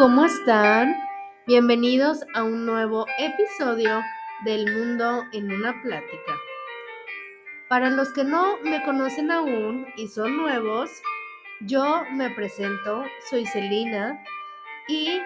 ¿cómo 0.00 0.24
están? 0.24 0.96
Bienvenidos 1.46 2.24
a 2.32 2.42
un 2.42 2.64
nuevo 2.64 3.04
episodio 3.18 4.00
del 4.46 4.64
Mundo 4.72 5.24
en 5.34 5.52
una 5.52 5.78
Plática. 5.82 6.38
Para 7.68 7.90
los 7.90 8.10
que 8.14 8.24
no 8.24 8.56
me 8.62 8.82
conocen 8.82 9.30
aún 9.30 9.86
y 9.98 10.08
son 10.08 10.38
nuevos, 10.38 10.90
yo 11.66 12.02
me 12.12 12.30
presento, 12.30 13.04
soy 13.28 13.44
Celina 13.44 14.18
y 14.88 15.20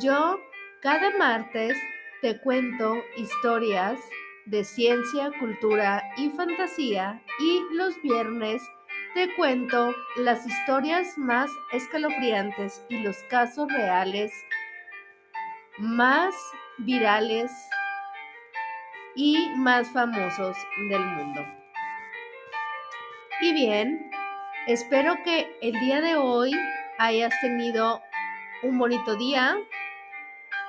yo 0.00 0.40
cada 0.80 1.10
martes 1.18 1.76
te 2.22 2.40
cuento 2.40 2.94
historias 3.18 4.00
de 4.46 4.64
ciencia, 4.64 5.32
cultura 5.38 6.02
y 6.16 6.30
fantasía 6.30 7.22
y 7.40 7.60
los 7.74 8.00
viernes 8.00 8.62
te 9.14 9.32
cuento 9.36 9.94
las 10.16 10.44
historias 10.44 11.16
más 11.16 11.48
escalofriantes 11.72 12.84
y 12.88 12.98
los 12.98 13.16
casos 13.30 13.72
reales 13.72 14.32
más 15.78 16.34
virales 16.78 17.52
y 19.14 19.50
más 19.56 19.88
famosos 19.92 20.56
del 20.90 21.00
mundo. 21.00 21.46
Y 23.40 23.52
bien, 23.52 24.10
espero 24.66 25.14
que 25.24 25.58
el 25.62 25.78
día 25.78 26.00
de 26.00 26.16
hoy 26.16 26.50
hayas 26.98 27.32
tenido 27.40 28.02
un 28.64 28.78
bonito 28.78 29.14
día, 29.14 29.56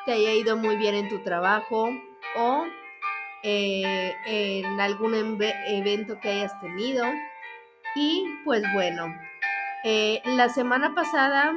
te 0.06 0.14
haya 0.14 0.34
ido 0.34 0.56
muy 0.56 0.76
bien 0.76 0.94
en 0.94 1.10
tu 1.10 1.24
trabajo 1.24 1.90
o 2.36 2.66
eh, 3.42 4.14
en 4.28 4.80
algún 4.80 5.16
evento 5.16 6.20
que 6.20 6.30
hayas 6.30 6.60
tenido 6.62 7.06
y 7.96 8.26
pues 8.44 8.62
bueno, 8.74 9.16
eh, 9.84 10.22
la 10.26 10.50
semana 10.50 10.94
pasada 10.94 11.54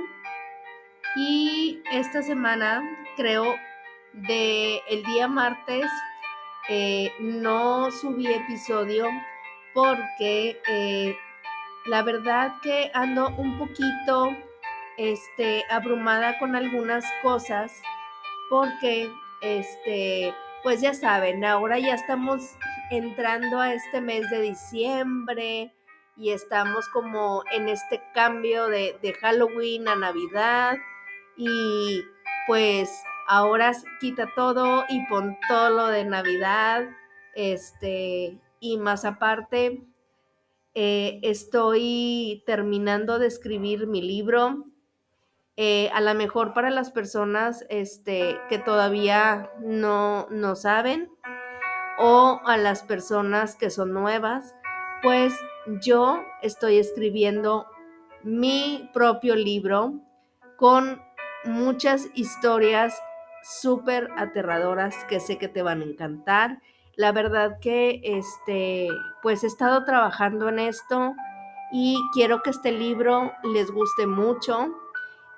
y 1.16 1.82
esta 1.90 2.22
semana, 2.22 2.82
creo, 3.16 3.56
de 4.12 4.80
el 4.88 5.02
día 5.04 5.26
martes, 5.26 5.86
eh, 6.68 7.12
no 7.20 7.90
subí 7.90 8.26
episodio 8.26 9.08
porque 9.74 10.60
eh, 10.68 11.16
la 11.86 12.02
verdad 12.02 12.52
que 12.62 12.90
ando 12.94 13.28
un 13.36 13.58
poquito 13.58 14.28
este, 14.96 15.64
abrumada 15.70 16.38
con 16.38 16.54
algunas 16.54 17.04
cosas 17.22 17.72
porque, 18.50 19.10
este, 19.40 20.34
pues 20.62 20.80
ya 20.80 20.94
saben, 20.94 21.44
ahora 21.44 21.78
ya 21.78 21.94
estamos 21.94 22.56
entrando 22.90 23.60
a 23.60 23.72
este 23.72 24.00
mes 24.00 24.28
de 24.30 24.40
diciembre 24.40 25.72
y 26.18 26.32
estamos 26.32 26.88
como 26.88 27.44
en 27.52 27.68
este 27.68 28.02
cambio 28.12 28.66
de, 28.66 29.16
Halloween 29.20 29.86
a 29.86 29.94
Navidad 29.94 30.76
y 31.36 32.02
pues 32.48 33.02
ahora 33.28 33.72
quita 34.00 34.32
todo 34.34 34.84
y 34.88 35.06
pon 35.06 35.38
todo 35.48 35.70
lo 35.70 35.86
de 35.86 36.04
Navidad, 36.04 36.88
este, 37.34 38.40
y 38.58 38.78
más 38.78 39.04
aparte, 39.04 39.86
eh, 40.74 41.20
estoy 41.22 42.42
terminando 42.46 43.18
de 43.18 43.28
escribir 43.28 43.86
mi 43.86 44.02
libro. 44.02 44.64
Eh, 45.56 45.90
a 45.92 46.00
lo 46.00 46.14
mejor 46.14 46.54
para 46.54 46.70
las 46.70 46.90
personas 46.90 47.64
este, 47.68 48.38
que 48.48 48.58
todavía 48.58 49.50
no, 49.60 50.26
no 50.30 50.54
saben 50.56 51.10
o 51.98 52.40
a 52.44 52.56
las 52.56 52.84
personas 52.84 53.56
que 53.56 53.70
son 53.70 53.92
nuevas, 53.92 54.54
pues 55.02 55.34
yo 55.80 56.24
estoy 56.42 56.78
escribiendo 56.78 57.66
mi 58.22 58.88
propio 58.92 59.36
libro 59.36 59.94
con 60.56 61.00
muchas 61.44 62.08
historias 62.14 63.00
súper 63.42 64.08
aterradoras 64.16 65.04
que 65.04 65.20
sé 65.20 65.38
que 65.38 65.48
te 65.48 65.62
van 65.62 65.82
a 65.82 65.84
encantar. 65.84 66.60
La 66.96 67.12
verdad 67.12 67.58
que 67.60 68.00
este, 68.02 68.88
pues 69.22 69.44
he 69.44 69.46
estado 69.46 69.84
trabajando 69.84 70.48
en 70.48 70.58
esto 70.58 71.14
y 71.70 71.98
quiero 72.12 72.42
que 72.42 72.50
este 72.50 72.72
libro 72.72 73.32
les 73.44 73.70
guste 73.70 74.06
mucho. 74.06 74.74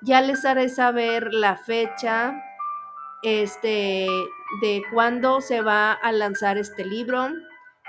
Ya 0.01 0.21
les 0.21 0.43
haré 0.45 0.69
saber 0.69 1.33
la 1.33 1.55
fecha 1.57 2.33
este, 3.21 4.07
de 4.61 4.81
cuándo 4.91 5.41
se 5.41 5.61
va 5.61 5.93
a 5.93 6.11
lanzar 6.11 6.57
este 6.57 6.83
libro, 6.83 7.27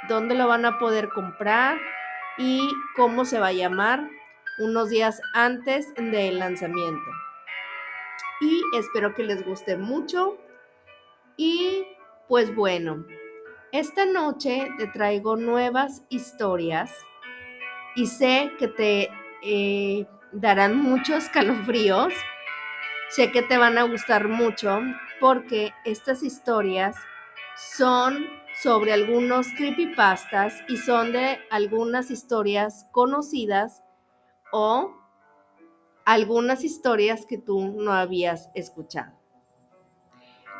dónde 0.08 0.34
lo 0.34 0.46
van 0.46 0.66
a 0.66 0.78
poder 0.78 1.08
comprar 1.08 1.78
y 2.38 2.68
cómo 2.96 3.24
se 3.24 3.38
va 3.38 3.48
a 3.48 3.52
llamar 3.52 4.08
unos 4.58 4.90
días 4.90 5.20
antes 5.34 5.92
del 5.94 6.38
lanzamiento. 6.38 7.10
Y 8.40 8.62
espero 8.76 9.14
que 9.14 9.22
les 9.22 9.44
guste 9.44 9.76
mucho. 9.76 10.36
Y 11.36 11.86
pues 12.28 12.54
bueno, 12.54 13.04
esta 13.72 14.04
noche 14.04 14.68
te 14.78 14.86
traigo 14.88 15.36
nuevas 15.36 16.02
historias 16.08 16.92
y 17.94 18.06
sé 18.06 18.52
que 18.58 18.68
te 18.68 19.10
eh, 19.42 20.06
darán 20.32 20.76
muchos 20.76 21.28
calofríos. 21.28 22.12
Sé 23.08 23.30
que 23.30 23.42
te 23.42 23.58
van 23.58 23.76
a 23.78 23.82
gustar 23.82 24.28
mucho 24.28 24.80
porque 25.20 25.72
estas 25.84 26.22
historias 26.22 26.96
son 27.56 28.26
sobre 28.54 28.92
algunos 28.92 29.48
creepypastas 29.56 30.62
y 30.68 30.76
son 30.76 31.12
de 31.12 31.38
algunas 31.50 32.10
historias 32.10 32.86
conocidas 32.92 33.82
o 34.52 34.94
algunas 36.04 36.64
historias 36.64 37.26
que 37.26 37.38
tú 37.38 37.74
no 37.80 37.92
habías 37.92 38.50
escuchado. 38.54 39.12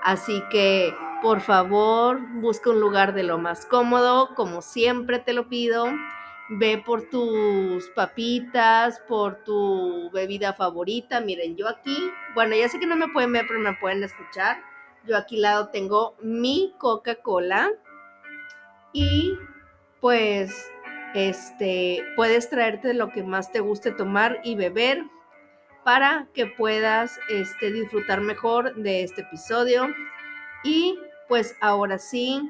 Así 0.03 0.43
que, 0.51 0.95
por 1.23 1.41
favor, 1.41 2.21
busca 2.41 2.71
un 2.71 2.81
lugar 2.81 3.15
de 3.15 3.23
lo 3.23 3.39
más 3.39 3.67
cómodo, 3.67 4.35
como 4.35 4.61
siempre 4.63 5.21
te 5.21 5.33
lo 5.33 5.49
pido. 5.49 5.87
Ve 6.49 6.83
por 6.85 7.09
tus 7.09 7.89
papitas, 7.91 9.01
por 9.09 9.45
tu 9.45 10.11
bebida 10.13 10.55
favorita. 10.55 11.21
Miren, 11.21 11.57
yo 11.57 11.69
aquí, 11.69 11.97
bueno, 12.35 12.57
ya 12.57 12.69
sé 12.69 12.81
que 12.81 12.87
no 12.87 12.97
me 12.97 13.09
pueden 13.09 13.33
ver, 13.33 13.45
pero 13.47 13.61
me 13.61 13.75
pueden 13.75 14.03
escuchar. 14.03 14.72
Yo 15.07 15.17
aquí 15.17 15.37
lado 15.37 15.69
tengo 15.69 16.15
mi 16.21 16.75
Coca-Cola 16.79 17.71
y 18.93 19.37
pues 20.01 20.71
este 21.15 22.05
puedes 22.17 22.49
traerte 22.49 22.95
lo 22.95 23.11
que 23.11 23.23
más 23.23 23.53
te 23.53 23.61
guste 23.61 23.91
tomar 23.93 24.41
y 24.45 24.55
beber 24.55 25.03
para 25.85 26.29
que 26.35 26.47
puedas 26.47 27.19
este, 27.29 27.73
disfrutar 27.73 28.21
mejor 28.21 28.75
de 28.77 29.03
este 29.03 29.23
episodio. 29.23 29.89
Y 30.63 30.99
pues 31.29 31.57
ahora 31.61 31.99
sí, 31.99 32.41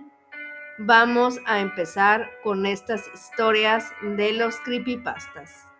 vamos 0.79 1.39
a 1.47 1.61
empezar 1.61 2.31
con 2.43 2.67
estas 2.67 3.09
historias 3.15 3.91
de 4.03 4.33
los 4.35 4.57
creepypastas. 4.61 5.72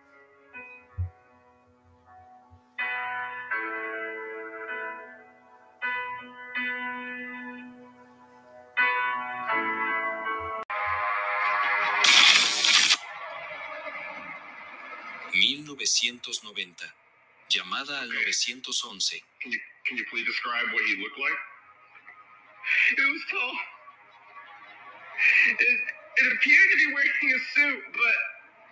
1990. 15.75 16.85
Llamada 17.51 18.01
al 18.01 18.09
911. 18.09 19.21
Can 19.41 19.51
you, 19.51 19.59
can 19.87 19.97
you 19.97 20.05
please 20.09 20.25
describe 20.25 20.65
what 20.73 20.83
he 20.85 20.97
looked 21.01 21.19
like? 21.19 21.39
It 22.97 23.05
was 23.05 23.23
tall. 23.31 23.55
It, 25.59 25.79
it 26.17 26.27
appeared 26.33 26.69
to 26.71 26.77
be 26.77 26.89
wearing 26.93 27.29
a 27.35 27.41
suit, 27.53 27.83
but 27.93 28.17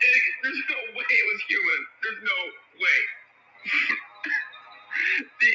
it, 0.02 0.22
there's 0.44 0.64
no 0.70 0.80
way 0.98 1.06
it 1.10 1.26
was 1.30 1.42
human. 1.48 1.82
There's 2.04 2.24
no 2.24 2.40
way. 2.82 3.00
the, 5.42 5.52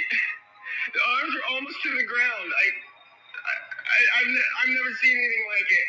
the 0.95 1.03
arms 1.19 1.33
were 1.35 1.47
almost 1.57 1.79
to 1.83 1.91
the 1.97 2.07
ground. 2.07 2.49
I, 2.53 2.67
I, 3.35 3.55
I 3.91 4.01
I've, 4.23 4.31
I've 4.33 4.73
never 4.73 4.93
seen 5.03 5.17
anything 5.17 5.47
like 5.51 5.71
it. 5.71 5.89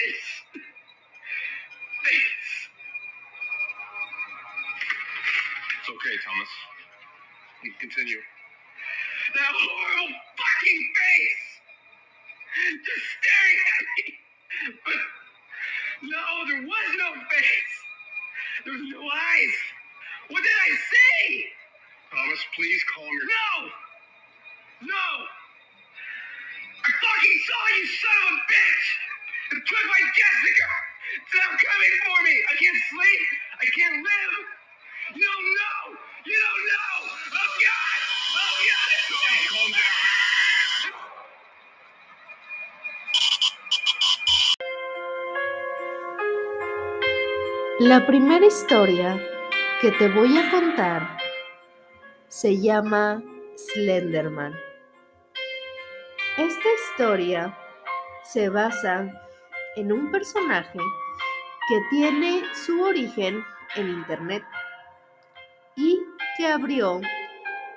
It's, 0.00 0.26
it's 0.56 0.71
You 7.62 7.72
continue. 7.78 8.20
That 9.34 9.52
horrible 9.54 10.14
fucking 10.34 10.82
face! 10.98 11.46
Just 12.82 13.06
staring 13.16 13.60
at 13.62 13.82
me! 13.94 14.04
But 14.84 15.00
no, 16.02 16.22
there 16.50 16.62
was 16.66 16.88
no 16.98 17.08
face! 17.30 17.74
There 18.64 18.74
was 18.74 18.82
no 18.90 19.02
eyes! 19.06 19.56
What 20.28 20.42
did 20.42 20.58
I 20.66 20.70
see? 20.74 21.46
Thomas, 22.10 22.42
please 22.56 22.82
calm 22.94 23.06
your... 23.06 23.26
No! 23.26 23.54
No! 24.90 25.08
I 26.82 26.88
fucking 26.90 27.38
saw 27.46 27.62
you, 27.78 27.86
son 27.86 28.18
of 28.26 28.34
a 28.34 28.38
bitch! 28.50 28.86
It 29.54 29.62
took 29.62 29.84
my 29.86 30.02
Jessica! 30.10 30.70
Stop 31.30 31.52
coming 31.54 31.94
for 32.02 32.18
me! 32.26 32.34
I 32.50 32.54
can't 32.58 32.80
sleep! 32.90 33.26
I 33.62 33.66
can't 33.70 33.98
live! 34.02 34.34
Don't 35.14 35.48
know! 35.56 35.81
You 36.24 36.38
don't 36.38 36.62
know. 36.70 37.02
Oh 37.34 37.50
God. 37.58 37.98
Oh 38.38 38.54
God. 38.62 38.92
La 47.80 48.06
primera 48.06 48.46
historia 48.46 49.20
que 49.80 49.90
te 49.90 50.06
voy 50.10 50.38
a 50.38 50.48
contar 50.52 51.18
se 52.28 52.60
llama 52.60 53.20
Slenderman. 53.56 54.54
Esta 56.38 56.68
historia 56.72 57.58
se 58.22 58.48
basa 58.48 59.12
en 59.74 59.90
un 59.90 60.12
personaje 60.12 60.78
que 61.68 61.80
tiene 61.90 62.44
su 62.54 62.80
origen 62.80 63.44
en 63.74 63.88
Internet 63.88 64.44
abrió 66.46 67.00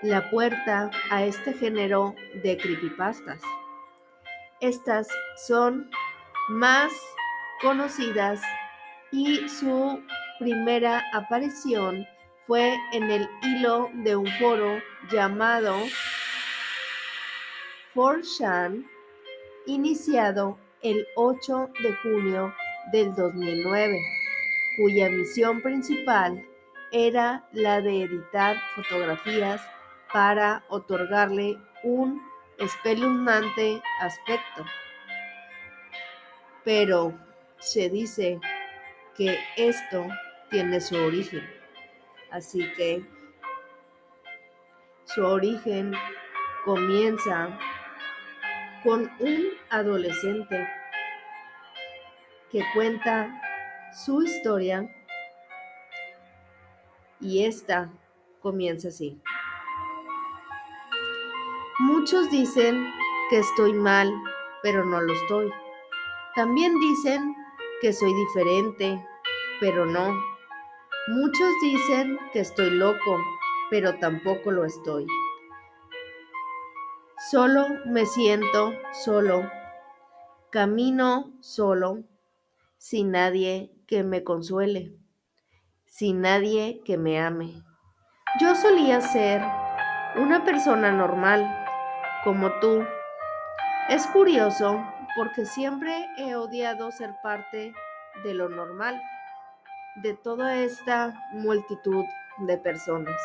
la 0.01 0.29
puerta 0.29 0.91
a 1.09 1.23
este 1.23 1.53
género 1.53 2.15
de 2.43 2.57
creepypastas. 2.57 3.41
Estas 4.59 5.07
son 5.47 5.89
más 6.49 6.91
conocidas 7.61 8.41
y 9.11 9.47
su 9.49 10.01
primera 10.39 11.03
aparición 11.13 12.05
fue 12.47 12.75
en 12.91 13.09
el 13.09 13.27
hilo 13.41 13.89
de 14.03 14.15
un 14.15 14.27
foro 14.39 14.79
llamado 15.11 15.75
4chan, 17.95 18.85
iniciado 19.65 20.59
el 20.81 21.07
8 21.15 21.69
de 21.81 21.93
junio 22.03 22.53
del 22.91 23.15
2009, 23.15 23.99
cuya 24.77 25.09
misión 25.09 25.61
principal 25.61 26.45
era 26.91 27.47
la 27.51 27.81
de 27.81 28.03
editar 28.03 28.57
fotografías 28.75 29.61
para 30.13 30.63
otorgarle 30.69 31.57
un 31.83 32.21
espeluznante 32.57 33.81
aspecto. 33.99 34.65
Pero 36.63 37.13
se 37.59 37.89
dice 37.89 38.39
que 39.15 39.37
esto 39.57 40.07
tiene 40.49 40.79
su 40.81 40.95
origen. 40.95 41.43
Así 42.31 42.71
que 42.73 43.05
su 45.05 45.25
origen 45.25 45.93
comienza 46.63 47.57
con 48.83 49.11
un 49.19 49.49
adolescente 49.69 50.67
que 52.51 52.63
cuenta 52.73 53.29
su 53.93 54.21
historia 54.23 54.89
y 57.25 57.43
esta 57.43 57.91
comienza 58.39 58.89
así. 58.89 59.19
Muchos 61.79 62.29
dicen 62.29 62.87
que 63.29 63.39
estoy 63.39 63.73
mal, 63.73 64.13
pero 64.61 64.85
no 64.85 65.01
lo 65.01 65.11
estoy. 65.11 65.51
También 66.35 66.79
dicen 66.79 67.35
que 67.81 67.93
soy 67.93 68.13
diferente, 68.13 69.03
pero 69.59 69.87
no. 69.87 70.13
Muchos 71.07 71.49
dicen 71.63 72.19
que 72.31 72.41
estoy 72.41 72.69
loco, 72.69 73.19
pero 73.71 73.97
tampoco 73.97 74.51
lo 74.51 74.63
estoy. 74.63 75.07
Solo 77.31 77.65
me 77.87 78.05
siento 78.05 78.71
solo. 79.03 79.49
Camino 80.51 81.33
solo, 81.41 82.03
sin 82.77 83.11
nadie 83.11 83.71
que 83.87 84.03
me 84.03 84.23
consuele, 84.23 84.95
sin 85.97 86.19
nadie 86.19 86.81
que 86.83 86.97
me 86.97 87.21
ame. 87.21 87.63
Yo 88.41 88.53
solía 88.53 88.99
ser 88.99 89.41
una 90.17 90.43
persona 90.43 90.91
normal, 90.91 91.49
como 92.25 92.51
tú. 92.59 92.83
Es 93.87 94.05
curioso 94.07 94.83
porque 95.15 95.45
siempre 95.45 96.05
he 96.17 96.35
odiado 96.35 96.91
ser 96.91 97.15
parte 97.23 97.73
de 98.25 98.33
lo 98.33 98.49
normal, 98.49 99.01
de 100.03 100.13
toda 100.15 100.57
esta 100.57 101.13
multitud 101.31 102.03
de 102.39 102.57
personas. 102.57 103.15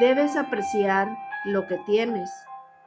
Debes 0.00 0.36
apreciar 0.36 1.14
lo 1.44 1.66
que 1.66 1.76
tienes 1.84 2.30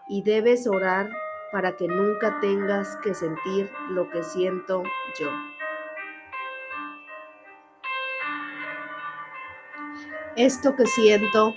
y 0.10 0.24
debes 0.24 0.66
orar 0.66 1.12
para 1.52 1.76
que 1.76 1.88
nunca 1.88 2.40
tengas 2.40 2.98
que 3.04 3.14
sentir 3.14 3.72
lo 3.92 4.10
que 4.10 4.24
siento 4.24 4.82
yo. 5.20 5.55
Esto 10.36 10.76
que 10.76 10.86
siento 10.86 11.56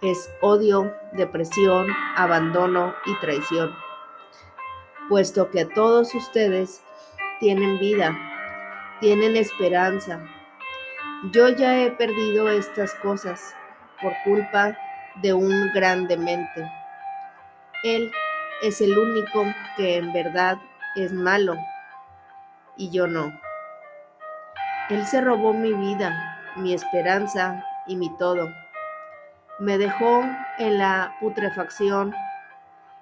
es 0.00 0.28
odio, 0.40 0.92
depresión, 1.12 1.86
abandono 2.16 2.92
y 3.06 3.14
traición, 3.20 3.72
puesto 5.08 5.52
que 5.52 5.66
todos 5.66 6.12
ustedes 6.12 6.82
tienen 7.38 7.78
vida, 7.78 8.18
tienen 9.00 9.36
esperanza. 9.36 10.20
Yo 11.30 11.50
ya 11.50 11.78
he 11.78 11.92
perdido 11.92 12.48
estas 12.48 12.92
cosas 12.96 13.54
por 14.00 14.12
culpa 14.24 14.76
de 15.22 15.32
un 15.32 15.70
gran 15.72 16.08
demente. 16.08 16.68
Él 17.84 18.10
es 18.64 18.80
el 18.80 18.98
único 18.98 19.44
que 19.76 19.98
en 19.98 20.12
verdad 20.12 20.58
es 20.96 21.12
malo 21.12 21.54
y 22.76 22.90
yo 22.90 23.06
no. 23.06 23.32
Él 24.90 25.06
se 25.06 25.20
robó 25.20 25.52
mi 25.52 25.72
vida, 25.72 26.40
mi 26.56 26.74
esperanza 26.74 27.64
y 27.86 27.96
mi 27.96 28.14
todo. 28.16 28.48
Me 29.58 29.78
dejó 29.78 30.22
en 30.58 30.78
la 30.78 31.16
putrefacción 31.20 32.14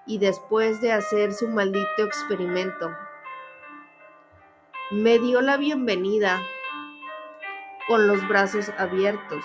y 0.06 0.18
después 0.18 0.80
de 0.80 0.92
hacer 0.92 1.32
su 1.32 1.48
maldito 1.48 2.04
experimento, 2.04 2.96
me 4.90 5.18
dio 5.18 5.40
la 5.40 5.56
bienvenida 5.56 6.40
con 7.86 8.06
los 8.06 8.26
brazos 8.28 8.70
abiertos 8.78 9.44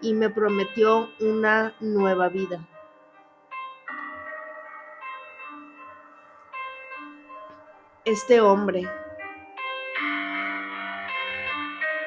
y 0.00 0.14
me 0.14 0.30
prometió 0.30 1.08
una 1.20 1.74
nueva 1.80 2.28
vida. 2.28 2.64
este 8.04 8.40
hombre. 8.40 8.86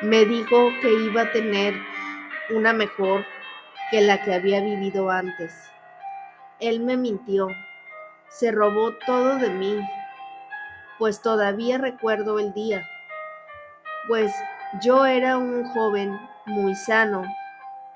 Me 0.02 0.26
dijo 0.26 0.70
que 0.82 0.94
iba 0.94 1.24
a 1.24 1.32
tener 1.32 1.74
una 2.50 2.74
mejor 2.74 3.26
que 3.92 4.02
la 4.02 4.22
que 4.22 4.34
había 4.34 4.62
vivido 4.62 5.10
antes. 5.10 5.54
Él 6.60 6.80
me 6.80 6.98
mintió, 6.98 7.50
se 8.30 8.52
robó 8.52 8.94
todo 9.06 9.38
de 9.38 9.50
mí, 9.50 9.80
pues 10.98 11.22
todavía 11.22 11.78
recuerdo 11.78 12.40
el 12.40 12.54
día, 12.54 12.88
pues 14.08 14.34
yo 14.82 15.06
era 15.06 15.38
un 15.38 15.66
joven 15.70 16.20
muy 16.46 16.76
sano 16.76 17.24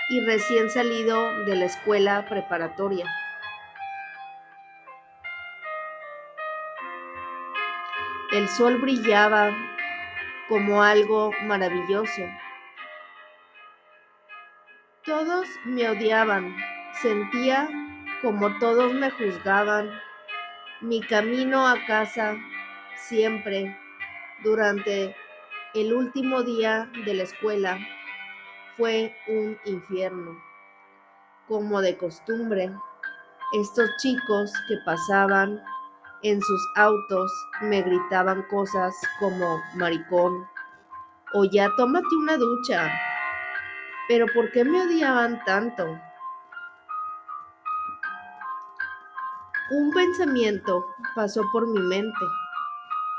y 0.10 0.26
recién 0.26 0.70
salido 0.70 1.18
de 1.46 1.56
la 1.56 1.66
escuela 1.66 2.26
preparatoria. 2.28 3.06
El 8.32 8.48
sol 8.48 8.78
brillaba 8.78 9.52
como 10.48 10.84
algo 10.84 11.32
maravilloso. 11.44 12.22
Todos 15.04 15.48
me 15.66 15.90
odiaban, 15.90 16.56
sentía 17.02 17.68
como 18.22 18.56
todos 18.60 18.94
me 18.94 19.10
juzgaban. 19.10 19.90
Mi 20.80 21.02
camino 21.02 21.68
a 21.68 21.84
casa 21.88 22.38
siempre, 22.96 23.76
durante 24.44 25.16
el 25.74 25.92
último 25.92 26.44
día 26.44 26.88
de 27.04 27.16
la 27.16 27.24
escuela, 27.24 27.80
fue 28.78 29.16
un 29.28 29.58
infierno. 29.66 30.40
Como 31.48 31.82
de 31.82 31.98
costumbre, 31.98 32.72
estos 33.54 33.90
chicos 33.98 34.54
que 34.68 34.76
pasaban 34.86 35.60
en 36.22 36.40
sus 36.40 36.68
autos 36.76 37.32
me 37.62 37.82
gritaban 37.82 38.44
cosas 38.52 38.94
como 39.20 39.60
maricón 39.74 40.48
o 41.34 41.46
ya 41.46 41.70
tómate 41.76 42.16
una 42.16 42.38
ducha. 42.38 43.11
Pero 44.12 44.26
¿por 44.36 44.52
qué 44.52 44.66
me 44.66 44.82
odiaban 44.82 45.42
tanto? 45.46 45.86
Un 49.72 49.92
pensamiento 49.94 50.86
pasó 51.16 51.44
por 51.54 51.66
mi 51.66 51.80
mente. 51.80 52.26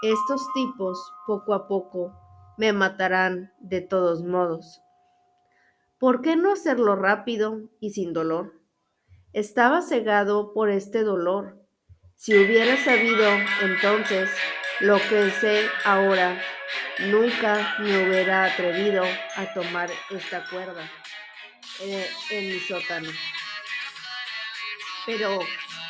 Estos 0.03 0.47
tipos 0.53 1.15
poco 1.27 1.55
a 1.55 1.67
poco 1.67 2.13
me 2.59 2.75
matarán 2.75 3.55
de 3.59 3.81
todos 3.81 4.23
modos. 4.23 4.83
¿Por 5.99 6.21
qué 6.21 6.37
no 6.37 6.53
hacerlo 6.53 6.95
rápido 6.95 7.71
y 7.81 7.93
sin 7.93 8.13
dolor? 8.13 8.61
Estaba 9.33 9.81
cegado 9.81 10.53
por 10.53 10.69
este 10.69 11.05
dolor 11.05 11.57
si 12.17 12.37
hubiera 12.37 12.77
sabido 12.77 13.31
entonces 13.63 14.29
lo 14.81 14.99
que 15.09 15.31
sé 15.41 15.65
ahora, 15.87 16.39
nunca 16.99 17.77
me 17.79 18.05
hubiera 18.05 18.45
atrevido 18.45 19.05
a 19.37 19.55
tomar 19.55 19.91
esta 20.11 20.45
cuerda 20.49 20.89
eh, 21.81 22.11
en 22.31 22.53
mi 22.53 22.61
sótano. 22.61 23.11
Pero, 25.07 25.41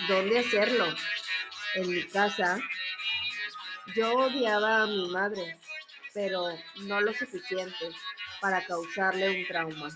¿dónde 0.09 0.39
hacerlo? 0.39 0.87
En 1.75 1.91
mi 1.91 2.05
casa. 2.05 2.59
Yo 3.95 4.13
odiaba 4.15 4.83
a 4.83 4.87
mi 4.87 5.09
madre. 5.11 5.59
pero 6.15 6.47
no 6.83 7.01
lo 7.01 7.15
suficiente 7.15 7.91
para 8.41 8.65
causarle 8.67 9.31
un 9.31 9.47
trauma. 9.47 9.89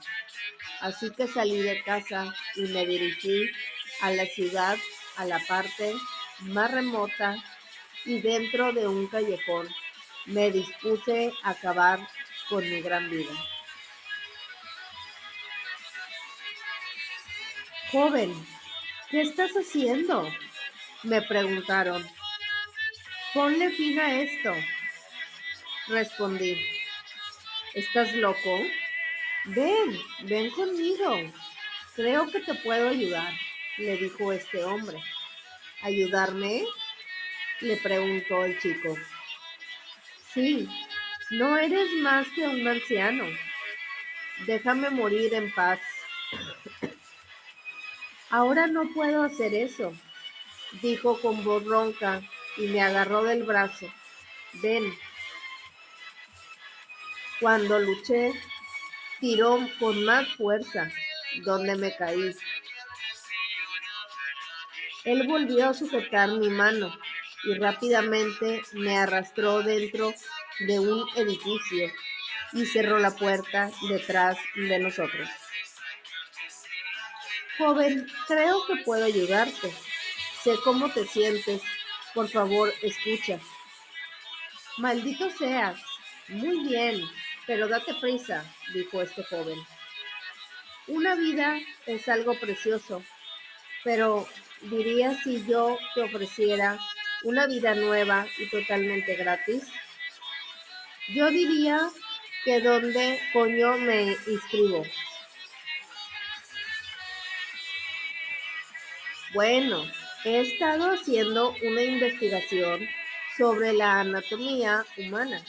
Así 0.80 1.10
que 1.10 1.26
salí 1.26 1.60
de 1.60 1.82
casa 1.82 2.34
y 2.54 2.62
me 2.62 2.86
dirigí 2.86 3.50
a 4.00 4.10
la 4.10 4.24
ciudad, 4.24 4.78
a 5.16 5.24
la 5.26 5.38
parte 5.46 5.94
más 6.40 6.70
remota 6.70 7.36
y 8.04 8.20
dentro 8.20 8.72
de 8.72 8.86
un 8.86 9.08
callejón 9.08 9.68
me 10.26 10.50
dispuse 10.50 11.32
a 11.42 11.50
acabar 11.50 12.00
con 12.48 12.68
mi 12.68 12.80
gran 12.80 13.08
vida. 13.10 13.32
Joven, 17.90 18.34
¿qué 19.10 19.22
estás 19.22 19.52
haciendo? 19.52 20.28
Me 21.04 21.22
preguntaron. 21.22 22.04
Ponle 23.32 23.70
fin 23.70 23.98
a 24.00 24.20
esto. 24.20 24.54
Respondí. 25.88 26.60
¿Estás 27.74 28.12
loco? 28.14 28.60
Ven, 29.44 29.98
ven 30.22 30.50
conmigo. 30.50 31.32
Creo 31.94 32.28
que 32.30 32.40
te 32.40 32.54
puedo 32.54 32.88
ayudar, 32.88 33.32
le 33.78 33.96
dijo 33.96 34.32
este 34.32 34.64
hombre. 34.64 34.98
¿Ayudarme? 35.82 36.64
le 37.60 37.76
preguntó 37.76 38.44
el 38.44 38.58
chico. 38.60 38.96
Sí, 40.36 40.68
no 41.30 41.56
eres 41.56 41.90
más 42.02 42.26
que 42.34 42.46
un 42.46 42.68
anciano. 42.68 43.24
Déjame 44.44 44.90
morir 44.90 45.32
en 45.32 45.50
paz. 45.54 45.80
Ahora 48.28 48.66
no 48.66 48.82
puedo 48.92 49.22
hacer 49.22 49.54
eso, 49.54 49.94
dijo 50.82 51.18
con 51.22 51.42
voz 51.42 51.64
ronca 51.64 52.20
y 52.58 52.66
me 52.66 52.82
agarró 52.82 53.24
del 53.24 53.44
brazo. 53.44 53.90
Ven. 54.60 54.84
Cuando 57.40 57.78
luché, 57.78 58.34
tiró 59.20 59.58
con 59.78 60.04
más 60.04 60.28
fuerza, 60.36 60.92
donde 61.46 61.76
me 61.76 61.96
caí. 61.96 62.36
Él 65.04 65.26
volvió 65.26 65.70
a 65.70 65.74
sujetar 65.74 66.28
mi 66.28 66.50
mano 66.50 66.94
y 67.46 67.54
rápidamente 67.54 68.62
me 68.72 68.98
arrastró 68.98 69.62
dentro 69.62 70.12
de 70.60 70.80
un 70.80 71.06
edificio 71.14 71.90
y 72.52 72.66
cerró 72.66 72.98
la 72.98 73.14
puerta 73.14 73.70
detrás 73.88 74.36
de 74.54 74.78
nosotros. 74.78 75.28
Joven, 77.58 78.06
creo 78.26 78.66
que 78.66 78.82
puedo 78.84 79.04
ayudarte. 79.04 79.72
Sé 80.42 80.56
cómo 80.62 80.90
te 80.90 81.06
sientes. 81.06 81.62
Por 82.14 82.28
favor, 82.28 82.72
escucha. 82.82 83.38
Maldito 84.78 85.30
seas. 85.30 85.80
Muy 86.28 86.68
bien, 86.68 87.02
pero 87.46 87.68
date 87.68 87.94
prisa, 88.00 88.44
dijo 88.74 89.00
este 89.00 89.22
joven. 89.24 89.58
Una 90.88 91.14
vida 91.14 91.58
es 91.86 92.08
algo 92.08 92.38
precioso, 92.38 93.02
pero 93.84 94.28
diría 94.62 95.14
si 95.22 95.44
yo 95.46 95.78
te 95.94 96.02
ofreciera 96.02 96.78
una 97.26 97.48
vida 97.48 97.74
nueva 97.74 98.24
y 98.38 98.48
totalmente 98.48 99.16
gratis? 99.16 99.64
Yo 101.08 101.28
diría 101.28 101.80
que 102.44 102.60
dónde 102.60 103.20
coño 103.32 103.76
me 103.78 104.16
inscribo. 104.28 104.84
Bueno, 109.34 109.84
he 110.24 110.40
estado 110.40 110.92
haciendo 110.92 111.52
una 111.62 111.82
investigación 111.82 112.88
sobre 113.36 113.72
la 113.72 114.00
anatomía 114.00 114.84
humana 114.96 115.42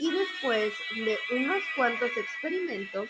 y 0.00 0.10
después 0.10 0.72
de 0.96 1.16
unos 1.30 1.62
cuantos 1.76 2.10
experimentos 2.16 3.08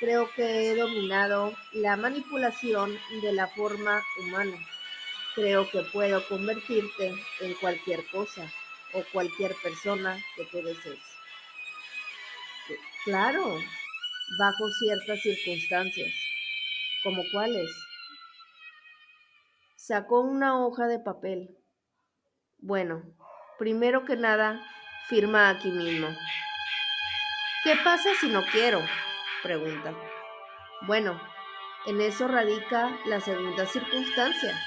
creo 0.00 0.28
que 0.34 0.72
he 0.72 0.76
dominado 0.76 1.56
la 1.72 1.96
manipulación 1.96 2.98
de 3.22 3.32
la 3.32 3.46
forma 3.46 4.02
humana. 4.18 4.58
Creo 5.38 5.70
que 5.70 5.82
puedo 5.92 6.26
convertirte 6.26 7.14
en 7.38 7.54
cualquier 7.60 8.04
cosa 8.10 8.52
o 8.92 9.04
cualquier 9.12 9.54
persona 9.62 10.18
que 10.34 10.44
tú 10.46 10.60
desees. 10.60 10.98
Claro, 13.04 13.44
bajo 14.36 14.68
ciertas 14.80 15.20
circunstancias. 15.22 16.12
¿Como 17.04 17.22
cuáles? 17.30 17.70
Sacó 19.76 20.22
una 20.22 20.58
hoja 20.58 20.88
de 20.88 20.98
papel. 20.98 21.56
Bueno, 22.58 23.04
primero 23.60 24.04
que 24.04 24.16
nada, 24.16 24.60
firma 25.06 25.50
aquí 25.50 25.70
mismo. 25.70 26.08
¿Qué 27.62 27.76
pasa 27.84 28.10
si 28.20 28.26
no 28.26 28.44
quiero? 28.46 28.82
Pregunta. 29.44 29.94
Bueno, 30.82 31.22
en 31.86 32.00
eso 32.00 32.26
radica 32.26 32.98
la 33.06 33.20
segunda 33.20 33.66
circunstancia. 33.66 34.60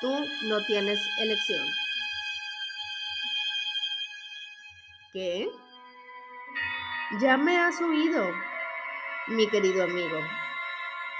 Tú 0.00 0.24
no 0.42 0.64
tienes 0.64 1.00
elección. 1.18 1.66
¿Qué? 5.12 5.48
Ya 7.20 7.36
me 7.36 7.58
has 7.58 7.80
oído, 7.80 8.30
mi 9.26 9.48
querido 9.48 9.82
amigo. 9.82 10.20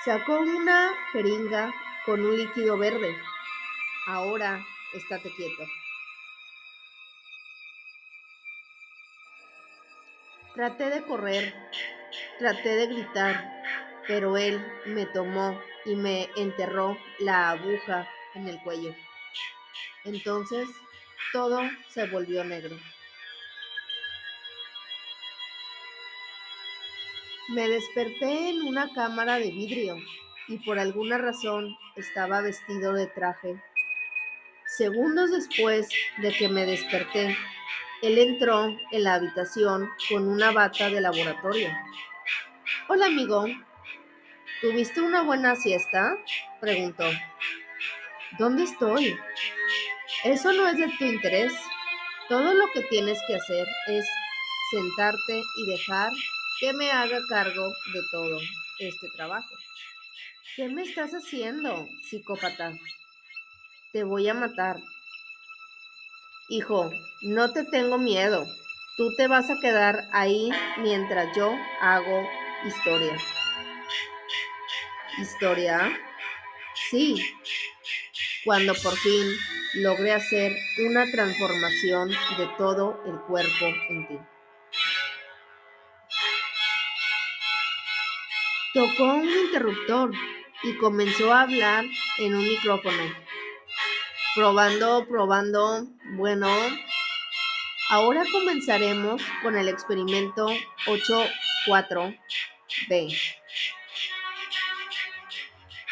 Sacó 0.05 0.39
una 0.39 0.95
jeringa 1.13 1.75
con 2.07 2.25
un 2.25 2.37
líquido 2.37 2.79
verde. 2.79 3.17
Ahora 4.07 4.65
estate 4.95 5.33
quieto. 5.35 5.65
Traté 10.55 10.91
de 10.91 11.03
correr, 11.03 11.53
traté 12.39 12.77
de 12.77 12.87
gritar, 12.87 13.63
pero 14.07 14.37
él 14.37 14.65
me 14.87 15.07
tomó 15.07 15.61
y 15.85 15.97
me 15.97 16.29
enterró 16.37 16.97
la 17.19 17.51
aguja 17.51 18.09
en 18.35 18.49
el 18.49 18.61
cuello. 18.61 18.95
Entonces 20.05 20.69
todo 21.33 21.61
se 21.89 22.07
volvió 22.07 22.45
negro. 22.45 22.77
Me 27.49 27.69
desperté 27.69 28.51
en 28.51 28.63
una 28.63 28.93
cámara 28.93 29.39
de 29.39 29.51
vidrio 29.51 29.97
y 30.49 30.59
por 30.59 30.79
alguna 30.79 31.19
razón 31.19 31.77
estaba 31.97 32.43
vestido 32.43 32.93
de 32.93 33.07
traje. 33.07 33.63
Segundos 34.67 35.31
después 35.31 35.89
de 36.19 36.33
que 36.33 36.49
me 36.49 36.67
desperté, 36.67 37.37
él 38.03 38.19
entró 38.19 38.67
en 38.93 39.05
la 39.05 39.15
habitación 39.15 39.89
con 40.09 40.29
una 40.29 40.53
bata 40.53 40.91
de 40.91 41.01
laboratorio. 41.01 41.69
Hola 42.89 43.07
amigo, 43.07 43.47
¿tuviste 44.61 45.01
una 45.01 45.23
buena 45.23 45.57
siesta? 45.57 46.17
preguntó. 46.61 47.05
¿Dónde 48.37 48.65
estoy? 48.65 49.17
Eso 50.25 50.53
no 50.53 50.69
es 50.69 50.77
de 50.77 50.89
tu 50.99 51.05
interés. 51.05 51.53
Todo 52.29 52.53
lo 52.53 52.65
que 52.75 52.83
tienes 52.83 53.19
que 53.27 53.37
hacer 53.37 53.67
es 53.87 54.07
sentarte 54.71 55.43
y 55.57 55.67
dejar 55.71 56.11
que 56.61 56.73
me 56.75 56.91
haga 56.91 57.19
cargo 57.29 57.69
de 57.95 58.01
todo 58.11 58.39
este 58.81 59.09
trabajo. 59.17 59.49
¿Qué 60.57 60.69
me 60.69 60.83
estás 60.83 61.13
haciendo, 61.13 61.89
psicópata? 62.03 62.73
Te 63.93 64.05
voy 64.05 64.29
a 64.29 64.35
matar. 64.35 64.77
Hijo, 66.49 66.91
no 67.23 67.53
te 67.53 67.65
tengo 67.65 67.97
miedo. 67.97 68.45
Tú 68.97 69.15
te 69.17 69.29
vas 69.29 69.49
a 69.51 69.61
quedar 69.61 70.09
ahí 70.13 70.51
mientras 70.79 71.35
yo 71.37 71.55
hago 71.81 72.29
historia. 72.67 73.17
¿Historia? 75.19 75.99
Sí, 76.91 77.17
cuando 78.45 78.75
por 78.75 78.97
fin 78.97 79.27
logré 79.75 80.13
hacer 80.13 80.57
una 80.87 81.11
transformación 81.11 82.11
de 82.11 82.47
todo 82.57 83.03
el 83.07 83.19
cuerpo 83.21 83.67
en 83.91 84.09
ti. 84.09 84.19
Tocó 88.75 89.15
un 89.15 89.29
interruptor 89.29 90.13
y 90.63 90.77
comenzó 90.77 91.33
a 91.33 91.43
hablar 91.43 91.85
en 92.19 92.35
un 92.35 92.43
micrófono. 92.43 93.03
Probando, 94.35 95.07
probando. 95.09 95.87
Bueno, 96.17 96.49
ahora 97.91 98.25
comenzaremos 98.31 99.23
con 99.43 99.57
el 99.57 99.69
experimento 99.69 100.49
8.4b. 100.87 103.19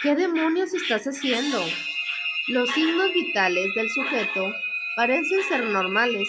¿Qué 0.02 0.14
demonios 0.14 0.74
estás 0.74 1.06
haciendo? 1.06 1.64
Los 2.48 2.70
signos 2.70 3.12
vitales 3.12 3.74
del 3.74 3.90
sujeto 3.90 4.54
parecen 4.94 5.42
ser 5.48 5.64
normales. 5.64 6.28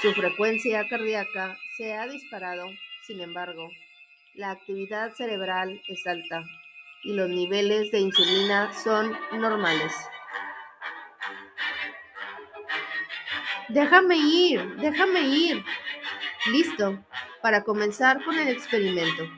Su 0.00 0.14
frecuencia 0.14 0.88
cardíaca 0.88 1.58
se 1.76 1.92
ha 1.92 2.06
disparado, 2.06 2.70
sin 3.02 3.20
embargo, 3.20 3.68
la 4.32 4.52
actividad 4.52 5.12
cerebral 5.12 5.82
es 5.86 6.06
alta 6.06 6.42
y 7.02 7.12
los 7.12 7.28
niveles 7.28 7.90
de 7.90 8.00
insulina 8.00 8.72
son 8.72 9.14
normales. 9.32 9.92
Déjame 13.68 14.16
ir, 14.16 14.76
déjame 14.76 15.20
ir. 15.20 15.62
Listo 16.46 17.04
para 17.42 17.64
comenzar 17.64 18.24
con 18.24 18.38
el 18.38 18.48
experimento. 18.48 19.28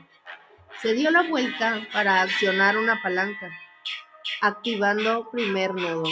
Se 0.81 0.93
dio 0.93 1.11
la 1.11 1.23
vuelta 1.23 1.85
para 1.91 2.21
accionar 2.21 2.77
una 2.77 3.01
palanca, 3.01 3.51
activando 4.43 5.29
primer 5.31 5.73
nudo. 5.73 6.03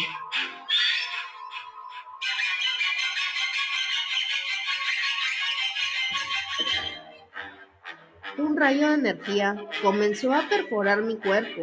Un 8.37 8.55
rayo 8.55 8.87
de 8.87 8.93
energía 8.93 9.57
comenzó 9.81 10.33
a 10.33 10.47
perforar 10.47 11.01
mi 11.01 11.17
cuerpo, 11.17 11.61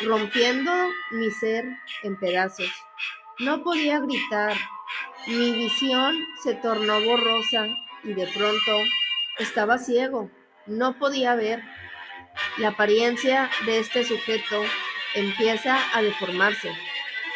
rompiendo 0.00 0.72
mi 1.10 1.30
ser 1.30 1.66
en 2.02 2.18
pedazos. 2.18 2.72
No 3.38 3.62
podía 3.62 4.00
gritar, 4.00 4.56
mi 5.26 5.52
visión 5.52 6.16
se 6.42 6.54
tornó 6.54 7.02
borrosa 7.02 7.66
y 8.02 8.14
de 8.14 8.26
pronto 8.28 8.78
estaba 9.38 9.76
ciego, 9.76 10.30
no 10.64 10.98
podía 10.98 11.34
ver. 11.34 11.62
La 12.56 12.68
apariencia 12.68 13.50
de 13.66 13.78
este 13.78 14.04
sujeto 14.04 14.62
empieza 15.14 15.78
a 15.96 16.02
deformarse. 16.02 16.72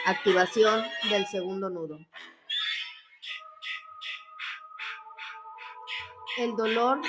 Activación 0.06 0.84
del 1.10 1.26
segundo 1.26 1.68
nudo. 1.68 1.98
El 6.38 6.54
dolor 6.54 7.00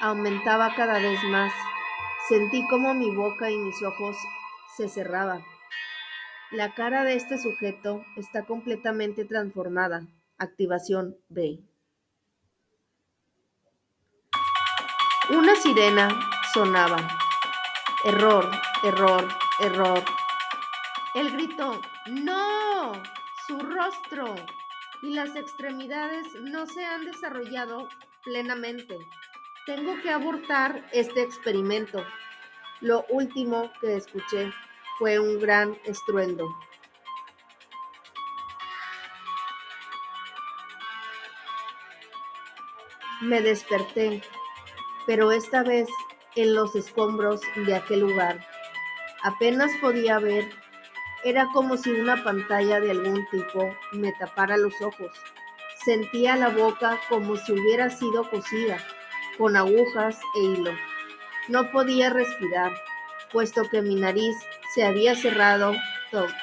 aumentaba 0.00 0.74
cada 0.74 0.98
vez 0.98 1.22
más. 1.24 1.52
Sentí 2.28 2.66
como 2.68 2.94
mi 2.94 3.14
boca 3.14 3.50
y 3.50 3.56
mis 3.56 3.82
ojos 3.82 4.16
se 4.76 4.88
cerraban. 4.88 5.44
La 6.50 6.74
cara 6.74 7.04
de 7.04 7.14
este 7.14 7.38
sujeto 7.38 8.04
está 8.16 8.44
completamente 8.44 9.24
transformada. 9.24 10.06
Activación 10.38 11.16
B. 11.28 11.60
Una 15.30 15.54
sirena 15.54 16.08
sonaba. 16.52 16.96
Error, 18.04 18.50
error, 18.82 19.28
error. 19.60 20.02
El 21.14 21.30
grito, 21.32 21.80
¡no! 22.06 22.92
Su 23.46 23.58
rostro 23.58 24.34
y 25.02 25.14
las 25.14 25.34
extremidades 25.36 26.26
no 26.42 26.66
se 26.66 26.84
han 26.84 27.04
desarrollado 27.04 27.88
plenamente. 28.24 28.96
Tengo 29.66 30.00
que 30.02 30.10
abortar 30.10 30.88
este 30.92 31.22
experimento. 31.22 32.04
Lo 32.80 33.04
último 33.08 33.72
que 33.80 33.96
escuché 33.96 34.52
fue 34.98 35.18
un 35.18 35.38
gran 35.40 35.76
estruendo. 35.84 36.46
Me 43.20 43.40
desperté 43.42 44.22
pero 45.06 45.32
esta 45.32 45.64
vez 45.64 45.88
en 46.36 46.54
los 46.54 46.76
escombros 46.76 47.40
de 47.66 47.74
aquel 47.74 47.98
lugar. 47.98 48.46
Apenas 49.22 49.70
podía 49.80 50.18
ver, 50.18 50.48
era 51.24 51.46
como 51.52 51.76
si 51.76 51.90
una 51.90 52.22
pantalla 52.22 52.80
de 52.80 52.90
algún 52.90 53.26
tipo 53.30 53.74
me 53.92 54.12
tapara 54.12 54.56
los 54.56 54.74
ojos. 54.80 55.10
Sentía 55.84 56.36
la 56.36 56.48
boca 56.48 56.98
como 57.08 57.36
si 57.36 57.52
hubiera 57.52 57.90
sido 57.90 58.28
cosida, 58.30 58.78
con 59.38 59.56
agujas 59.56 60.18
e 60.36 60.40
hilo. 60.40 60.72
No 61.48 61.70
podía 61.70 62.10
respirar, 62.10 62.72
puesto 63.32 63.68
que 63.68 63.82
mi 63.82 63.94
nariz 63.94 64.36
se 64.74 64.84
había 64.84 65.14
cerrado 65.14 65.74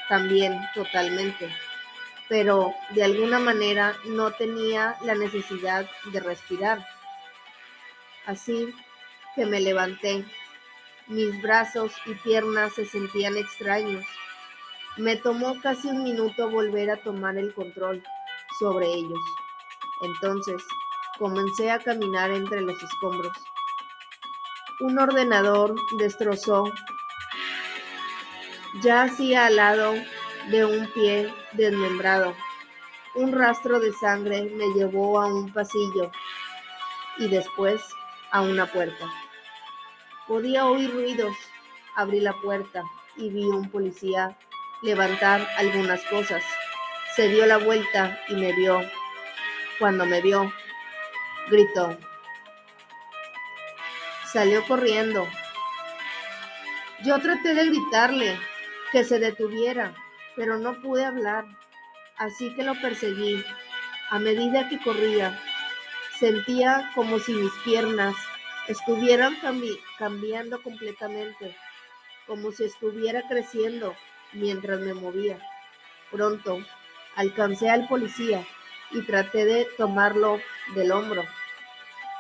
también 0.10 0.60
totalmente, 0.74 1.50
pero 2.30 2.74
de 2.92 3.04
alguna 3.04 3.40
manera 3.40 3.96
no 4.06 4.32
tenía 4.32 4.96
la 5.04 5.16
necesidad 5.16 5.86
de 6.12 6.20
respirar 6.22 6.86
Así 8.28 8.76
que 9.36 9.46
me 9.46 9.62
levanté. 9.62 10.26
Mis 11.08 11.42
brazos 11.42 11.94
y 12.06 12.16
piernas 12.16 12.74
se 12.74 12.86
sentían 12.86 13.38
extraños. 13.38 14.04
Me 14.98 15.16
tomó 15.16 15.58
casi 15.62 15.88
un 15.88 16.04
minuto 16.04 16.50
volver 16.50 16.90
a 16.90 16.98
tomar 16.98 17.38
el 17.38 17.54
control 17.54 18.04
sobre 18.60 18.88
ellos. 18.88 19.20
Entonces 20.02 20.62
comencé 21.18 21.72
a 21.72 21.80
caminar 21.80 22.32
entre 22.32 22.60
los 22.60 22.82
escombros. 22.84 23.32
Un 24.82 25.00
ordenador 25.00 25.76
destrozó. 25.98 26.66
Ya 28.82 29.04
hacía 29.04 29.46
al 29.46 29.56
lado 29.56 29.94
de 30.50 30.66
un 30.66 30.92
pie 30.92 31.34
desmembrado. 31.54 32.36
Un 33.16 33.32
rastro 33.32 33.80
de 33.80 33.94
sangre 33.94 34.52
me 34.56 34.74
llevó 34.74 35.22
a 35.22 35.28
un 35.28 35.54
pasillo 35.54 36.12
y 37.18 37.30
después 37.30 37.82
a 38.32 38.42
una 38.42 38.66
puerta. 38.66 39.06
Podía 40.28 40.66
oír 40.66 40.92
ruidos. 40.92 41.36
Abrí 41.96 42.20
la 42.20 42.34
puerta 42.34 42.84
y 43.16 43.30
vi 43.30 43.44
a 43.44 43.56
un 43.56 43.70
policía 43.70 44.38
levantar 44.82 45.48
algunas 45.58 46.04
cosas. 46.06 46.44
Se 47.16 47.28
dio 47.30 47.46
la 47.46 47.58
vuelta 47.58 48.20
y 48.28 48.36
me 48.36 48.54
vio. 48.54 48.82
Cuando 49.80 50.06
me 50.06 50.22
vio, 50.22 50.52
gritó. 51.50 51.98
Salió 54.32 54.66
corriendo. 54.68 55.28
Yo 57.04 57.20
traté 57.20 57.54
de 57.54 57.68
gritarle 57.68 58.40
que 58.92 59.04
se 59.04 59.20
detuviera, 59.20 59.96
pero 60.36 60.58
no 60.58 60.82
pude 60.82 61.06
hablar. 61.06 61.46
Así 62.18 62.54
que 62.56 62.64
lo 62.64 62.74
perseguí. 62.82 63.44
A 64.10 64.20
medida 64.20 64.70
que 64.70 64.80
corría, 64.80 65.38
Sentía 66.20 66.90
como 66.96 67.20
si 67.20 67.32
mis 67.32 67.52
piernas 67.64 68.16
estuvieran 68.68 69.38
cambiando 69.98 70.62
completamente, 70.62 71.56
como 72.26 72.52
si 72.52 72.66
estuviera 72.66 73.24
creciendo 73.28 73.96
mientras 74.34 74.80
me 74.80 74.94
movía. 74.94 75.40
Pronto 76.12 76.60
alcancé 77.16 77.70
al 77.70 77.88
policía 77.88 78.46
y 78.92 79.02
traté 79.02 79.46
de 79.46 79.68
tomarlo 79.78 80.40
del 80.76 80.92
hombro. 80.92 81.24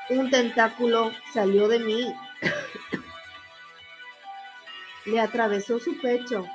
Un 0.09 0.29
tentáculo 0.29 1.11
salió 1.33 1.67
de 1.67 1.79
mí. 1.79 2.13
Le 5.05 5.19
atravesó 5.19 5.79
su 5.79 5.97
pecho, 5.99 6.45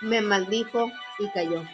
me 0.00 0.20
maldijo 0.20 0.90
y 1.18 1.28
cayó. 1.30 1.64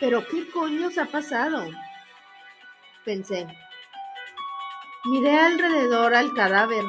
¿Pero 0.00 0.26
qué 0.26 0.50
coños 0.50 0.98
ha 0.98 1.06
pasado? 1.06 1.64
Pensé. 3.04 3.46
Miré 5.04 5.38
alrededor 5.38 6.14
al 6.14 6.32
cadáver. 6.32 6.84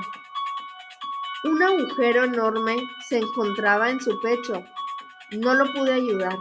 Un 1.44 1.62
agujero 1.62 2.24
enorme 2.24 2.78
se 3.10 3.18
encontraba 3.18 3.90
en 3.90 4.00
su 4.00 4.22
pecho. 4.22 4.64
No 5.32 5.56
lo 5.56 5.74
pude 5.74 5.94
ayudar. 5.94 6.38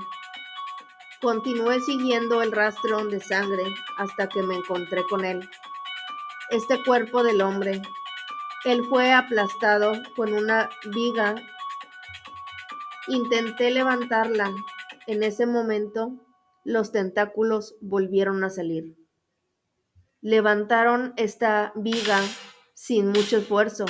Continué 1.21 1.81
siguiendo 1.81 2.41
el 2.41 2.53
rastro 2.53 3.05
de 3.07 3.19
sangre 3.19 3.65
hasta 3.99 4.29
que 4.29 4.43
me 4.45 4.55
encontré 4.55 5.03
con 5.11 5.25
él. 5.25 5.49
Este 6.51 6.81
cuerpo 6.85 7.25
del 7.25 7.41
hombre. 7.41 7.83
Él 8.65 8.85
fue 8.89 9.13
aplastado 9.13 9.95
con 10.15 10.33
una 10.33 10.71
viga. 10.85 11.35
Intenté 13.09 13.73
levantarla. 13.73 14.53
En 15.09 15.25
ese 15.25 15.47
momento 15.47 16.13
los 16.63 16.93
tentáculos 16.93 17.75
volvieron 17.81 18.45
a 18.45 18.51
salir. 18.51 19.04
Levantaron 20.25 21.13
esta 21.19 21.71
viga 21.75 22.19
sin 22.73 23.09
mucho 23.09 23.37
esfuerzo 23.37 23.85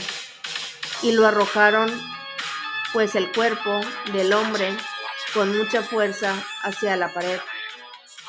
y 1.01 1.13
lo 1.13 1.29
arrojaron, 1.29 1.89
pues 2.93 3.15
el 3.15 3.31
cuerpo 3.31 3.81
del 4.13 4.33
hombre 4.33 4.77
con 5.33 5.57
mucha 5.57 5.83
fuerza 5.83 6.35
hacia 6.65 6.97
la 6.97 7.15
pared 7.15 7.39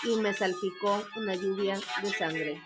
y 0.04 0.18
me 0.18 0.36
salpicó 0.36 1.04
una 1.16 1.34
lluvia 1.34 1.80
de 2.04 2.14
sangre. 2.14 2.62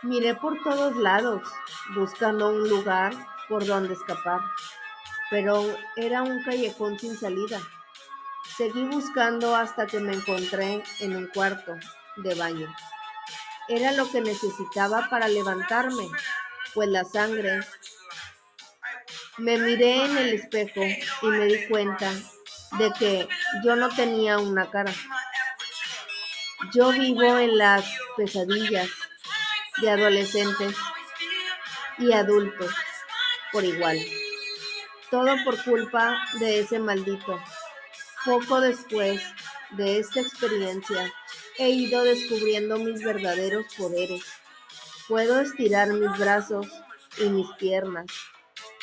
Miré 0.00 0.34
por 0.34 0.62
todos 0.62 0.96
lados, 0.96 1.42
buscando 1.94 2.48
un 2.48 2.70
lugar 2.70 3.12
por 3.50 3.66
donde 3.66 3.92
escapar 3.92 4.40
pero 5.30 5.64
era 5.96 6.22
un 6.22 6.42
callejón 6.42 6.98
sin 6.98 7.16
salida. 7.16 7.60
Seguí 8.60 8.84
buscando 8.84 9.56
hasta 9.56 9.86
que 9.86 10.00
me 10.00 10.12
encontré 10.12 10.82
en 10.98 11.16
un 11.16 11.28
cuarto 11.28 11.78
de 12.16 12.34
baño. 12.34 12.70
Era 13.68 13.92
lo 13.92 14.06
que 14.10 14.20
necesitaba 14.20 15.08
para 15.08 15.28
levantarme, 15.28 16.06
pues 16.74 16.90
la 16.90 17.04
sangre... 17.04 17.60
Me 19.38 19.56
miré 19.56 20.04
en 20.04 20.14
el 20.18 20.34
espejo 20.34 20.82
y 21.22 21.26
me 21.26 21.46
di 21.46 21.68
cuenta 21.68 22.12
de 22.72 22.92
que 22.98 23.28
yo 23.64 23.76
no 23.76 23.88
tenía 23.88 24.38
una 24.38 24.70
cara. 24.70 24.92
Yo 26.74 26.90
vivo 26.90 27.38
en 27.38 27.56
las 27.56 27.86
pesadillas 28.18 28.90
de 29.80 29.90
adolescentes 29.90 30.76
y 31.96 32.12
adultos 32.12 32.74
por 33.52 33.64
igual. 33.64 33.96
Todo 35.10 35.34
por 35.46 35.64
culpa 35.64 36.14
de 36.38 36.60
ese 36.60 36.78
maldito. 36.78 37.40
Poco 38.24 38.60
después 38.60 39.22
de 39.70 39.98
esta 39.98 40.20
experiencia, 40.20 41.10
he 41.58 41.70
ido 41.70 42.02
descubriendo 42.02 42.76
mis 42.76 43.02
verdaderos 43.02 43.64
poderes. 43.76 44.22
Puedo 45.08 45.40
estirar 45.40 45.88
mis 45.88 46.18
brazos 46.18 46.66
y 47.16 47.24
mis 47.24 47.46
piernas. 47.58 48.06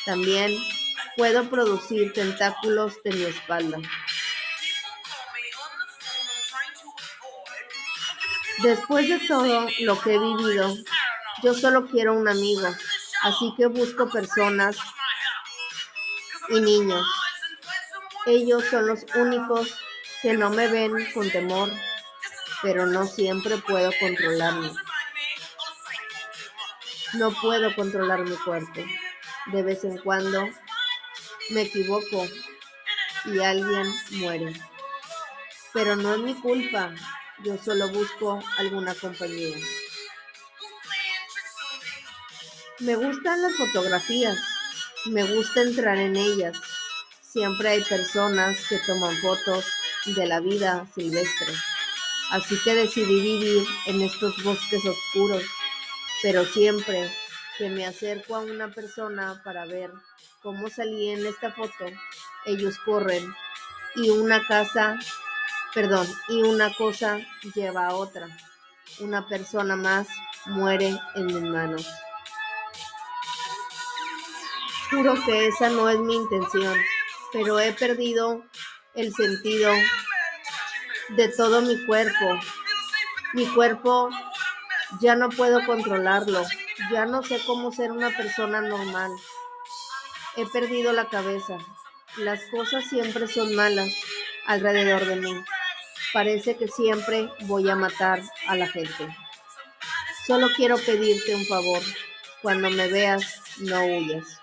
También 0.06 0.58
puedo 1.16 1.50
producir 1.50 2.14
tentáculos 2.14 2.96
de 3.04 3.12
mi 3.12 3.24
espalda. 3.26 3.78
Después 8.64 9.08
de 9.08 9.20
todo 9.28 9.68
lo 9.82 10.02
que 10.02 10.16
he 10.16 10.20
vivido, 10.20 10.76
yo 11.44 11.54
solo 11.54 11.86
quiero 11.86 12.16
un 12.16 12.28
amigo, 12.28 12.68
así 13.22 13.54
que 13.56 13.68
busco 13.68 14.10
personas 14.10 14.78
y 16.50 16.60
niños. 16.60 17.06
Ellos 18.28 18.66
son 18.70 18.88
los 18.88 19.06
únicos 19.16 19.74
que 20.22 20.34
no 20.34 20.50
me 20.50 20.68
ven 20.68 20.92
con 21.14 21.32
temor, 21.32 21.72
pero 22.62 22.86
no 22.86 23.08
siempre 23.08 23.56
puedo 23.58 23.90
controlarme. 24.02 24.70
No 27.14 27.32
puedo 27.42 27.74
controlar 27.74 28.26
mi 28.26 28.36
cuerpo. 28.36 28.82
De 29.54 29.64
vez 29.64 29.86
en 29.86 29.98
cuando 30.00 30.44
me 31.52 31.62
equivoco 31.62 32.28
y 33.24 33.40
alguien 33.40 33.94
muere. 34.12 34.62
Pero 35.72 35.96
no 35.96 36.16
es 36.16 36.20
mi 36.20 36.36
culpa. 36.36 36.94
Yo 37.46 37.58
solo 37.58 37.88
busco 37.88 38.44
alguna 38.58 38.94
compañía. 38.94 39.56
Me 42.80 42.96
gustan 42.96 43.42
las 43.42 43.56
fotografías. 43.56 44.38
Me 45.06 45.24
gusta 45.24 45.62
entrar 45.62 45.98
en 45.98 46.18
ellas. 46.18 46.58
Siempre 47.38 47.70
hay 47.70 47.84
personas 47.84 48.58
que 48.68 48.80
toman 48.80 49.16
fotos 49.18 49.64
de 50.08 50.26
la 50.26 50.40
vida 50.40 50.88
silvestre. 50.96 51.54
Así 52.32 52.60
que 52.64 52.74
decidí 52.74 53.22
vivir 53.22 53.64
en 53.86 54.02
estos 54.02 54.44
bosques 54.44 54.84
oscuros, 54.84 55.44
pero 56.24 56.46
siempre 56.46 57.14
que 57.60 57.70
me 57.70 57.86
acerco 57.86 58.36
a 58.38 58.40
una 58.40 58.70
persona 58.70 59.40
para 59.46 59.68
ver 59.68 59.92
cómo 60.42 60.68
salí 60.68 61.12
en 61.12 61.28
esta 61.28 61.52
foto, 61.52 61.86
ellos 62.48 62.80
corren 62.80 63.32
y 63.94 64.10
una 64.10 64.44
casa, 64.48 64.98
perdón, 65.76 66.08
y 66.30 66.42
una 66.42 66.74
cosa 66.74 67.20
lleva 67.54 67.86
a 67.86 67.94
otra. 67.94 68.28
Una 69.00 69.28
persona 69.28 69.76
más 69.76 70.08
muere 70.48 70.98
en 71.14 71.26
mis 71.28 71.42
manos. 71.42 71.88
Juro 74.90 75.14
que 75.24 75.50
esa 75.50 75.70
no 75.70 75.88
es 75.88 76.00
mi 76.00 76.16
intención, 76.16 76.76
pero 77.38 77.60
he 77.60 77.72
perdido 77.72 78.44
el 78.96 79.14
sentido 79.14 79.72
de 81.10 81.30
todo 81.30 81.62
mi 81.62 81.86
cuerpo. 81.86 82.40
Mi 83.34 83.46
cuerpo 83.46 84.10
ya 85.00 85.16
no 85.16 85.30
puedo 85.30 85.64
controlarlo. 85.66 86.42
Ya 86.92 87.06
no 87.06 87.22
sé 87.22 87.40
cómo 87.46 87.72
ser 87.72 87.92
una 87.92 88.10
persona 88.10 88.62
normal. 88.62 89.12
He 90.36 90.48
perdido 90.48 90.94
la 90.94 91.10
cabeza. 91.10 91.58
Las 92.18 92.42
cosas 92.50 92.86
siempre 92.86 93.28
son 93.28 93.54
malas 93.56 93.90
alrededor 94.48 95.06
de 95.06 95.18
mí. 95.18 95.34
Parece 96.14 96.58
que 96.58 96.68
siempre 96.68 97.30
voy 97.42 97.70
a 97.70 97.76
matar 97.76 98.22
a 98.48 98.56
la 98.56 98.68
gente. 98.68 99.16
Solo 100.26 100.48
quiero 100.56 100.78
pedirte 100.78 101.36
un 101.36 101.46
favor. 101.46 101.82
Cuando 102.42 102.72
me 102.72 102.88
veas, 102.88 103.42
no 103.60 103.86
huyas. 103.86 104.40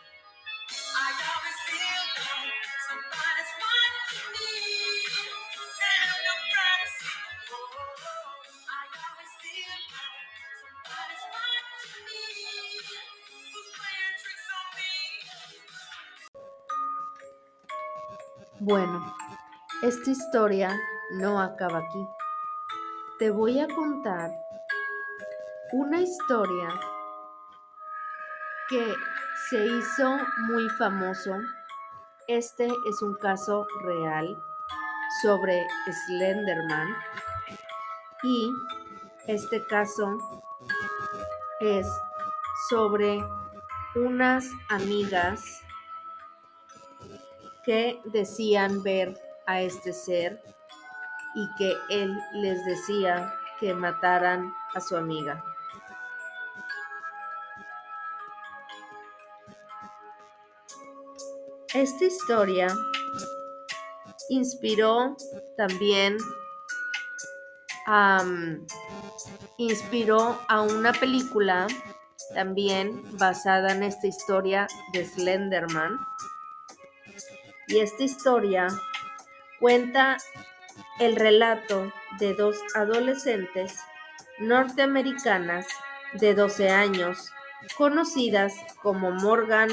Esta 19.84 20.10
historia 20.10 20.80
no 21.10 21.38
acaba 21.38 21.80
aquí. 21.80 22.08
Te 23.18 23.30
voy 23.30 23.60
a 23.60 23.68
contar 23.68 24.30
una 25.72 26.00
historia 26.00 26.68
que 28.70 28.94
se 29.50 29.66
hizo 29.66 30.16
muy 30.48 30.70
famoso. 30.78 31.34
Este 32.28 32.66
es 32.66 33.02
un 33.02 33.14
caso 33.16 33.66
real 33.82 34.34
sobre 35.20 35.62
Slenderman 36.06 36.96
y 38.22 38.50
este 39.26 39.66
caso 39.66 40.16
es 41.60 41.86
sobre 42.70 43.22
unas 43.96 44.48
amigas 44.70 45.60
que 47.66 48.00
decían 48.06 48.82
ver 48.82 49.23
a 49.46 49.60
este 49.60 49.92
ser 49.92 50.42
y 51.34 51.48
que 51.56 51.76
él 51.90 52.16
les 52.34 52.64
decía 52.64 53.32
que 53.60 53.74
mataran 53.74 54.52
a 54.74 54.80
su 54.80 54.96
amiga. 54.96 55.42
Esta 61.72 62.04
historia 62.04 62.68
inspiró 64.28 65.16
también 65.56 66.16
inspiró 69.58 70.38
a 70.48 70.62
una 70.62 70.92
película 70.92 71.66
también 72.34 73.02
basada 73.18 73.72
en 73.72 73.82
esta 73.82 74.06
historia 74.06 74.66
de 74.92 75.04
Slenderman 75.04 75.98
y 77.68 77.80
esta 77.80 78.04
historia 78.04 78.68
cuenta 79.60 80.18
el 80.98 81.16
relato 81.16 81.92
de 82.18 82.34
dos 82.34 82.56
adolescentes 82.74 83.78
norteamericanas 84.38 85.66
de 86.14 86.34
12 86.34 86.70
años, 86.70 87.30
conocidas 87.76 88.54
como 88.82 89.10
Morgan 89.10 89.70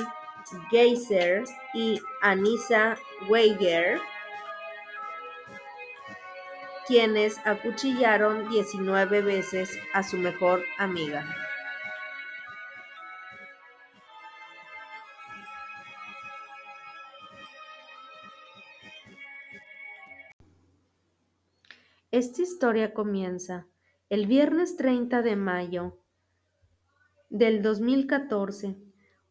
Geyser 0.69 1.43
y 1.73 2.01
Anissa 2.21 2.97
Weiger, 3.29 3.99
quienes 6.87 7.39
acuchillaron 7.45 8.49
19 8.49 9.21
veces 9.21 9.77
a 9.93 10.03
su 10.03 10.17
mejor 10.17 10.63
amiga. 10.77 11.25
Esta 22.11 22.41
historia 22.41 22.93
comienza 22.93 23.67
el 24.09 24.27
viernes 24.27 24.75
30 24.75 25.21
de 25.21 25.37
mayo 25.37 25.97
del 27.29 27.61
2014. 27.61 28.75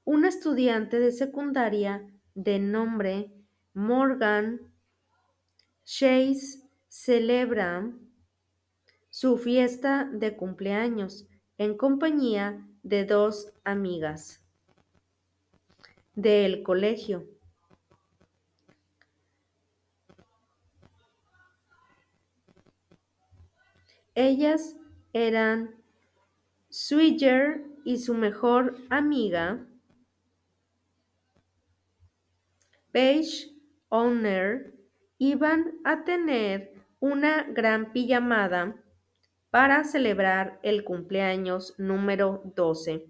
Una 0.04 0.28
estudiante 0.28 0.98
de 0.98 1.12
secundaria 1.12 2.10
de 2.34 2.58
nombre 2.58 3.34
Morgan 3.74 4.72
Chase 5.84 6.70
celebra 6.88 7.92
su 9.10 9.36
fiesta 9.36 10.08
de 10.10 10.34
cumpleaños 10.34 11.28
en 11.58 11.76
compañía 11.76 12.66
de 12.82 13.04
dos 13.04 13.52
amigas 13.62 14.42
del 16.14 16.62
colegio. 16.62 17.28
Ellas 24.20 24.76
eran 25.14 25.76
Swigger 26.68 27.64
y 27.86 27.96
su 27.96 28.12
mejor 28.12 28.76
amiga, 28.90 29.66
Paige 32.92 33.48
Owner, 33.88 34.74
iban 35.16 35.72
a 35.84 36.04
tener 36.04 36.74
una 37.00 37.44
gran 37.44 37.94
pijamada 37.94 38.76
para 39.48 39.84
celebrar 39.84 40.60
el 40.62 40.84
cumpleaños 40.84 41.74
número 41.78 42.42
12 42.54 43.06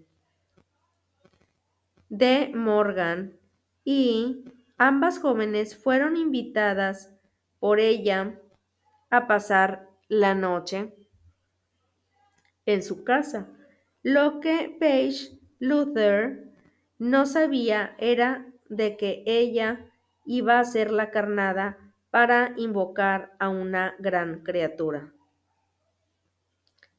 de 2.07 2.51
Morgan 2.55 3.37
y 3.83 4.45
ambas 4.77 5.19
jóvenes 5.19 5.75
fueron 5.75 6.15
invitadas 6.15 7.13
por 7.59 7.81
ella 7.81 8.39
a 9.09 9.27
pasar 9.27 9.89
la 10.07 10.35
noche 10.35 10.95
en 12.65 12.83
su 12.83 13.03
casa. 13.03 13.47
Lo 14.03 14.39
que 14.39 14.75
Paige 14.79 15.39
Luther 15.59 16.51
no 16.99 17.25
sabía 17.25 17.95
era 17.97 18.45
de 18.69 18.97
que 18.97 19.23
ella 19.25 19.85
iba 20.25 20.59
a 20.59 20.65
ser 20.65 20.91
la 20.91 21.11
carnada 21.11 21.77
para 22.09 22.53
invocar 22.57 23.33
a 23.39 23.49
una 23.49 23.95
gran 23.99 24.43
criatura 24.43 25.11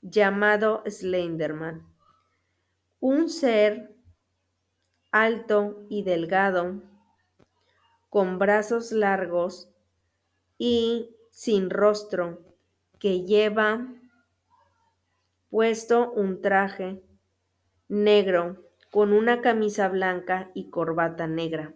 llamado 0.03 0.83
Slenderman, 0.85 1.87
un 3.01 3.29
ser 3.31 3.95
alto 5.13 5.87
y 5.89 6.03
delgado, 6.03 6.83
con 8.11 8.39
brazos 8.39 8.93
largos 8.93 9.71
y 10.59 11.17
sin 11.31 11.71
rostro, 11.71 12.41
que 12.99 13.25
lleva 13.25 13.87
puesto 15.53 16.11
un 16.13 16.41
traje 16.41 17.03
negro 17.87 18.57
con 18.91 19.13
una 19.13 19.43
camisa 19.43 19.91
blanca 19.91 20.51
y 20.55 20.71
corbata 20.71 21.27
negra. 21.27 21.75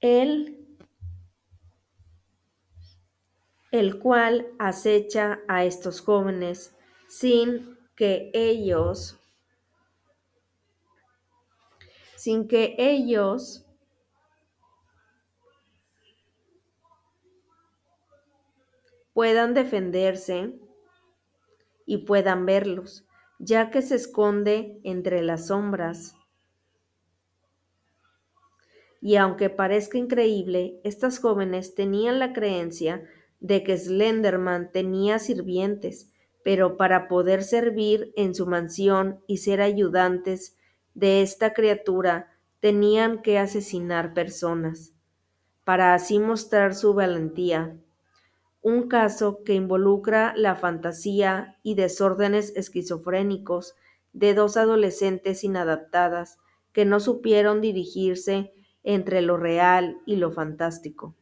Él, 0.00 0.66
el 3.70 4.00
cual 4.00 4.48
acecha 4.58 5.38
a 5.46 5.64
estos 5.64 6.00
jóvenes 6.00 6.74
sin 7.06 7.78
que 7.94 8.32
ellos 8.34 9.20
sin 12.16 12.48
que 12.48 12.74
ellos 12.76 13.64
puedan 19.12 19.54
defenderse 19.54 20.58
y 21.86 21.98
puedan 21.98 22.46
verlos, 22.46 23.06
ya 23.38 23.70
que 23.70 23.82
se 23.82 23.96
esconde 23.96 24.80
entre 24.84 25.22
las 25.22 25.48
sombras. 25.48 26.14
Y 29.00 29.16
aunque 29.16 29.50
parezca 29.50 29.98
increíble, 29.98 30.80
estas 30.84 31.18
jóvenes 31.18 31.74
tenían 31.74 32.20
la 32.20 32.32
creencia 32.32 33.04
de 33.40 33.64
que 33.64 33.76
Slenderman 33.76 34.70
tenía 34.70 35.18
sirvientes, 35.18 36.12
pero 36.44 36.76
para 36.76 37.08
poder 37.08 37.42
servir 37.42 38.12
en 38.16 38.34
su 38.34 38.46
mansión 38.46 39.20
y 39.26 39.38
ser 39.38 39.60
ayudantes 39.60 40.56
de 40.94 41.22
esta 41.22 41.52
criatura 41.52 42.28
tenían 42.60 43.22
que 43.22 43.38
asesinar 43.38 44.14
personas, 44.14 44.92
para 45.64 45.94
así 45.94 46.20
mostrar 46.20 46.76
su 46.76 46.94
valentía. 46.94 47.76
Un 48.62 48.88
caso 48.88 49.42
que 49.44 49.54
involucra 49.54 50.34
la 50.36 50.54
fantasía 50.54 51.58
y 51.62 51.74
desórdenes 51.74 52.52
esquizofrénicos 52.56 53.74
de 54.12 54.34
dos 54.34 54.56
adolescentes 54.56 55.42
inadaptadas 55.42 56.38
que 56.72 56.84
no 56.84 57.00
supieron 57.00 57.60
dirigirse 57.60 58.54
entre 58.84 59.20
lo 59.20 59.36
real 59.36 59.98
y 60.06 60.16
lo 60.16 60.30
fantástico. 60.32 61.14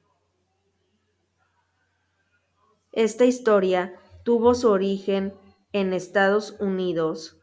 Esta 2.92 3.24
historia 3.24 3.94
tuvo 4.24 4.55
su 4.55 4.68
origen 4.68 5.35
en 5.72 5.92
Estados 5.92 6.57
Unidos, 6.61 7.40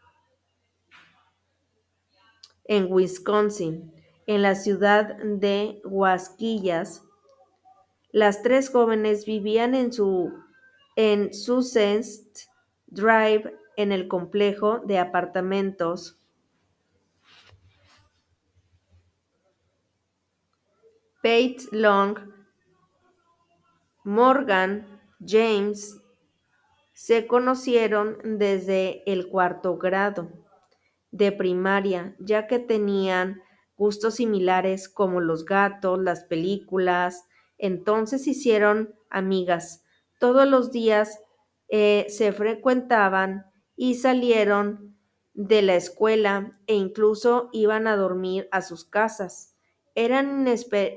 en 2.65 2.91
Wisconsin, 2.91 3.93
en 4.25 4.41
la 4.41 4.55
ciudad 4.55 5.15
de 5.23 5.81
Huasquillas. 5.86 7.07
Las 8.12 8.41
tres 8.41 8.70
jóvenes 8.70 9.26
vivían 9.26 9.76
en 9.76 9.91
su 9.91 10.34
en 10.96 11.34
Sussex 11.34 12.50
Drive 12.88 13.56
en 13.76 13.91
el 13.91 14.08
complejo 14.08 14.80
de 14.80 14.98
apartamentos. 14.98 16.20
Pate 21.22 21.58
Long, 21.72 22.17
Morgan, 24.04 25.02
James 25.20 26.02
se 26.93 27.28
conocieron 27.28 28.17
desde 28.39 29.04
el 29.12 29.28
cuarto 29.28 29.78
grado 29.78 30.30
de 31.12 31.32
primaria, 31.32 32.15
ya 32.20 32.48
que 32.48 32.58
tenían 32.58 33.41
gustos 33.76 34.15
similares 34.15 34.89
como 34.89 35.22
los 35.22 35.46
gatos, 35.46 36.00
las 36.00 36.24
películas, 36.24 37.28
entonces 37.58 38.28
hicieron 38.28 38.96
amigas. 39.10 39.84
Todos 40.20 40.48
los 40.48 40.72
días 40.72 41.20
eh, 41.70 42.06
se 42.10 42.32
frecuentaban 42.32 43.46
y 43.76 43.96
salieron 43.96 44.98
de 45.34 45.62
la 45.62 45.76
escuela 45.76 46.60
e 46.67 46.76
incluso 46.76 47.50
iban 47.54 47.88
a 47.88 47.96
dormir 47.96 48.48
a 48.52 48.62
sus 48.62 48.86
casas 48.86 49.54
eran 49.98 50.46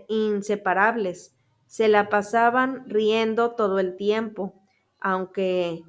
inseparables, 0.08 1.34
se 1.66 1.88
la 1.88 2.10
pasaban 2.10 2.84
riendo 2.86 3.54
todo 3.54 3.78
el 3.78 3.96
tiempo, 3.96 4.60
aunque 5.00 5.82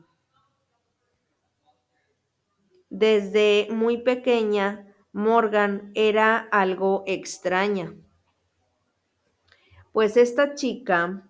desde 2.90 3.68
muy 3.70 3.98
pequeña 3.98 4.96
Morgan 5.12 5.92
era 5.94 6.38
algo 6.38 7.04
extraña. 7.06 7.94
Pues 9.92 10.16
esta 10.16 10.56
chica 10.56 11.30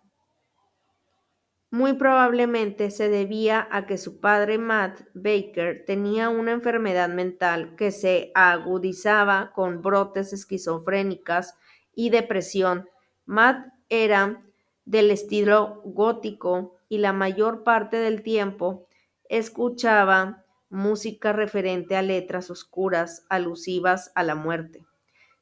muy 1.71 1.93
probablemente 1.93 2.91
se 2.91 3.09
debía 3.09 3.67
a 3.71 3.87
que 3.87 3.97
su 3.97 4.19
padre 4.19 4.57
Matt 4.57 5.01
Baker 5.13 5.83
tenía 5.87 6.29
una 6.29 6.51
enfermedad 6.51 7.09
mental 7.09 7.75
que 7.75 7.91
se 7.91 8.31
agudizaba 8.35 9.51
con 9.53 9.81
brotes 9.81 10.33
esquizofrénicas 10.33 11.57
y 11.95 12.09
depresión. 12.09 12.87
Matt 13.25 13.67
era 13.89 14.43
del 14.85 15.11
estilo 15.11 15.81
gótico 15.85 16.75
y 16.87 16.99
la 16.99 17.13
mayor 17.13 17.63
parte 17.63 17.97
del 17.97 18.21
tiempo 18.21 18.85
escuchaba 19.29 20.43
música 20.69 21.33
referente 21.33 21.95
a 21.95 22.01
letras 22.01 22.51
oscuras 22.51 23.25
alusivas 23.29 24.11
a 24.13 24.23
la 24.23 24.35
muerte. 24.35 24.85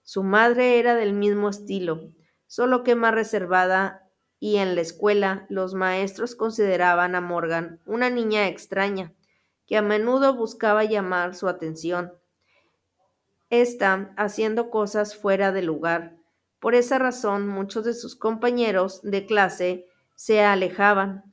Su 0.04 0.24
madre 0.24 0.80
era 0.80 0.96
del 0.96 1.14
mismo 1.14 1.50
estilo, 1.50 2.12
solo 2.50 2.84
que 2.84 2.96
más 2.96 3.14
reservada 3.14 4.10
y 4.40 4.58
en 4.58 4.74
la 4.74 4.82
escuela 4.82 5.46
los 5.50 5.76
maestros 5.76 6.36
consideraban 6.36 7.14
a 7.14 7.22
Morgan 7.22 7.80
una 7.86 8.10
niña 8.10 8.48
extraña, 8.48 9.14
que 9.68 9.78
a 9.78 9.84
menudo 9.84 10.36
buscaba 10.36 10.84
llamar 10.84 11.36
su 11.36 11.48
atención. 11.48 12.12
Está 13.52 14.14
haciendo 14.18 14.72
cosas 14.72 15.16
fuera 15.16 15.52
de 15.52 15.62
lugar, 15.62 16.18
por 16.60 16.74
esa 16.74 16.98
razón 16.98 17.48
muchos 17.48 17.86
de 17.86 17.94
sus 17.94 18.16
compañeros 18.16 19.02
de 19.04 19.28
clase 19.28 19.86
se 20.16 20.42
alejaban, 20.42 21.32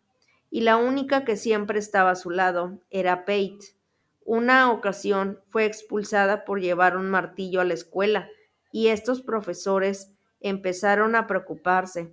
y 0.50 0.60
la 0.60 0.76
única 0.76 1.24
que 1.24 1.36
siempre 1.36 1.78
estaba 1.78 2.10
a 2.10 2.16
su 2.16 2.28
lado 2.30 2.78
era 2.90 3.24
Pate. 3.24 3.74
Una 4.22 4.70
ocasión 4.70 5.40
fue 5.48 5.64
expulsada 5.64 6.44
por 6.44 6.60
llevar 6.60 6.98
un 6.98 7.08
martillo 7.08 7.62
a 7.62 7.64
la 7.64 7.74
escuela, 7.74 8.28
y 8.70 8.88
estos 8.88 9.22
profesores 9.22 10.15
empezaron 10.40 11.14
a 11.14 11.26
preocuparse 11.26 12.12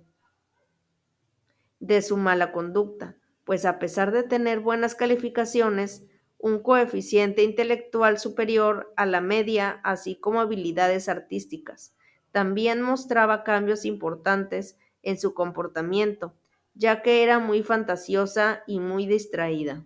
de 1.80 2.02
su 2.02 2.16
mala 2.16 2.52
conducta, 2.52 3.16
pues 3.44 3.64
a 3.64 3.78
pesar 3.78 4.10
de 4.12 4.22
tener 4.22 4.60
buenas 4.60 4.94
calificaciones, 4.94 6.04
un 6.38 6.62
coeficiente 6.62 7.42
intelectual 7.42 8.18
superior 8.18 8.92
a 8.96 9.06
la 9.06 9.20
media, 9.20 9.80
así 9.82 10.16
como 10.16 10.40
habilidades 10.40 11.08
artísticas, 11.08 11.94
también 12.32 12.82
mostraba 12.82 13.44
cambios 13.44 13.84
importantes 13.84 14.78
en 15.02 15.18
su 15.18 15.34
comportamiento, 15.34 16.34
ya 16.74 17.02
que 17.02 17.22
era 17.22 17.38
muy 17.38 17.62
fantasiosa 17.62 18.62
y 18.66 18.80
muy 18.80 19.06
distraída. 19.06 19.84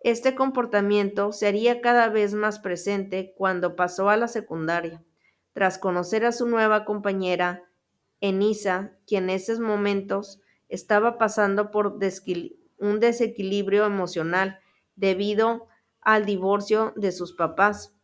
Este 0.00 0.34
comportamiento 0.34 1.32
sería 1.32 1.80
cada 1.80 2.08
vez 2.08 2.32
más 2.32 2.60
presente 2.60 3.34
cuando 3.36 3.74
pasó 3.74 4.10
a 4.10 4.16
la 4.16 4.28
secundaria, 4.28 5.02
tras 5.52 5.78
conocer 5.78 6.24
a 6.24 6.32
su 6.32 6.46
nueva 6.46 6.84
compañera, 6.84 7.64
Enisa, 8.20 8.92
quien 9.06 9.24
en 9.24 9.36
esos 9.36 9.60
momentos 9.60 10.40
estaba 10.68 11.18
pasando 11.18 11.70
por 11.70 11.98
un 12.78 13.00
desequilibrio 13.00 13.84
emocional 13.84 14.60
debido 14.96 15.68
al 16.00 16.26
divorcio 16.26 16.92
de 16.96 17.12
sus 17.12 17.34
papás. 17.34 17.94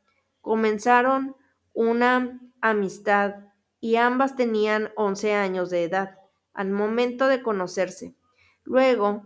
Comenzaron 0.40 1.36
una 1.72 2.40
amistad 2.60 3.34
y 3.80 3.96
ambas 3.96 4.36
tenían 4.36 4.90
11 4.96 5.34
años 5.34 5.70
de 5.70 5.84
edad 5.84 6.18
al 6.54 6.70
momento 6.70 7.26
de 7.26 7.42
conocerse. 7.42 8.14
Luego, 8.62 9.24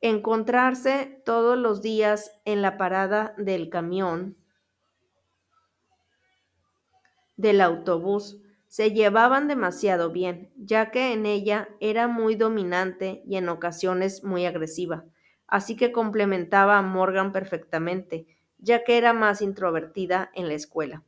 encontrarse 0.00 1.22
todos 1.24 1.58
los 1.58 1.82
días 1.82 2.40
en 2.44 2.62
la 2.62 2.76
parada 2.76 3.34
del 3.36 3.68
camión, 3.68 4.36
del 7.38 7.62
autobús, 7.62 8.42
se 8.66 8.92
llevaban 8.92 9.48
demasiado 9.48 10.10
bien, 10.10 10.52
ya 10.56 10.90
que 10.90 11.14
en 11.14 11.24
ella 11.24 11.70
era 11.80 12.06
muy 12.06 12.34
dominante 12.34 13.22
y 13.26 13.36
en 13.36 13.48
ocasiones 13.48 14.24
muy 14.24 14.44
agresiva, 14.44 15.06
así 15.46 15.74
que 15.74 15.90
complementaba 15.90 16.76
a 16.76 16.82
Morgan 16.82 17.32
perfectamente, 17.32 18.26
ya 18.58 18.84
que 18.84 18.98
era 18.98 19.14
más 19.14 19.40
introvertida 19.40 20.30
en 20.34 20.48
la 20.48 20.54
escuela. 20.54 21.02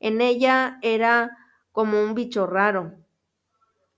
En 0.00 0.22
ella 0.22 0.78
era 0.80 1.36
como 1.72 2.02
un 2.02 2.14
bicho 2.14 2.46
raro, 2.46 2.94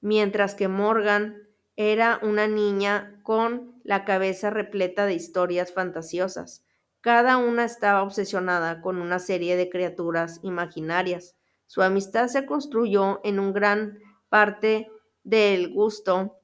mientras 0.00 0.54
que 0.54 0.66
Morgan 0.66 1.38
era 1.76 2.18
una 2.22 2.46
niña 2.46 3.20
con 3.22 3.80
la 3.84 4.04
cabeza 4.04 4.50
repleta 4.50 5.06
de 5.06 5.14
historias 5.14 5.72
fantasiosas. 5.72 6.64
Cada 7.00 7.36
una 7.36 7.64
estaba 7.64 8.02
obsesionada 8.02 8.80
con 8.80 8.98
una 8.98 9.18
serie 9.18 9.56
de 9.56 9.68
criaturas 9.68 10.40
imaginarias. 10.42 11.36
Su 11.66 11.82
amistad 11.82 12.28
se 12.28 12.46
construyó 12.46 13.20
en 13.24 13.38
un 13.38 13.52
gran 13.52 13.98
parte 14.28 14.90
del 15.22 15.72
gusto 15.72 16.38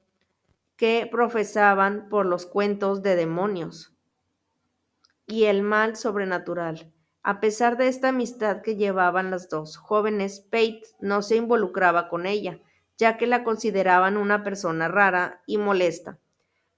que 0.77 1.09
profesaban 1.11 2.09
por 2.09 2.27
los 2.27 2.47
cuentos 2.47 3.03
de 3.03 3.17
demonios 3.17 3.95
y 5.27 5.45
el 5.45 5.63
mal 5.63 5.97
sobrenatural. 5.97 6.93
A 7.23 7.39
pesar 7.39 7.77
de 7.77 7.89
esta 7.89 8.09
amistad 8.09 8.63
que 8.63 8.77
llevaban 8.77 9.31
las 9.31 9.51
dos 9.51 9.77
jóvenes, 9.77 10.41
Pate 10.41 10.83
no 11.01 11.21
se 11.21 11.37
involucraba 11.37 12.09
con 12.09 12.25
ella, 12.25 12.59
ya 12.97 13.19
que 13.19 13.27
la 13.27 13.45
consideraban 13.45 14.17
una 14.17 14.43
persona 14.43 14.89
rara 14.89 15.43
y 15.47 15.59
molesta, 15.59 16.19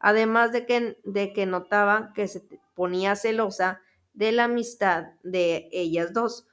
además 0.01 0.51
de 0.51 0.67
que, 0.67 0.99
de 1.05 1.33
que 1.33 1.47
notaba 1.47 2.13
que 2.13 2.27
se 2.27 2.43
ponía 2.75 3.15
celosa 3.15 3.81
de 4.15 4.33
la 4.33 4.45
amistad 4.45 5.13
de 5.23 5.69
ellas 5.71 6.13
dos. 6.13 6.49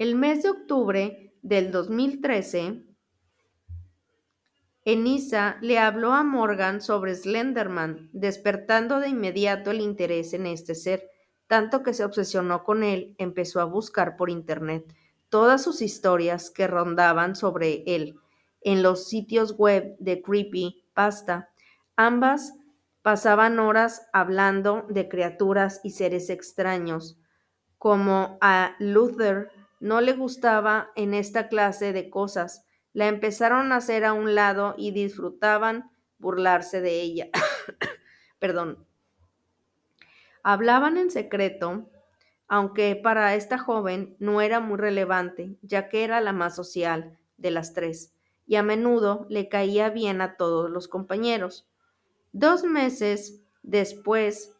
El 0.00 0.14
mes 0.14 0.42
de 0.42 0.48
octubre 0.48 1.34
del 1.42 1.70
2013, 1.70 2.86
Enisa 4.86 5.58
le 5.60 5.78
habló 5.78 6.14
a 6.14 6.22
Morgan 6.24 6.80
sobre 6.80 7.14
Slenderman, 7.14 8.08
despertando 8.14 8.98
de 8.98 9.10
inmediato 9.10 9.72
el 9.72 9.82
interés 9.82 10.32
en 10.32 10.46
este 10.46 10.74
ser, 10.74 11.06
tanto 11.48 11.82
que 11.82 11.92
se 11.92 12.06
obsesionó 12.06 12.64
con 12.64 12.82
él, 12.82 13.14
empezó 13.18 13.60
a 13.60 13.64
buscar 13.64 14.16
por 14.16 14.30
internet 14.30 14.90
todas 15.28 15.62
sus 15.62 15.82
historias 15.82 16.48
que 16.48 16.66
rondaban 16.66 17.36
sobre 17.36 17.84
él 17.84 18.18
en 18.62 18.82
los 18.82 19.06
sitios 19.06 19.58
web 19.58 19.96
de 19.98 20.22
Creepy 20.22 20.82
Pasta. 20.94 21.50
Ambas 21.96 22.54
pasaban 23.02 23.58
horas 23.58 24.08
hablando 24.14 24.86
de 24.88 25.10
criaturas 25.10 25.82
y 25.84 25.90
seres 25.90 26.30
extraños, 26.30 27.18
como 27.76 28.38
a 28.40 28.76
Luther 28.78 29.59
no 29.80 30.00
le 30.00 30.12
gustaba 30.12 30.92
en 30.94 31.14
esta 31.14 31.48
clase 31.48 31.92
de 31.92 32.10
cosas, 32.10 32.66
la 32.92 33.08
empezaron 33.08 33.72
a 33.72 33.76
hacer 33.76 34.04
a 34.04 34.12
un 34.12 34.34
lado 34.34 34.74
y 34.76 34.92
disfrutaban 34.92 35.90
burlarse 36.18 36.80
de 36.80 37.00
ella. 37.00 37.28
Perdón. 38.38 38.86
Hablaban 40.42 40.96
en 40.96 41.10
secreto, 41.10 41.90
aunque 42.46 42.96
para 42.96 43.34
esta 43.34 43.58
joven 43.58 44.16
no 44.18 44.40
era 44.40 44.60
muy 44.60 44.78
relevante, 44.78 45.56
ya 45.62 45.88
que 45.88 46.04
era 46.04 46.20
la 46.20 46.32
más 46.32 46.56
social 46.56 47.18
de 47.36 47.50
las 47.50 47.72
tres, 47.72 48.14
y 48.46 48.56
a 48.56 48.62
menudo 48.62 49.26
le 49.28 49.48
caía 49.48 49.90
bien 49.90 50.20
a 50.20 50.36
todos 50.36 50.70
los 50.70 50.88
compañeros. 50.88 51.68
Dos 52.32 52.64
meses 52.64 53.42
después, 53.62 54.54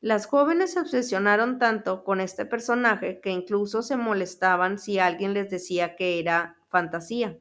las 0.00 0.26
jóvenes 0.26 0.72
se 0.72 0.80
obsesionaron 0.80 1.58
tanto 1.58 2.04
con 2.04 2.20
este 2.20 2.46
personaje 2.46 3.20
que 3.20 3.30
incluso 3.30 3.82
se 3.82 3.98
molestaban 3.98 4.78
si 4.78 4.98
alguien 4.98 5.34
les 5.34 5.50
decía 5.50 5.94
que 5.94 6.18
era 6.18 6.56
fantasía. 6.68 7.38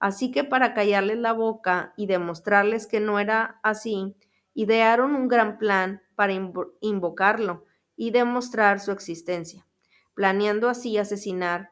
Así 0.00 0.32
que 0.32 0.42
para 0.42 0.74
callarles 0.74 1.18
la 1.18 1.32
boca 1.32 1.92
y 1.96 2.06
demostrarles 2.06 2.86
que 2.86 2.98
no 2.98 3.20
era 3.20 3.60
así, 3.62 4.16
idearon 4.54 5.14
un 5.14 5.28
gran 5.28 5.58
plan 5.58 6.02
para 6.16 6.32
invocarlo 6.80 7.64
y 7.96 8.10
demostrar 8.10 8.80
su 8.80 8.90
existencia, 8.90 9.66
planeando 10.14 10.68
así 10.68 10.98
asesinar 10.98 11.70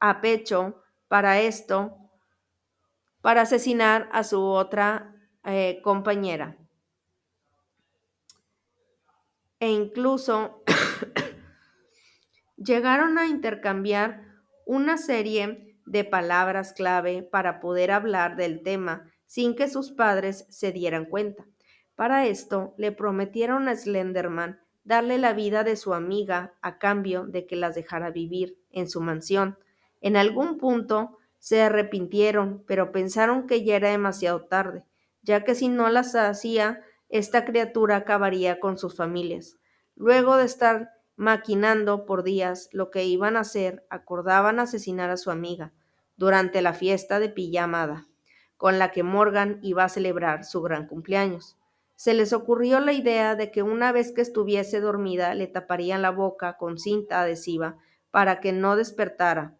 a 0.00 0.20
pecho 0.20 0.82
para 1.08 1.40
esto, 1.40 1.96
para 3.20 3.42
asesinar 3.42 4.08
a 4.12 4.24
su 4.24 4.42
otra 4.42 5.14
eh, 5.44 5.80
compañera. 5.82 6.56
E 9.60 9.70
incluso 9.70 10.62
llegaron 12.56 13.18
a 13.18 13.26
intercambiar 13.26 14.22
una 14.66 14.98
serie 14.98 15.76
de 15.86 16.04
palabras 16.04 16.72
clave 16.72 17.22
para 17.22 17.60
poder 17.60 17.90
hablar 17.90 18.36
del 18.36 18.62
tema 18.62 19.10
sin 19.26 19.54
que 19.54 19.68
sus 19.68 19.92
padres 19.92 20.46
se 20.50 20.72
dieran 20.72 21.04
cuenta. 21.06 21.46
Para 21.94 22.26
esto 22.26 22.74
le 22.76 22.92
prometieron 22.92 23.68
a 23.68 23.76
Slenderman 23.76 24.60
darle 24.84 25.18
la 25.18 25.32
vida 25.32 25.64
de 25.64 25.76
su 25.76 25.94
amiga 25.94 26.54
a 26.62 26.78
cambio 26.78 27.24
de 27.26 27.46
que 27.46 27.56
las 27.56 27.74
dejara 27.74 28.10
vivir 28.10 28.58
en 28.70 28.88
su 28.88 29.00
mansión. 29.00 29.58
En 30.00 30.16
algún 30.16 30.58
punto 30.58 31.18
se 31.38 31.62
arrepintieron, 31.62 32.62
pero 32.66 32.92
pensaron 32.92 33.46
que 33.46 33.64
ya 33.64 33.76
era 33.76 33.90
demasiado 33.90 34.44
tarde, 34.44 34.84
ya 35.22 35.42
que 35.42 35.54
si 35.54 35.68
no 35.68 35.88
las 35.88 36.14
hacía, 36.14 36.82
esta 37.08 37.44
criatura 37.44 37.96
acabaría 37.96 38.58
con 38.58 38.78
sus 38.78 38.96
familias. 38.96 39.56
Luego 39.94 40.36
de 40.36 40.44
estar 40.44 40.90
maquinando 41.16 42.04
por 42.04 42.22
días 42.22 42.68
lo 42.72 42.90
que 42.90 43.04
iban 43.04 43.36
a 43.36 43.40
hacer, 43.40 43.86
acordaban 43.88 44.58
asesinar 44.58 45.10
a 45.10 45.16
su 45.16 45.30
amiga 45.30 45.72
durante 46.16 46.62
la 46.62 46.74
fiesta 46.74 47.18
de 47.18 47.28
pijamada, 47.28 48.06
con 48.56 48.78
la 48.78 48.90
que 48.90 49.02
Morgan 49.02 49.58
iba 49.62 49.84
a 49.84 49.88
celebrar 49.88 50.44
su 50.44 50.62
gran 50.62 50.86
cumpleaños. 50.86 51.56
Se 51.94 52.12
les 52.12 52.32
ocurrió 52.34 52.80
la 52.80 52.92
idea 52.92 53.34
de 53.36 53.50
que 53.50 53.62
una 53.62 53.92
vez 53.92 54.12
que 54.12 54.20
estuviese 54.20 54.80
dormida 54.80 55.34
le 55.34 55.46
taparían 55.46 56.02
la 56.02 56.10
boca 56.10 56.58
con 56.58 56.78
cinta 56.78 57.22
adhesiva 57.22 57.78
para 58.10 58.40
que 58.40 58.52
no 58.52 58.76
despertara, 58.76 59.56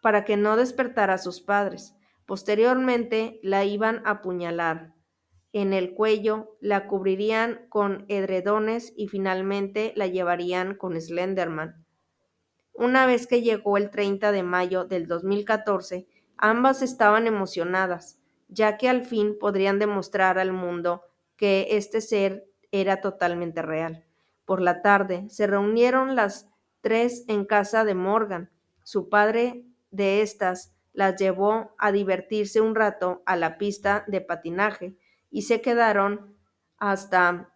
para 0.00 0.24
que 0.24 0.38
no 0.38 0.56
despertara 0.56 1.14
a 1.14 1.18
sus 1.18 1.42
padres. 1.42 1.94
Posteriormente 2.24 3.38
la 3.42 3.64
iban 3.64 4.02
a 4.06 4.12
apuñalar 4.12 4.94
en 5.52 5.72
el 5.72 5.94
cuello, 5.94 6.56
la 6.60 6.86
cubrirían 6.86 7.66
con 7.68 8.04
edredones 8.08 8.92
y 8.96 9.08
finalmente 9.08 9.92
la 9.96 10.06
llevarían 10.06 10.74
con 10.76 11.00
Slenderman. 11.00 11.84
Una 12.72 13.04
vez 13.04 13.26
que 13.26 13.42
llegó 13.42 13.76
el 13.76 13.90
30 13.90 14.32
de 14.32 14.42
mayo 14.42 14.84
del 14.84 15.06
2014, 15.06 16.06
ambas 16.36 16.82
estaban 16.82 17.26
emocionadas, 17.26 18.20
ya 18.48 18.76
que 18.76 18.88
al 18.88 19.02
fin 19.02 19.36
podrían 19.38 19.78
demostrar 19.78 20.38
al 20.38 20.52
mundo 20.52 21.02
que 21.36 21.68
este 21.70 22.00
ser 22.00 22.46
era 22.70 23.00
totalmente 23.00 23.60
real. 23.60 24.04
Por 24.44 24.60
la 24.60 24.82
tarde 24.82 25.28
se 25.28 25.46
reunieron 25.46 26.14
las 26.14 26.48
tres 26.80 27.24
en 27.28 27.44
casa 27.44 27.84
de 27.84 27.94
Morgan. 27.94 28.50
Su 28.84 29.08
padre 29.08 29.64
de 29.90 30.22
estas 30.22 30.74
las 30.92 31.16
llevó 31.16 31.74
a 31.78 31.92
divertirse 31.92 32.60
un 32.60 32.74
rato 32.74 33.22
a 33.26 33.36
la 33.36 33.58
pista 33.58 34.04
de 34.06 34.20
patinaje 34.20 34.96
y 35.30 35.42
se 35.42 35.60
quedaron 35.60 36.36
hasta 36.78 37.52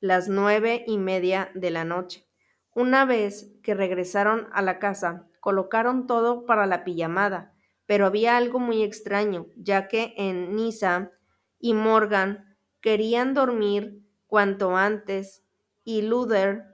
las 0.00 0.28
nueve 0.28 0.84
y 0.86 0.98
media 0.98 1.50
de 1.54 1.70
la 1.70 1.84
noche. 1.84 2.26
Una 2.74 3.04
vez 3.04 3.52
que 3.62 3.74
regresaron 3.74 4.48
a 4.52 4.62
la 4.62 4.78
casa, 4.78 5.28
colocaron 5.40 6.06
todo 6.06 6.46
para 6.46 6.66
la 6.66 6.84
pijamada, 6.84 7.54
pero 7.86 8.06
había 8.06 8.36
algo 8.36 8.58
muy 8.58 8.82
extraño, 8.82 9.46
ya 9.56 9.88
que 9.88 10.14
en 10.16 10.54
Nisa 10.54 11.10
y 11.58 11.74
Morgan 11.74 12.56
querían 12.80 13.34
dormir 13.34 14.02
cuanto 14.26 14.76
antes 14.76 15.44
y 15.84 16.02
Luther 16.02 16.64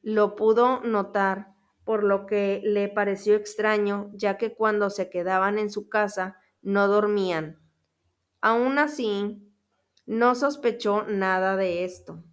lo 0.00 0.36
pudo 0.36 0.80
notar, 0.80 1.54
por 1.84 2.04
lo 2.04 2.26
que 2.26 2.60
le 2.64 2.88
pareció 2.88 3.34
extraño, 3.34 4.10
ya 4.14 4.36
que 4.36 4.54
cuando 4.54 4.90
se 4.90 5.10
quedaban 5.10 5.58
en 5.58 5.70
su 5.70 5.88
casa 5.88 6.36
no 6.62 6.86
dormían. 6.86 7.57
Aun 8.40 8.78
así, 8.80 9.40
no 10.06 10.34
sospechó 10.34 11.04
nada 11.04 11.56
de 11.56 11.84
esto. 11.84 12.24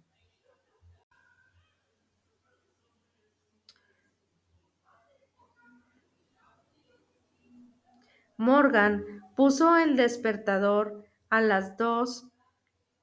Morgan 8.38 9.04
puso 9.36 9.76
el 9.76 9.96
despertador 9.96 11.04
a 11.30 11.40
las 11.40 11.76
dos 11.76 12.26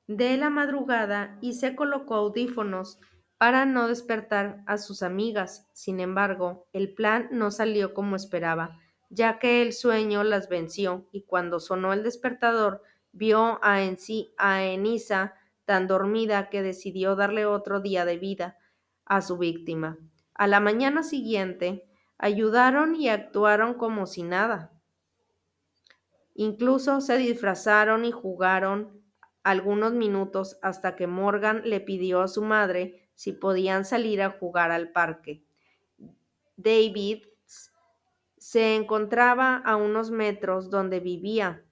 de 0.08 0.38
la 0.38 0.49
madrugada 0.49 1.38
y 1.41 1.54
se 1.54 1.76
colocó 1.76 2.16
audífonos 2.16 2.99
para 3.38 3.66
no 3.66 3.88
despertar 3.88 4.64
a 4.68 4.78
sus 4.78 5.04
amigas. 5.04 5.70
Sin 5.74 5.99
embargo, 5.99 6.68
el 6.74 6.93
plan 6.93 7.30
no 7.32 7.51
salió 7.51 7.93
como 7.93 8.16
esperaba, 8.16 8.80
ya 9.10 9.39
que 9.39 9.62
el 9.62 9.74
sueño 9.74 10.24
las 10.24 10.49
venció 10.49 11.08
y 11.12 11.24
cuando 11.24 11.60
sonó 11.60 11.93
el 11.93 12.04
despertador 12.04 12.82
vio 13.14 13.59
a, 13.64 13.82
Enisa 14.64 15.36
tan 15.66 15.88
dormida 15.88 16.49
que 16.49 16.61
decidió 16.61 17.16
darle 17.16 17.45
otro 17.45 17.80
día 17.80 18.03
de 18.03 18.18
vida 18.18 18.57
a 19.05 19.22
su 19.22 19.38
víctima. 19.38 19.97
A 20.34 20.47
la 20.47 20.59
mañana 20.59 21.03
siguiente, 21.03 21.86
ayudaron 22.18 22.95
y 22.95 23.07
actuaron 23.07 23.76
como 23.76 24.07
si 24.07 24.24
nada. 24.24 24.72
Incluso 26.34 26.99
se 26.99 27.18
disfrazaron 27.18 28.03
y 28.03 28.11
jugaron 28.11 29.01
algunos 29.43 29.93
minutos 29.93 30.57
hasta 30.61 30.95
que 30.95 31.05
Morgan 31.05 31.61
le 31.66 31.80
pidió 31.80 32.22
a 32.22 32.28
su 32.28 32.41
madre 32.41 33.09
si 33.14 33.32
podían 33.32 33.86
salir 33.86 34.22
a 34.22 34.32
jugar 34.32 34.72
al 34.72 34.91
parque. 34.91 35.45
David 36.57 37.26
se 38.38 38.76
encontraba 38.76 39.57
a 39.57 39.76
unos 39.76 40.11
metros 40.11 40.70
donde 40.70 40.99
vivía 40.99 41.64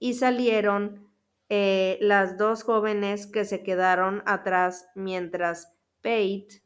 y 0.00 0.14
salieron 0.14 1.08
eh, 1.48 1.98
las 2.00 2.36
dos 2.38 2.64
jóvenes 2.64 3.28
que 3.28 3.44
se 3.44 3.62
quedaron 3.62 4.24
atrás 4.26 4.88
mientras 4.96 5.72
Pate 6.02 6.64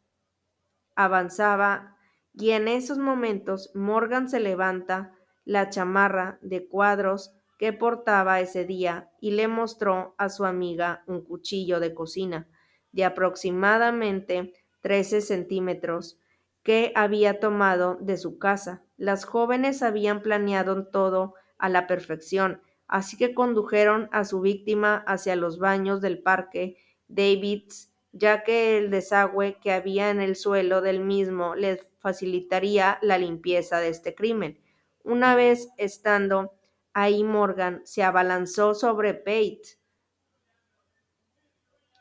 avanzaba 0.94 1.98
y 2.32 2.50
en 2.50 2.68
esos 2.68 2.96
momentos 2.96 3.70
Morgan 3.74 4.28
se 4.30 4.40
levanta 4.40 5.12
la 5.44 5.68
chamarra 5.68 6.38
de 6.40 6.66
cuadros 6.66 7.34
que 7.58 7.72
portaba 7.72 8.40
ese 8.40 8.64
día 8.64 9.10
y 9.20 9.32
le 9.32 9.48
mostró 9.48 10.14
a 10.16 10.28
su 10.28 10.44
amiga 10.44 11.02
un 11.06 11.22
cuchillo 11.22 11.80
de 11.80 11.94
cocina 11.94 12.48
de 12.92 13.04
aproximadamente 13.04 14.52
13 14.82 15.20
centímetros 15.20 16.18
que 16.62 16.92
había 16.94 17.40
tomado 17.40 17.96
de 18.00 18.16
su 18.16 18.38
casa. 18.38 18.84
Las 18.96 19.24
jóvenes 19.24 19.82
habían 19.82 20.22
planeado 20.22 20.86
todo 20.86 21.34
a 21.58 21.68
la 21.68 21.86
perfección, 21.86 22.62
así 22.94 23.16
que 23.16 23.34
condujeron 23.34 24.08
a 24.12 24.24
su 24.24 24.40
víctima 24.40 25.02
hacia 25.08 25.34
los 25.34 25.58
baños 25.58 26.00
del 26.00 26.22
parque 26.22 26.76
Davids, 27.08 27.92
ya 28.12 28.44
que 28.44 28.78
el 28.78 28.92
desagüe 28.92 29.58
que 29.60 29.72
había 29.72 30.10
en 30.10 30.20
el 30.20 30.36
suelo 30.36 30.80
del 30.80 31.00
mismo 31.00 31.56
les 31.56 31.88
facilitaría 31.98 33.00
la 33.02 33.18
limpieza 33.18 33.80
de 33.80 33.88
este 33.88 34.14
crimen. 34.14 34.60
Una 35.02 35.34
vez 35.34 35.70
estando 35.76 36.54
ahí 36.92 37.24
Morgan 37.24 37.80
se 37.84 38.04
abalanzó 38.04 38.74
sobre 38.74 39.12
Pate 39.12 39.76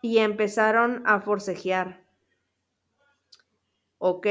y 0.04 0.20
empezaron 0.20 1.02
a 1.08 1.22
forcejear. 1.22 2.06
Ok, 3.98 4.28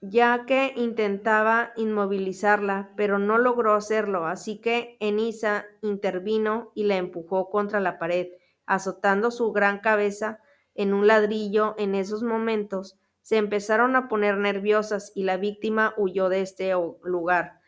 ya 0.00 0.46
que 0.46 0.72
intentaba 0.76 1.72
inmovilizarla, 1.76 2.90
pero 2.96 3.18
no 3.18 3.36
logró 3.38 3.74
hacerlo, 3.74 4.26
así 4.26 4.58
que 4.58 4.96
Enisa 5.00 5.66
intervino 5.82 6.72
y 6.74 6.84
la 6.84 6.96
empujó 6.96 7.50
contra 7.50 7.80
la 7.80 7.98
pared, 7.98 8.28
azotando 8.64 9.30
su 9.30 9.52
gran 9.52 9.80
cabeza 9.80 10.40
en 10.74 10.94
un 10.94 11.06
ladrillo. 11.06 11.74
En 11.78 11.94
esos 11.94 12.22
momentos 12.22 12.98
se 13.20 13.36
empezaron 13.36 13.94
a 13.94 14.08
poner 14.08 14.38
nerviosas 14.38 15.12
y 15.14 15.24
la 15.24 15.36
víctima 15.36 15.92
huyó 15.98 16.30
de 16.30 16.40
este 16.40 16.72
lugar, 17.02 17.60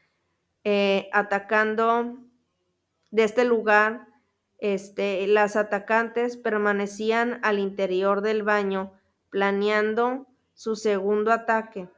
eh, 0.64 1.08
atacando 1.12 2.16
de 3.10 3.24
este 3.24 3.44
lugar. 3.44 4.06
Este, 4.58 5.26
las 5.26 5.56
atacantes 5.56 6.36
permanecían 6.36 7.40
al 7.42 7.58
interior 7.58 8.22
del 8.22 8.42
baño, 8.42 8.92
planeando 9.28 10.28
su 10.54 10.76
segundo 10.76 11.32
ataque. 11.32 11.88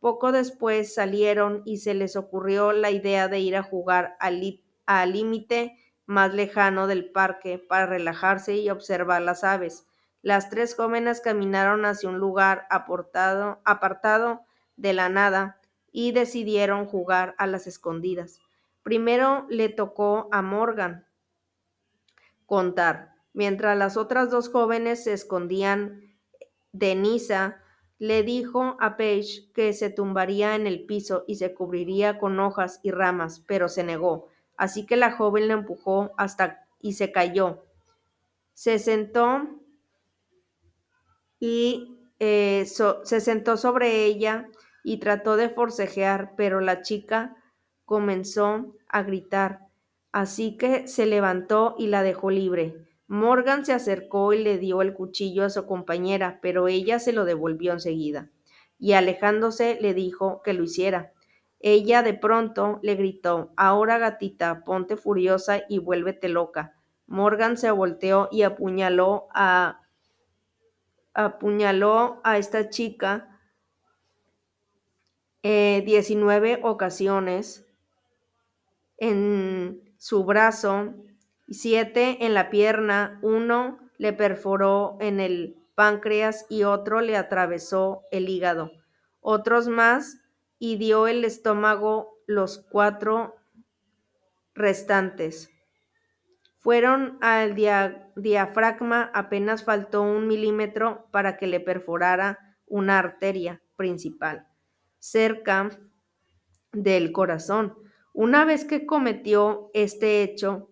Poco 0.00 0.32
después 0.32 0.94
salieron 0.94 1.62
y 1.66 1.76
se 1.78 1.94
les 1.94 2.16
ocurrió 2.16 2.72
la 2.72 2.90
idea 2.90 3.28
de 3.28 3.38
ir 3.38 3.54
a 3.56 3.62
jugar 3.62 4.16
al 4.18 5.12
límite 5.12 5.76
más 6.06 6.34
lejano 6.34 6.86
del 6.86 7.12
parque 7.12 7.58
para 7.58 7.86
relajarse 7.86 8.56
y 8.56 8.70
observar 8.70 9.22
las 9.22 9.44
aves. 9.44 9.86
Las 10.22 10.50
tres 10.50 10.74
jóvenes 10.74 11.20
caminaron 11.20 11.84
hacia 11.84 12.08
un 12.08 12.18
lugar 12.18 12.66
apartado, 12.70 13.60
de 14.76 14.92
la 14.94 15.08
nada 15.10 15.60
y 15.92 16.12
decidieron 16.12 16.86
jugar 16.86 17.34
a 17.36 17.46
las 17.46 17.66
escondidas. 17.66 18.40
Primero 18.82 19.46
le 19.50 19.68
tocó 19.68 20.28
a 20.32 20.40
Morgan 20.40 21.06
contar, 22.46 23.14
mientras 23.34 23.76
las 23.76 23.96
otras 23.96 24.30
dos 24.30 24.48
jóvenes 24.48 25.04
se 25.04 25.12
escondían. 25.12 26.00
Denisa 26.72 27.59
le 28.00 28.22
dijo 28.22 28.78
a 28.80 28.96
Paige 28.96 29.52
que 29.52 29.74
se 29.74 29.90
tumbaría 29.90 30.56
en 30.56 30.66
el 30.66 30.86
piso 30.86 31.24
y 31.28 31.34
se 31.36 31.52
cubriría 31.52 32.18
con 32.18 32.40
hojas 32.40 32.80
y 32.82 32.90
ramas, 32.90 33.44
pero 33.46 33.68
se 33.68 33.84
negó. 33.84 34.28
Así 34.56 34.86
que 34.86 34.96
la 34.96 35.12
joven 35.12 35.48
le 35.48 35.52
empujó 35.52 36.12
hasta 36.16 36.66
y 36.80 36.94
se 36.94 37.12
cayó. 37.12 37.62
Se 38.54 38.78
sentó 38.78 39.60
y 41.38 41.98
eh, 42.18 42.64
se 42.66 43.20
sentó 43.20 43.58
sobre 43.58 44.06
ella 44.06 44.48
y 44.82 44.96
trató 44.96 45.36
de 45.36 45.50
forcejear, 45.50 46.32
pero 46.36 46.62
la 46.62 46.80
chica 46.80 47.36
comenzó 47.84 48.76
a 48.88 49.02
gritar. 49.02 49.68
Así 50.10 50.56
que 50.56 50.88
se 50.88 51.04
levantó 51.04 51.74
y 51.78 51.88
la 51.88 52.02
dejó 52.02 52.30
libre. 52.30 52.89
Morgan 53.10 53.66
se 53.66 53.72
acercó 53.72 54.32
y 54.32 54.40
le 54.40 54.58
dio 54.58 54.82
el 54.82 54.94
cuchillo 54.94 55.44
a 55.44 55.50
su 55.50 55.66
compañera, 55.66 56.38
pero 56.40 56.68
ella 56.68 57.00
se 57.00 57.12
lo 57.12 57.24
devolvió 57.24 57.72
enseguida, 57.72 58.30
y 58.78 58.92
alejándose 58.92 59.78
le 59.80 59.94
dijo 59.94 60.42
que 60.44 60.52
lo 60.52 60.62
hiciera. 60.62 61.12
Ella 61.58 62.04
de 62.04 62.14
pronto 62.14 62.78
le 62.84 62.94
gritó 62.94 63.52
Ahora 63.56 63.98
gatita, 63.98 64.62
ponte 64.64 64.96
furiosa 64.96 65.62
y 65.68 65.78
vuélvete 65.80 66.28
loca. 66.28 66.76
Morgan 67.08 67.56
se 67.56 67.72
volteó 67.72 68.28
y 68.30 68.42
apuñaló 68.42 69.26
a 69.34 69.80
apuñaló 71.12 72.20
a 72.22 72.38
esta 72.38 72.70
chica 72.70 73.40
eh, 75.42 75.82
19 75.84 76.60
ocasiones 76.62 77.66
en 78.98 79.96
su 79.98 80.24
brazo 80.24 80.94
siete 81.54 82.24
en 82.24 82.34
la 82.34 82.50
pierna, 82.50 83.18
uno 83.22 83.78
le 83.98 84.12
perforó 84.12 84.96
en 85.00 85.20
el 85.20 85.56
páncreas 85.74 86.46
y 86.48 86.64
otro 86.64 87.00
le 87.00 87.16
atravesó 87.16 88.02
el 88.10 88.28
hígado. 88.28 88.70
Otros 89.20 89.68
más 89.68 90.18
y 90.58 90.76
dio 90.76 91.06
el 91.06 91.24
estómago 91.24 92.18
los 92.26 92.58
cuatro 92.70 93.36
restantes. 94.54 95.50
Fueron 96.58 97.18
al 97.22 97.54
diafragma, 97.54 99.10
apenas 99.14 99.64
faltó 99.64 100.02
un 100.02 100.28
milímetro 100.28 101.08
para 101.10 101.38
que 101.38 101.46
le 101.46 101.60
perforara 101.60 102.38
una 102.66 102.98
arteria 102.98 103.62
principal 103.76 104.46
cerca 104.98 105.70
del 106.72 107.10
corazón. 107.12 107.74
Una 108.12 108.44
vez 108.44 108.64
que 108.64 108.86
cometió 108.86 109.70
este 109.72 110.22
hecho, 110.22 110.69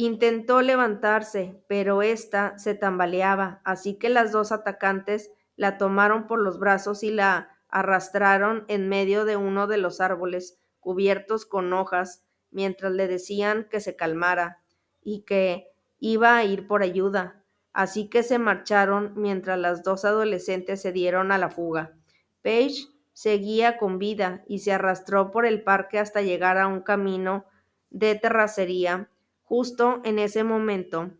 Intentó 0.00 0.62
levantarse, 0.62 1.60
pero 1.66 2.02
ésta 2.02 2.56
se 2.56 2.76
tambaleaba, 2.76 3.60
así 3.64 3.98
que 3.98 4.10
las 4.10 4.30
dos 4.30 4.52
atacantes 4.52 5.32
la 5.56 5.76
tomaron 5.76 6.28
por 6.28 6.38
los 6.38 6.60
brazos 6.60 7.02
y 7.02 7.10
la 7.10 7.50
arrastraron 7.68 8.64
en 8.68 8.88
medio 8.88 9.24
de 9.24 9.36
uno 9.36 9.66
de 9.66 9.76
los 9.76 10.00
árboles 10.00 10.60
cubiertos 10.78 11.46
con 11.46 11.72
hojas, 11.72 12.22
mientras 12.52 12.92
le 12.92 13.08
decían 13.08 13.66
que 13.68 13.80
se 13.80 13.96
calmara 13.96 14.62
y 15.02 15.22
que 15.22 15.72
iba 15.98 16.36
a 16.36 16.44
ir 16.44 16.68
por 16.68 16.84
ayuda. 16.84 17.42
Así 17.72 18.08
que 18.08 18.22
se 18.22 18.38
marcharon 18.38 19.14
mientras 19.16 19.58
las 19.58 19.82
dos 19.82 20.04
adolescentes 20.04 20.80
se 20.80 20.92
dieron 20.92 21.32
a 21.32 21.38
la 21.38 21.50
fuga. 21.50 21.98
Paige 22.40 22.86
seguía 23.14 23.78
con 23.78 23.98
vida 23.98 24.44
y 24.46 24.60
se 24.60 24.72
arrastró 24.72 25.32
por 25.32 25.44
el 25.44 25.64
parque 25.64 25.98
hasta 25.98 26.22
llegar 26.22 26.56
a 26.56 26.68
un 26.68 26.82
camino 26.82 27.46
de 27.90 28.14
terracería 28.14 29.10
Justo 29.48 30.02
en 30.04 30.18
ese 30.18 30.44
momento, 30.44 31.10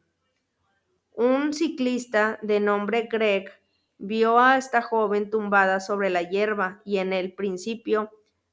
un 1.14 1.55
ciclista 1.55 2.39
de 2.43 2.61
nombre 2.61 3.09
Greg 3.11 3.51
vio 3.97 4.39
a 4.39 4.59
esta 4.59 4.83
joven 4.83 5.31
tumbada 5.31 5.81
sobre 5.81 6.11
la 6.11 6.20
hierba 6.20 6.83
y 6.85 6.99
en 6.99 7.14
el 7.14 7.33
principio 7.33 8.11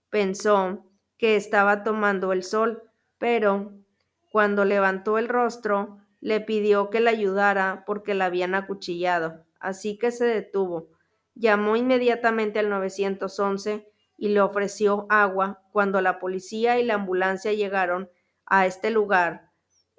pensó 0.10 0.86
que 1.18 1.36
estaba 1.36 1.84
tomando 1.84 2.32
el 2.32 2.44
sol, 2.44 2.84
pero 3.18 3.74
cuando 4.32 4.64
levantó 4.64 5.18
el 5.18 5.28
rostro 5.28 5.98
le 6.22 6.40
pidió 6.40 6.90
que 6.90 7.02
la 7.02 7.12
ayudara 7.12 7.84
porque 7.86 8.14
la 8.14 8.28
habían 8.28 8.56
acuchillado, 8.56 9.44
así 9.60 9.98
que 9.98 10.12
se 10.12 10.24
detuvo. 10.24 10.88
Llamó 11.34 11.76
inmediatamente 11.76 12.60
al 12.60 12.70
911 12.70 13.86
y 14.18 14.30
le 14.30 14.40
ofreció 14.40 15.06
agua. 15.10 15.64
Cuando 15.74 16.00
la 16.00 16.18
policía 16.18 16.80
y 16.80 16.86
la 16.86 16.94
ambulancia 16.94 17.52
llegaron 17.52 18.10
a 18.46 18.66
este 18.66 18.90
lugar, 18.90 19.45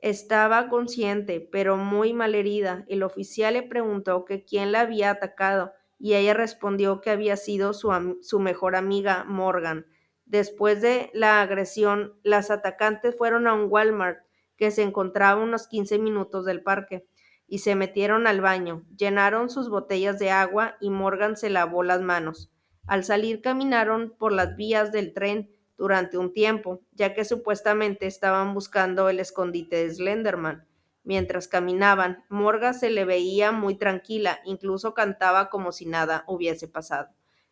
estaba 0.08 0.68
consciente, 0.68 1.40
pero 1.40 1.76
muy 1.76 2.12
malherida. 2.12 2.84
El 2.88 3.02
oficial 3.02 3.54
le 3.54 3.64
preguntó 3.64 4.24
que 4.24 4.44
quién 4.44 4.70
la 4.70 4.82
había 4.82 5.10
atacado 5.10 5.72
y 5.98 6.14
ella 6.14 6.32
respondió 6.32 7.00
que 7.00 7.10
había 7.10 7.36
sido 7.36 7.72
su, 7.72 7.90
su 8.22 8.38
mejor 8.38 8.76
amiga 8.76 9.24
Morgan. 9.24 9.86
Después 10.24 10.80
de 10.80 11.10
la 11.12 11.42
agresión, 11.42 12.14
las 12.22 12.52
atacantes 12.52 13.16
fueron 13.16 13.48
a 13.48 13.54
un 13.54 13.66
Walmart 13.68 14.20
que 14.56 14.70
se 14.70 14.82
encontraba 14.82 15.40
a 15.40 15.44
unos 15.44 15.66
15 15.66 15.98
minutos 15.98 16.44
del 16.44 16.62
parque 16.62 17.08
y 17.48 17.58
se 17.58 17.74
metieron 17.74 18.28
al 18.28 18.40
baño, 18.40 18.84
llenaron 18.96 19.50
sus 19.50 19.68
botellas 19.68 20.20
de 20.20 20.30
agua 20.30 20.76
y 20.80 20.90
Morgan 20.90 21.36
se 21.36 21.50
lavó 21.50 21.82
las 21.82 22.00
manos. 22.00 22.52
Al 22.86 23.02
salir 23.02 23.40
caminaron 23.40 24.14
por 24.16 24.32
las 24.32 24.54
vías 24.54 24.92
del 24.92 25.12
tren 25.12 25.50
durante 25.76 26.18
un 26.18 26.32
tiempo, 26.32 26.80
ya 26.92 27.14
que 27.14 27.24
supuestamente 27.24 28.06
estaban 28.06 28.54
buscando 28.54 29.08
el 29.08 29.20
escondite 29.20 29.76
de 29.76 29.94
Slenderman. 29.94 30.66
mientras 31.04 31.46
caminaban. 31.46 32.24
Morgan 32.28 32.74
se 32.74 32.90
le 32.90 33.04
veía 33.04 33.52
muy 33.52 33.76
tranquila, 33.76 34.40
incluso 34.44 34.92
cantaba 34.92 35.50
como 35.50 35.70
si 35.70 35.86
nada 35.86 36.24
hubiese 36.26 36.66
pasado. 36.66 37.10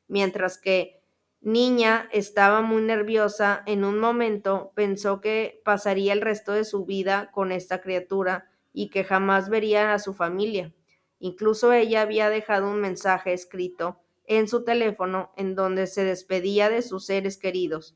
Mientras 0.09 0.59
que 0.59 1.05
Niña 1.45 2.09
estaba 2.11 2.63
muy 2.63 2.81
nerviosa. 2.81 3.63
En 3.67 3.85
un 3.85 3.99
momento 4.01 4.73
pensó 4.75 5.21
que 5.21 5.61
pasaría 5.63 6.15
el 6.15 6.23
resto 6.23 6.53
de 6.53 6.65
su 6.65 6.87
vida 6.87 7.31
con 7.33 7.53
esta 7.53 7.83
criatura 7.83 8.49
y 8.73 8.89
que 8.89 9.05
jamás 9.05 9.51
vería 9.51 9.93
a 9.93 9.99
su 9.99 10.15
familia. 10.15 10.73
Incluso 11.19 11.75
ella 11.75 12.01
había 12.01 12.31
dejado 12.31 12.71
un 12.71 12.81
mensaje 12.81 13.35
escrito 13.35 14.01
en 14.25 14.49
su 14.49 14.65
teléfono 14.65 15.33
en 15.37 15.55
donde 15.55 15.87
se 15.87 16.03
despedía 16.03 16.71
de 16.71 16.81
sus 16.81 17.05
seres 17.05 17.37
queridos, 17.37 17.95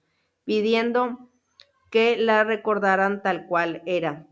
pidiendo 0.49 1.29
que 1.91 2.17
la 2.17 2.43
recordaran 2.43 3.23
tal 3.23 3.47
cual 3.47 3.83
era. 3.85 4.27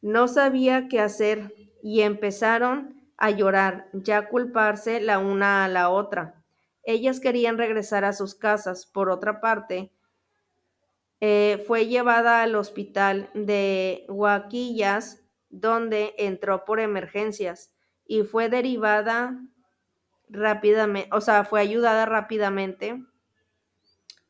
No 0.00 0.26
sabía 0.26 0.88
qué 0.88 0.98
hacer 0.98 1.54
y 1.80 2.00
empezaron 2.00 3.00
a 3.16 3.30
llorar, 3.30 3.86
ya 3.92 4.28
culparse 4.28 5.00
la 5.00 5.20
una 5.20 5.64
a 5.64 5.68
la 5.68 5.90
otra. 5.90 6.42
Ellas 6.82 7.20
querían 7.20 7.56
regresar 7.56 8.04
a 8.04 8.12
sus 8.12 8.34
casas. 8.34 8.84
Por 8.84 9.10
otra 9.10 9.40
parte, 9.40 9.92
eh, 11.20 11.62
fue 11.68 11.86
llevada 11.86 12.42
al 12.42 12.56
hospital 12.56 13.30
de 13.34 14.04
Huaquillas, 14.08 15.22
donde 15.50 16.16
entró 16.18 16.64
por 16.64 16.80
emergencias 16.80 17.72
y 18.04 18.24
fue 18.24 18.48
derivada 18.48 19.40
rápidamente, 20.28 21.08
o 21.12 21.20
sea, 21.20 21.44
fue 21.44 21.60
ayudada 21.60 22.06
rápidamente 22.06 23.04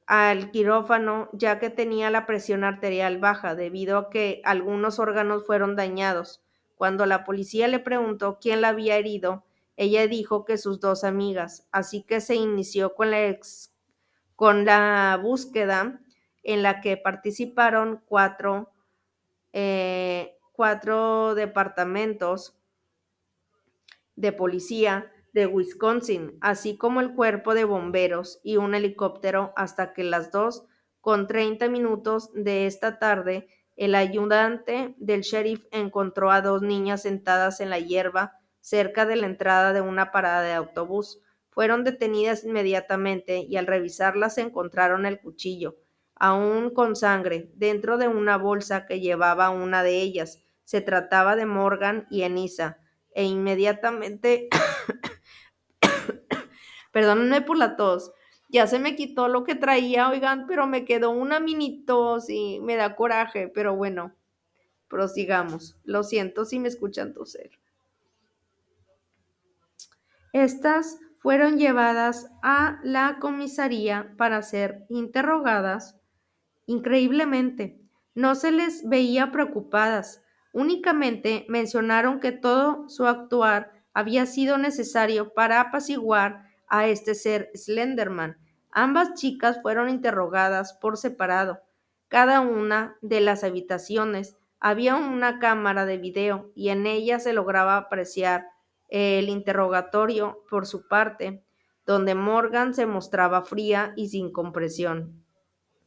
al 0.07 0.51
quirófano 0.51 1.29
ya 1.33 1.59
que 1.59 1.71
tenía 1.71 2.11
la 2.11 2.27
presión 2.27 2.65
arterial 2.65 3.19
baja 3.19 3.55
debido 3.55 3.99
a 3.99 4.11
que 4.11 4.43
algunos 4.45 4.99
órganos 4.99 5.47
fueron 5.47 5.77
dañados. 5.77 6.43
Cuando 6.77 7.07
la 7.07 7.25
policía 7.25 7.69
le 7.69 7.79
preguntó 7.79 8.39
quién 8.41 8.61
la 8.61 8.69
había 8.69 8.97
herido, 8.97 9.45
ella 9.77 10.07
dijo 10.07 10.45
que 10.45 10.59
sus 10.59 10.81
dos 10.81 11.05
amigas, 11.05 11.67
así 11.73 12.03
que 12.03 12.21
se 12.21 12.35
inició 12.35 12.95
con 12.95 13.11
la, 13.11 13.39
con 14.37 14.65
la 14.65 15.19
búsqueda 15.23 16.01
en 16.43 16.63
la 16.63 16.81
que 16.81 16.97
participaron 16.97 18.03
cuatro, 18.07 18.73
eh, 19.53 20.37
cuatro 20.53 21.35
departamentos 21.35 22.59
de 24.17 24.33
policía 24.33 25.12
de 25.33 25.47
Wisconsin, 25.47 26.37
así 26.41 26.77
como 26.77 27.01
el 27.01 27.15
cuerpo 27.15 27.55
de 27.55 27.65
bomberos 27.65 28.41
y 28.43 28.57
un 28.57 28.75
helicóptero 28.75 29.53
hasta 29.57 29.93
que 29.93 30.05
las 30.05 30.31
dos 30.31 30.67
con 31.01 31.27
30 31.27 31.69
minutos 31.69 32.31
de 32.35 32.67
esta 32.67 32.99
tarde 32.99 33.49
el 33.77 33.95
ayudante 33.95 34.95
del 34.99 35.23
sheriff 35.23 35.65
encontró 35.71 36.31
a 36.31 36.43
dos 36.43 36.63
niñas 36.63 37.03
sentadas 37.03 37.61
en 37.61 37.71
la 37.71 37.79
hierba 37.79 38.39
cerca 38.61 39.07
de 39.07 39.17
la 39.17 39.27
entrada 39.27 39.73
de 39.73 39.81
una 39.81 40.13
parada 40.13 40.43
de 40.43 40.53
autobús. 40.53 41.21
Fueron 41.51 41.83
detenidas 41.83 42.45
inmediatamente 42.45 43.39
y 43.39 43.57
al 43.57 43.67
revisarlas 43.67 44.39
encontraron 44.39 45.07
el 45.07 45.21
cuchillo, 45.21 45.77
aún 46.15 46.71
con 46.71 46.95
sangre, 46.95 47.51
dentro 47.57 47.99
de 47.99 48.09
una 48.09 48.37
bolsa 48.37 48.87
que 48.87 49.01
llevaba 49.01 49.51
una 49.51 49.83
de 49.83 50.01
ellas. 50.01 50.45
Se 50.65 50.81
trataba 50.81 51.35
de 51.35 51.47
Morgan 51.47 52.07
y 52.11 52.23
Enisa, 52.23 52.79
e 53.15 53.25
inmediatamente 53.25 54.49
Perdónenme 56.93 57.41
por 57.43 57.59
la 57.59 57.77
tos. 57.77 58.13
Ya 58.49 58.67
se 58.67 58.79
me 58.79 58.97
quitó 58.97 59.29
lo 59.29 59.45
que 59.45 59.55
traía, 59.55 60.09
oigan, 60.11 60.47
pero 60.47 60.67
me 60.67 60.85
quedó 60.85 61.11
una 61.11 61.41
mini 61.41 61.85
tos 61.85 62.29
y 62.29 62.61
me 62.61 62.77
da 62.77 62.97
coraje, 62.97 63.49
pero 63.49 63.75
bueno, 63.75 64.15
prosigamos. 64.89 65.79
Lo 65.85 66.03
siento 66.03 66.45
si 66.45 66.59
me 66.59 66.69
escuchan 66.69 67.15
toser. 67.15 67.51
Estas 70.33 70.99
fueron 71.19 71.59
llevadas 71.59 72.31
a 72.43 72.81
la 72.83 73.19
comisaría 73.21 74.15
para 74.19 74.43
ser 74.43 74.85
interrogadas. 74.89 75.97
Increíblemente, 76.67 77.81
no 78.15 78.35
se 78.35 78.51
les 78.51 78.87
veía 78.89 79.31
preocupadas, 79.31 80.23
únicamente 80.53 81.47
mencionaron 81.49 82.21
que 82.21 82.33
todo 82.33 82.89
su 82.89 83.07
actuar 83.07 83.82
había 83.95 84.27
sido 84.27 84.59
necesario 84.59 85.35
para 85.35 85.61
apaciguar 85.61 86.45
a 86.69 86.87
este 86.87 87.15
ser 87.15 87.51
Slenderman. 87.55 88.39
Ambas 88.71 89.15
chicas 89.15 89.61
fueron 89.61 89.89
interrogadas 89.89 90.73
por 90.73 90.97
separado. 90.97 91.61
Cada 92.09 92.41
una 92.41 92.97
de 93.03 93.21
las 93.21 93.45
habitaciones 93.45 94.37
había 94.61 94.97
una 94.97 95.39
cámara 95.39 95.87
de 95.87 95.99
video 95.99 96.51
y 96.55 96.69
en 96.69 96.87
ella 96.87 97.19
se 97.19 97.33
lograba 97.33 97.77
apreciar 97.77 98.47
el 98.89 99.29
interrogatorio 99.29 100.45
por 100.49 100.67
su 100.67 100.87
parte, 100.87 101.43
donde 101.87 102.15
Morgan 102.15 102.75
se 102.75 102.87
mostraba 102.87 103.43
fría 103.43 103.93
y 103.97 104.09
sin 104.09 104.31
compresión. 104.31 105.25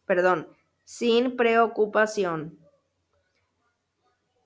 Perdón, 0.05 0.49
sin 0.83 1.35
preocupación. 1.35 2.59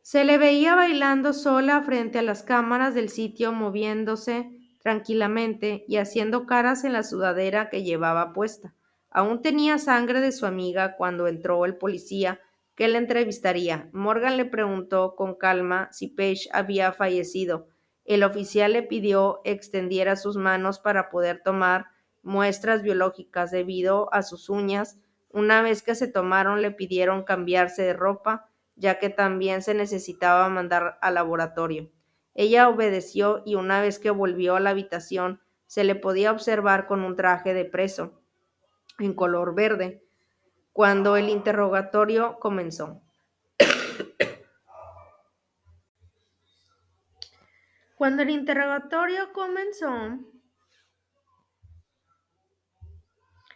Se 0.09 0.23
le 0.23 0.39
veía 0.39 0.73
bailando 0.73 1.33
sola 1.33 1.83
frente 1.83 2.17
a 2.17 2.23
las 2.23 2.41
cámaras 2.41 2.95
del 2.95 3.09
sitio, 3.09 3.51
moviéndose 3.51 4.49
tranquilamente 4.79 5.85
y 5.87 5.97
haciendo 5.97 6.47
caras 6.47 6.83
en 6.83 6.93
la 6.93 7.03
sudadera 7.03 7.69
que 7.69 7.83
llevaba 7.83 8.33
puesta. 8.33 8.73
Aún 9.11 9.43
tenía 9.43 9.77
sangre 9.77 10.19
de 10.19 10.31
su 10.31 10.47
amiga 10.47 10.95
cuando 10.95 11.27
entró 11.27 11.63
el 11.63 11.77
policía 11.77 12.39
que 12.73 12.87
la 12.87 12.97
entrevistaría. 12.97 13.87
Morgan 13.93 14.37
le 14.37 14.45
preguntó 14.45 15.15
con 15.15 15.35
calma 15.35 15.89
si 15.91 16.07
Page 16.07 16.49
había 16.53 16.91
fallecido. 16.91 17.67
El 18.03 18.23
oficial 18.23 18.73
le 18.73 18.81
pidió 18.81 19.41
extendiera 19.43 20.15
sus 20.15 20.37
manos 20.37 20.79
para 20.79 21.11
poder 21.11 21.43
tomar 21.43 21.85
muestras 22.23 22.81
biológicas 22.81 23.51
debido 23.51 24.11
a 24.11 24.23
sus 24.23 24.49
uñas. 24.49 24.97
Una 25.29 25.61
vez 25.61 25.83
que 25.83 25.93
se 25.93 26.07
tomaron 26.07 26.63
le 26.63 26.71
pidieron 26.71 27.23
cambiarse 27.23 27.83
de 27.83 27.93
ropa, 27.93 28.48
ya 28.79 28.97
que 28.97 29.09
también 29.09 29.61
se 29.61 29.73
necesitaba 29.73 30.47
mandar 30.49 30.97
al 31.01 31.13
laboratorio. 31.15 31.91
Ella 32.33 32.69
obedeció 32.69 33.43
y 33.45 33.55
una 33.55 33.81
vez 33.81 33.99
que 33.99 34.09
volvió 34.09 34.55
a 34.55 34.61
la 34.61 34.69
habitación 34.69 35.41
se 35.67 35.83
le 35.83 35.95
podía 35.95 36.31
observar 36.31 36.87
con 36.87 37.03
un 37.03 37.15
traje 37.15 37.53
de 37.53 37.65
preso 37.65 38.23
en 38.97 39.13
color 39.13 39.53
verde 39.53 40.03
cuando 40.71 41.17
el 41.17 41.29
interrogatorio 41.29 42.39
comenzó. 42.39 43.01
Cuando 47.95 48.21
el 48.21 48.29
interrogatorio 48.29 49.33
comenzó, 49.33 50.19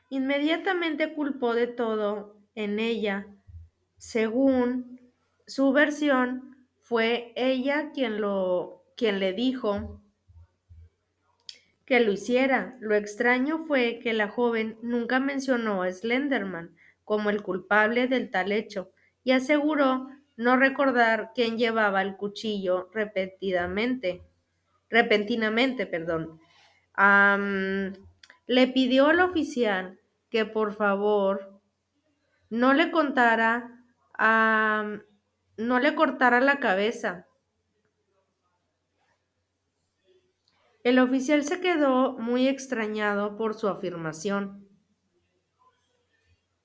inmediatamente 0.09 1.13
culpó 1.15 1.53
de 1.53 1.67
todo 1.67 2.36
en 2.55 2.80
ella. 2.80 3.26
Según 3.97 4.99
su 5.47 5.71
versión, 5.71 6.67
fue 6.79 7.33
ella 7.35 7.91
quien 7.93 8.21
lo 8.21 8.83
quien 8.95 9.19
le 9.19 9.33
dijo 9.33 10.01
que 11.85 11.99
lo 11.99 12.11
hiciera. 12.11 12.77
Lo 12.79 12.95
extraño 12.95 13.65
fue 13.65 13.99
que 14.01 14.13
la 14.13 14.29
joven 14.29 14.77
nunca 14.81 15.19
mencionó 15.19 15.83
a 15.83 15.91
Slenderman 15.91 16.75
como 17.03 17.29
el 17.29 17.41
culpable 17.41 18.07
del 18.07 18.31
tal 18.31 18.51
hecho 18.51 18.91
y 19.23 19.31
aseguró 19.31 20.07
no 20.35 20.57
recordar 20.57 21.31
quién 21.35 21.57
llevaba 21.57 22.01
el 22.01 22.15
cuchillo 22.15 22.89
repetidamente, 22.93 24.23
repentinamente, 24.89 25.85
perdón. 25.85 26.39
le 28.47 28.67
pidió 28.67 29.07
al 29.07 29.19
oficial 29.19 29.99
que 30.29 30.45
por 30.45 30.73
favor 30.73 31.61
no 32.49 32.73
le 32.73 32.91
contara 32.91 33.83
a 34.13 34.99
no 35.58 35.80
le 35.80 35.95
cortara 35.95 36.41
la 36.41 36.60
cabeza. 36.60 37.28
El 40.84 40.99
oficial 40.99 41.43
se 41.43 41.62
quedó 41.62 42.18
muy 42.18 42.47
extrañado 42.47 43.38
por 43.38 43.54
su 43.54 43.68
afirmación 43.68 44.68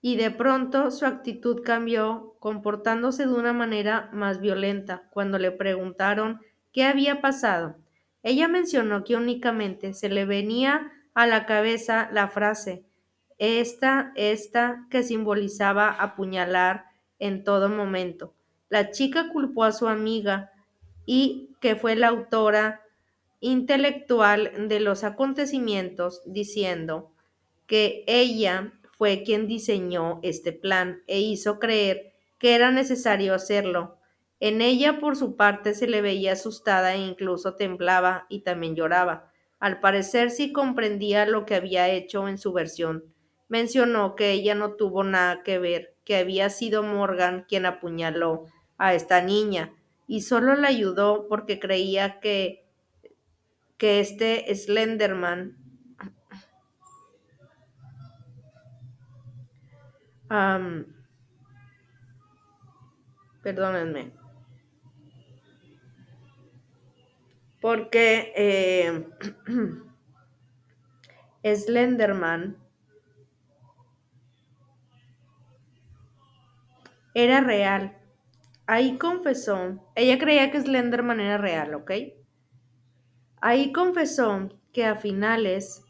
y 0.01 0.17
de 0.17 0.31
pronto 0.31 0.91
su 0.91 1.07
actitud 1.07 1.63
cambió, 1.65 2.37
comportándose 2.41 3.27
de 3.27 3.35
una 3.35 3.53
manera 3.53 4.11
más 4.13 4.41
violenta 4.41 5.09
cuando 5.11 5.39
le 5.39 5.51
preguntaron 5.51 6.41
qué 6.73 6.85
había 6.85 7.21
pasado. 7.21 7.77
Ella 8.23 8.49
mencionó 8.49 9.05
que 9.05 9.17
únicamente 9.17 9.95
se 9.95 10.09
le 10.09 10.25
venía 10.25 10.93
a 11.15 11.27
la 11.27 11.47
cabeza 11.47 12.09
la 12.13 12.29
frase 12.29 12.89
esta, 13.39 14.13
esta, 14.17 14.87
que 14.91 15.03
simbolizaba 15.03 15.91
apuñalar 15.91 16.87
en 17.19 17.45
todo 17.45 17.69
momento. 17.69 18.35
La 18.69 18.91
chica 18.91 19.31
culpó 19.33 19.65
a 19.65 19.73
su 19.73 19.89
amiga 19.89 20.53
y 21.07 21.57
que 21.61 21.75
fue 21.75 21.97
la 21.97 22.09
autora 22.09 22.83
intelectual 23.41 24.69
de 24.69 24.81
los 24.81 25.05
acontecimientos, 25.05 26.23
diciendo 26.27 27.13
que 27.67 28.05
ella 28.07 28.73
fue 28.97 29.23
quien 29.23 29.47
diseñó 29.47 30.21
este 30.23 30.53
plan 30.53 31.03
e 31.07 31.21
hizo 31.21 31.59
creer 31.59 32.13
que 32.39 32.55
era 32.55 32.71
necesario 32.71 33.35
hacerlo. 33.35 33.97
En 34.41 34.61
ella, 34.61 35.01
por 35.01 35.17
su 35.17 35.37
parte, 35.37 35.75
se 35.75 35.89
le 35.89 36.01
veía 36.01 36.33
asustada 36.33 36.95
e 36.95 36.99
incluso 36.99 37.55
temblaba 37.55 38.27
y 38.29 38.41
también 38.41 38.75
lloraba. 38.77 39.33
Al 39.61 39.81
parecer 39.81 40.31
sí 40.31 40.53
comprendía 40.53 41.27
lo 41.27 41.47
que 41.47 41.55
había 41.55 41.89
hecho 41.89 42.29
en 42.29 42.39
su 42.39 42.53
versión. 42.53 43.05
Mencionó 43.49 44.15
que 44.15 44.33
ella 44.33 44.55
no 44.55 44.75
tuvo 44.75 45.05
nada 45.05 45.43
que 45.43 45.59
ver, 45.59 45.97
que 46.05 46.17
había 46.17 46.51
sido 46.51 46.83
Morgan 46.83 47.47
quien 47.49 47.67
apuñaló 47.67 48.45
a 48.79 48.95
esta 48.95 49.21
niña 49.21 49.73
y 50.07 50.23
solo 50.23 50.55
la 50.55 50.69
ayudó 50.69 51.29
porque 51.29 51.61
creía 51.61 52.21
que, 52.21 52.65
que 53.77 54.01
este 54.01 54.55
Slenderman 54.55 55.57
um, 60.31 60.85
perdónenme. 63.43 64.13
Porque 67.61 68.33
eh, 68.37 69.09
Slenderman 71.57 72.57
era 77.15 77.41
real. 77.41 77.98
Ahí 78.71 78.99
confesó, 78.99 79.81
ella 79.95 80.19
creía 80.19 80.51
que 80.51 80.61
Slenderman 80.61 81.21
era 81.21 81.39
real, 81.39 81.73
¿ok? 81.73 81.91
Ahí 83.41 83.73
confesó 83.73 84.51
que 84.75 84.85
a 84.85 84.95
finales 84.95 85.83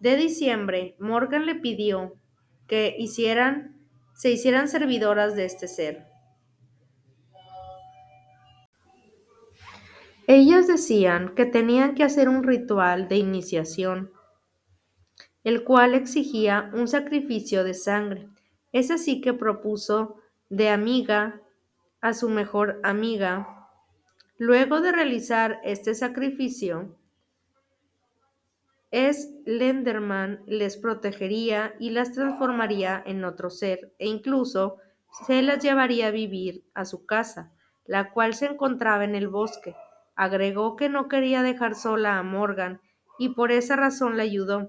de 0.00 0.16
diciembre 0.16 0.96
Morgan 0.98 1.46
le 1.46 1.54
pidió 1.54 2.20
que 2.66 2.94
hicieran, 2.98 3.80
se 4.12 4.30
hicieran 4.30 4.68
servidoras 4.68 5.34
de 5.34 5.46
este 5.46 5.66
ser. 5.66 6.08
Ellas 10.26 10.66
decían 10.66 11.34
que 11.34 11.46
tenían 11.46 11.94
que 11.94 12.04
hacer 12.04 12.28
un 12.28 12.42
ritual 12.42 13.08
de 13.08 13.16
iniciación, 13.16 14.12
el 15.42 15.64
cual 15.64 15.94
exigía 15.94 16.70
un 16.74 16.86
sacrificio 16.86 17.64
de 17.64 17.72
sangre. 17.72 18.28
Es 18.72 18.90
así 18.90 19.22
que 19.22 19.32
propuso 19.32 20.16
de 20.50 20.68
amiga 20.68 21.40
a 22.00 22.14
su 22.14 22.28
mejor 22.28 22.80
amiga. 22.82 23.68
Luego 24.38 24.80
de 24.80 24.92
realizar 24.92 25.60
este 25.64 25.94
sacrificio, 25.94 26.96
es 28.90 29.30
Lenderman 29.46 30.42
les 30.46 30.76
protegería 30.76 31.74
y 31.78 31.90
las 31.90 32.12
transformaría 32.12 33.00
en 33.06 33.24
otro 33.24 33.48
ser 33.48 33.92
e 33.98 34.08
incluso 34.08 34.78
se 35.26 35.42
las 35.42 35.62
llevaría 35.62 36.08
a 36.08 36.10
vivir 36.10 36.64
a 36.74 36.84
su 36.84 37.06
casa, 37.06 37.52
la 37.86 38.12
cual 38.12 38.34
se 38.34 38.46
encontraba 38.46 39.04
en 39.04 39.14
el 39.14 39.28
bosque. 39.28 39.76
Agregó 40.16 40.76
que 40.76 40.88
no 40.88 41.08
quería 41.08 41.42
dejar 41.42 41.74
sola 41.74 42.18
a 42.18 42.22
Morgan 42.22 42.80
y 43.18 43.30
por 43.30 43.52
esa 43.52 43.76
razón 43.76 44.16
la 44.16 44.24
ayudó. 44.24 44.68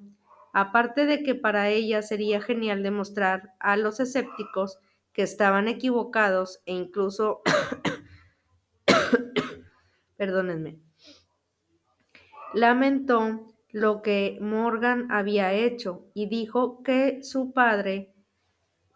Aparte 0.54 1.06
de 1.06 1.24
que 1.24 1.34
para 1.34 1.70
ella 1.70 2.02
sería 2.02 2.42
genial 2.42 2.84
demostrar 2.84 3.54
a 3.60 3.76
los 3.78 4.00
escépticos 4.00 4.80
que 5.14 5.24
estaban 5.24 5.68
equivocados 5.68 6.62
e 6.66 6.74
incluso, 6.74 7.42
perdónenme, 10.18 10.80
lamentó 12.54 13.48
lo 13.72 14.02
que 14.02 14.38
Morgan 14.42 15.12
había 15.12 15.54
hecho 15.54 16.06
y 16.14 16.28
dijo 16.28 16.84
que 16.84 17.24
su 17.24 17.54
padre, 17.54 18.14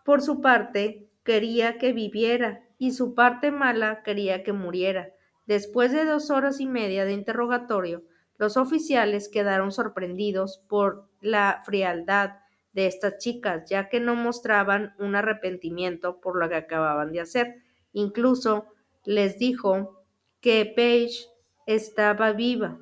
por 0.04 0.22
su 0.22 0.42
parte, 0.42 1.10
quería 1.24 1.78
que 1.78 1.94
viviera 1.94 2.64
y 2.78 2.92
su 2.92 3.16
parte 3.16 3.52
mala 3.52 4.04
quería 4.04 4.44
que 4.44 4.54
muriera. 4.54 5.14
Después 5.48 5.92
de 5.92 6.06
dos 6.06 6.30
horas 6.30 6.60
y 6.60 6.66
media 6.66 7.06
de 7.06 7.14
interrogatorio, 7.14 8.04
los 8.38 8.58
oficiales 8.58 9.30
quedaron 9.30 9.72
sorprendidos 9.72 10.64
por 10.68 11.10
la 11.22 11.62
frialdad 11.66 12.40
de 12.76 12.88
estas 12.88 13.18
chicas, 13.20 13.70
ya 13.70 13.88
que 13.88 14.02
no 14.02 14.16
mostraban 14.16 14.94
un 15.00 15.16
arrepentimiento 15.16 16.20
por 16.20 16.38
lo 16.38 16.50
que 16.50 16.56
acababan 16.56 17.14
de 17.14 17.22
hacer. 17.22 17.64
Incluso 17.94 18.66
les 19.06 19.40
dijo 19.40 20.04
que 20.42 20.74
Paige 20.76 21.30
estaba 21.66 22.34
viva. 22.34 22.78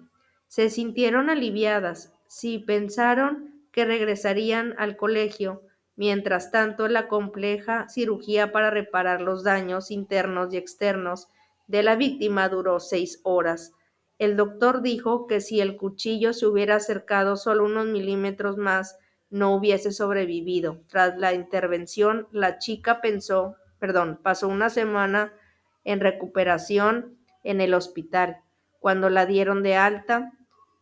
Se 0.48 0.72
sintieron 0.72 1.30
aliviadas, 1.30 2.12
si 2.28 2.58
pensaron 2.58 3.68
que 3.72 3.86
regresarían 3.86 4.74
al 4.80 4.98
colegio. 4.98 5.62
Mientras 5.96 6.50
tanto, 6.50 6.88
la 6.88 7.08
compleja 7.08 7.88
cirugía 7.88 8.52
para 8.52 8.72
reparar 8.72 9.22
los 9.22 9.44
daños 9.44 9.92
internos 9.92 10.52
y 10.52 10.58
externos 10.58 11.28
de 11.68 11.84
la 11.84 11.96
víctima 11.96 12.50
duró 12.50 12.80
seis 12.80 13.20
horas. 13.24 13.74
El 14.18 14.38
doctor 14.38 14.82
dijo 14.82 15.28
que 15.28 15.40
si 15.40 15.62
el 15.62 15.78
cuchillo 15.78 16.34
se 16.34 16.48
hubiera 16.48 16.78
acercado 16.78 17.36
solo 17.36 17.66
unos 17.66 17.86
milímetros 17.86 18.58
más, 18.58 18.98
no 19.34 19.56
hubiese 19.56 19.92
sobrevivido. 19.92 20.84
Tras 20.88 21.18
la 21.18 21.34
intervención, 21.34 22.28
la 22.32 22.60
chica 22.60 23.02
pensó, 23.02 23.56
perdón, 23.80 24.20
pasó 24.22 24.48
una 24.48 24.70
semana 24.70 25.34
en 25.84 26.02
recuperación 26.02 27.18
en 27.44 27.60
el 27.60 27.74
hospital. 27.74 28.42
Cuando 28.80 29.10
la 29.10 29.26
dieron 29.26 29.64
de 29.64 29.76
alta 29.76 30.34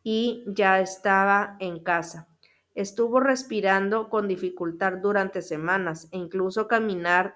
y 0.03 0.43
ya 0.47 0.81
estaba 0.81 1.55
en 1.59 1.81
casa. 1.81 2.27
Estuvo 2.75 3.21
respirando 3.21 4.09
con 4.09 4.27
dificultad 4.27 4.97
durante 5.01 5.41
semanas 5.41 6.09
e 6.11 6.17
incluso 6.17 6.67
caminar 6.67 7.35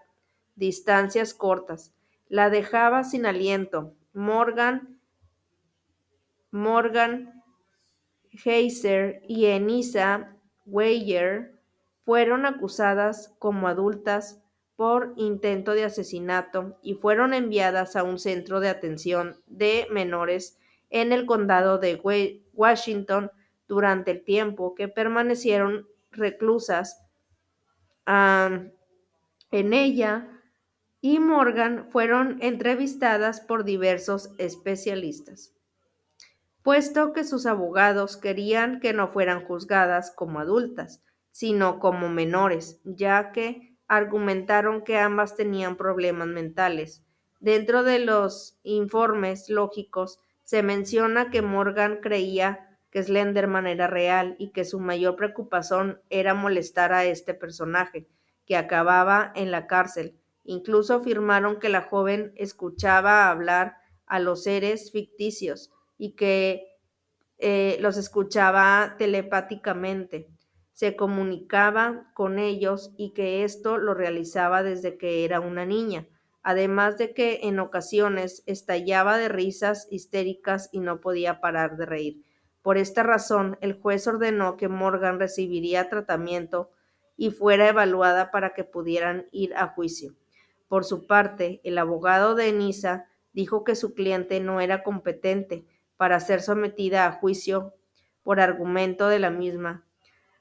distancias 0.56 1.34
cortas. 1.34 1.94
La 2.28 2.50
dejaba 2.50 3.06
sin 3.06 3.26
aliento. 3.26 3.94
Morgan, 4.12 5.00
Morgan 6.52 7.42
Heiser 8.44 9.22
y 9.30 9.46
Enisa 9.46 10.35
Weyer 10.66 11.56
fueron 12.04 12.46
acusadas 12.46 13.34
como 13.40 13.68
adultas 13.68 14.42
por 14.76 15.14
intento 15.16 15.74
de 15.74 15.86
asesinato 15.86 16.78
y 16.82 16.96
fueron 16.96 17.34
enviadas 17.34 17.96
a 17.96 18.04
un 18.04 18.20
centro 18.20 18.60
de 18.60 18.70
atención 18.70 19.42
de 19.48 19.88
menores 19.90 20.60
en 20.90 21.12
el 21.12 21.26
condado 21.26 21.78
de 21.78 22.00
Washington 22.54 23.32
durante 23.68 24.12
el 24.12 24.24
tiempo 24.24 24.76
que 24.76 24.88
permanecieron 24.88 25.88
reclusas. 26.12 27.02
en 28.06 29.74
ella 29.74 30.28
y 31.02 31.20
Morgan 31.20 31.88
fueron 31.90 32.38
entrevistadas 32.42 33.40
por 33.42 33.64
diversos 33.64 34.32
especialistas, 34.38 35.55
puesto 36.66 37.14
que 37.14 37.24
sus 37.24 37.46
abogados 37.46 38.18
querían 38.18 38.80
que 38.80 38.92
no 38.92 39.08
fueran 39.08 39.46
juzgadas 39.46 40.10
como 40.10 40.40
adultas, 40.40 41.04
sino 41.30 41.80
como 41.80 42.10
menores, 42.10 42.82
ya 42.84 43.32
que 43.32 43.78
argumentaron 43.88 44.84
que 44.84 44.98
ambas 44.98 45.36
tenían 45.36 45.78
problemas 45.78 46.28
mentales. 46.28 47.06
Dentro 47.40 47.84
de 47.84 48.00
los 48.00 48.60
informes 48.64 49.48
lógicos 49.48 50.20
se 50.44 50.64
menciona 50.64 51.30
que 51.30 51.44
Morgan 51.44 52.00
creía 52.02 52.80
que 52.90 53.04
Slenderman 53.04 53.68
era 53.68 53.86
real 53.86 54.36
y 54.40 54.52
que 54.52 54.66
su 54.66 54.80
mayor 54.80 55.16
preocupación 55.16 56.02
era 56.10 56.34
molestar 56.34 56.94
a 56.94 57.06
este 57.06 57.36
personaje, 57.36 58.10
que 58.48 58.58
acababa 58.58 59.32
en 59.36 59.52
la 59.52 59.68
cárcel, 59.68 60.20
Incluso 60.46 60.94
afirmaron 60.94 61.60
que 61.60 61.70
la 61.70 61.82
joven 61.82 62.32
escuchaba 62.36 63.30
hablar 63.30 63.78
a 64.06 64.20
los 64.20 64.44
seres 64.44 64.92
ficticios 64.92 65.72
y 65.98 66.16
que 66.16 66.76
eh, 67.38 67.78
los 67.80 67.98
escuchaba 67.98 68.96
telepáticamente. 68.98 70.28
Se 70.72 70.96
comunicaba 70.96 72.12
con 72.14 72.40
ellos 72.40 72.94
y 72.98 73.14
que 73.14 73.44
esto 73.44 73.78
lo 73.78 73.94
realizaba 73.94 74.64
desde 74.64 74.98
que 74.98 75.24
era 75.24 75.40
una 75.40 75.66
niña, 75.66 76.08
además 76.44 76.98
de 76.98 77.14
que 77.14 77.42
en 77.44 77.60
ocasiones 77.60 78.44
estallaba 78.46 79.18
de 79.18 79.30
risas 79.30 79.88
histéricas 79.90 80.70
y 80.72 80.80
no 80.80 81.02
podía 81.02 81.40
parar 81.40 81.78
de 81.78 81.86
reír. 81.86 82.26
Por 82.62 82.78
esta 82.78 83.04
razón, 83.04 83.58
el 83.62 83.80
juez 83.80 84.08
ordenó 84.08 84.58
que 84.58 84.68
Morgan 84.68 85.20
recibiría 85.20 85.88
tratamiento 85.88 86.72
y 87.16 87.30
fuera 87.30 87.70
evaluada 87.70 88.32
para 88.32 88.54
que 88.54 88.64
pudieran 88.64 89.28
ir 89.32 89.56
a 89.56 89.68
juicio. 89.68 90.16
Por 90.68 90.84
su 90.84 91.06
parte, 91.06 91.62
el 91.64 91.78
abogado 91.78 92.36
de 92.36 92.50
Enisa 92.50 93.08
dijo 93.34 93.64
que 93.64 93.76
su 93.76 93.94
cliente 93.94 94.40
no 94.40 94.62
era 94.62 94.84
competente 94.84 95.66
para 95.98 96.20
ser 96.20 96.42
sometida 96.42 97.06
a 97.06 97.12
juicio 97.14 97.74
por 98.24 98.40
argumento 98.40 99.08
de 99.08 99.20
la 99.20 99.30
misma, 99.30 99.86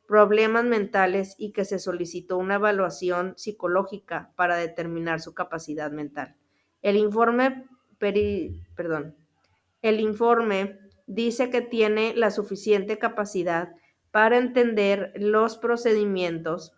problemas 0.07 0.65
mentales 0.65 1.35
y 1.39 1.53
que 1.53 1.65
se 1.65 1.79
solicitó 1.79 2.37
una 2.39 2.57
evaluación 2.57 3.35
psicológica 3.37 4.33
para 4.37 4.57
determinar 4.57 5.21
su 5.21 5.35
capacidad 5.35 5.91
mental. 5.91 6.37
El 6.83 6.97
informe, 6.97 7.67
dice 11.07 11.51
que 11.51 11.61
tiene 11.61 12.15
la 12.15 12.31
suficiente 12.31 12.99
capacidad 12.99 13.75
para 14.11 14.39
entender 14.39 15.13
los 15.17 15.57
procedimientos 15.57 16.73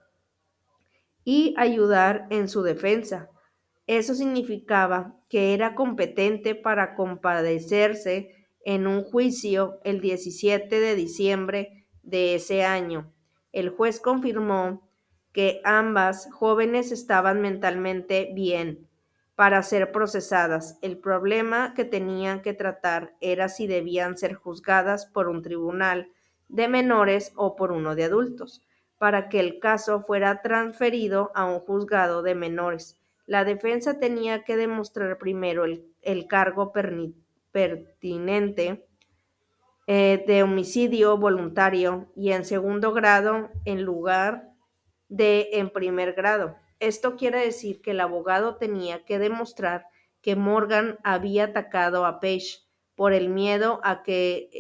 y 1.25 1.55
ayudar 1.57 2.27
en 2.31 2.49
su 2.49 2.63
defensa, 2.63 3.29
Eso 3.87 4.15
significaba 4.15 5.15
que 5.29 5.55
era 5.55 5.77
competente 5.77 6.57
para 6.57 6.97
compadecerse 6.97 8.36
en 8.67 8.89
un 8.89 9.05
juicio 9.05 9.79
el 9.85 10.01
17 10.01 10.81
de 10.81 10.97
diciembre 10.97 11.87
de 12.03 12.35
ese 12.35 12.65
año. 12.65 13.13
El 13.53 13.71
juez 13.71 14.01
confirmó 14.01 14.91
que 15.33 15.61
ambas 15.63 16.29
jóvenes 16.33 16.91
estaban 16.91 17.41
mentalmente 17.41 18.33
bien 18.35 18.89
para 19.37 19.63
ser 19.63 19.93
procesadas. 19.93 20.81
El 20.83 20.99
problema 20.99 21.75
que 21.75 21.85
tenían 21.85 22.43
que 22.43 22.55
tratar 22.55 23.15
era 23.21 23.49
si 23.49 23.69
debían 23.69 24.19
ser 24.19 24.35
juzgadas 24.35 25.07
por 25.07 25.29
un 25.29 25.43
tribunal 25.43 26.11
de 26.49 26.67
menores 26.67 27.33
o 27.37 27.55
por 27.55 27.71
uno 27.71 27.95
de 27.95 28.05
adultos, 28.05 28.63
para 28.99 29.29
que 29.29 29.39
el 29.39 29.61
caso 29.61 30.01
fuera 30.01 30.43
transferido 30.43 31.31
a 31.37 31.45
un 31.45 31.61
juzgado 31.61 32.23
de 32.23 32.35
menores. 32.35 32.99
La 33.27 33.45
defensa 33.45 34.01
tenía 34.01 34.43
que 34.43 34.57
demostrar 34.57 35.19
primero 35.19 35.65
el, 35.65 36.27
cargo 36.27 36.73
pertinente 37.57 38.87
eh, 39.87 40.23
de 40.27 40.43
homicidio 40.43 41.17
voluntario 41.17 42.13
y 42.15 42.33
en 42.33 42.45
segundo 42.45 42.93
grado 42.93 43.49
en 43.65 43.83
lugar 43.83 44.51
de 45.09 45.49
en 45.53 45.71
primer 45.71 46.13
grado. 46.13 46.55
Esto 46.81 47.17
quiere 47.17 47.41
decir 47.41 47.81
que 47.81 47.93
el 47.93 48.01
abogado 48.01 48.57
tenía 48.57 49.07
que 49.07 49.19
demostrar 49.19 49.87
que 50.21 50.37
Morgan 50.37 50.99
había 51.03 51.45
atacado 51.45 52.05
a 52.05 52.21
Page 52.21 52.59
por 52.95 53.15
el 53.15 53.31
miedo 53.31 53.81
a 53.85 54.03
que 54.03 54.51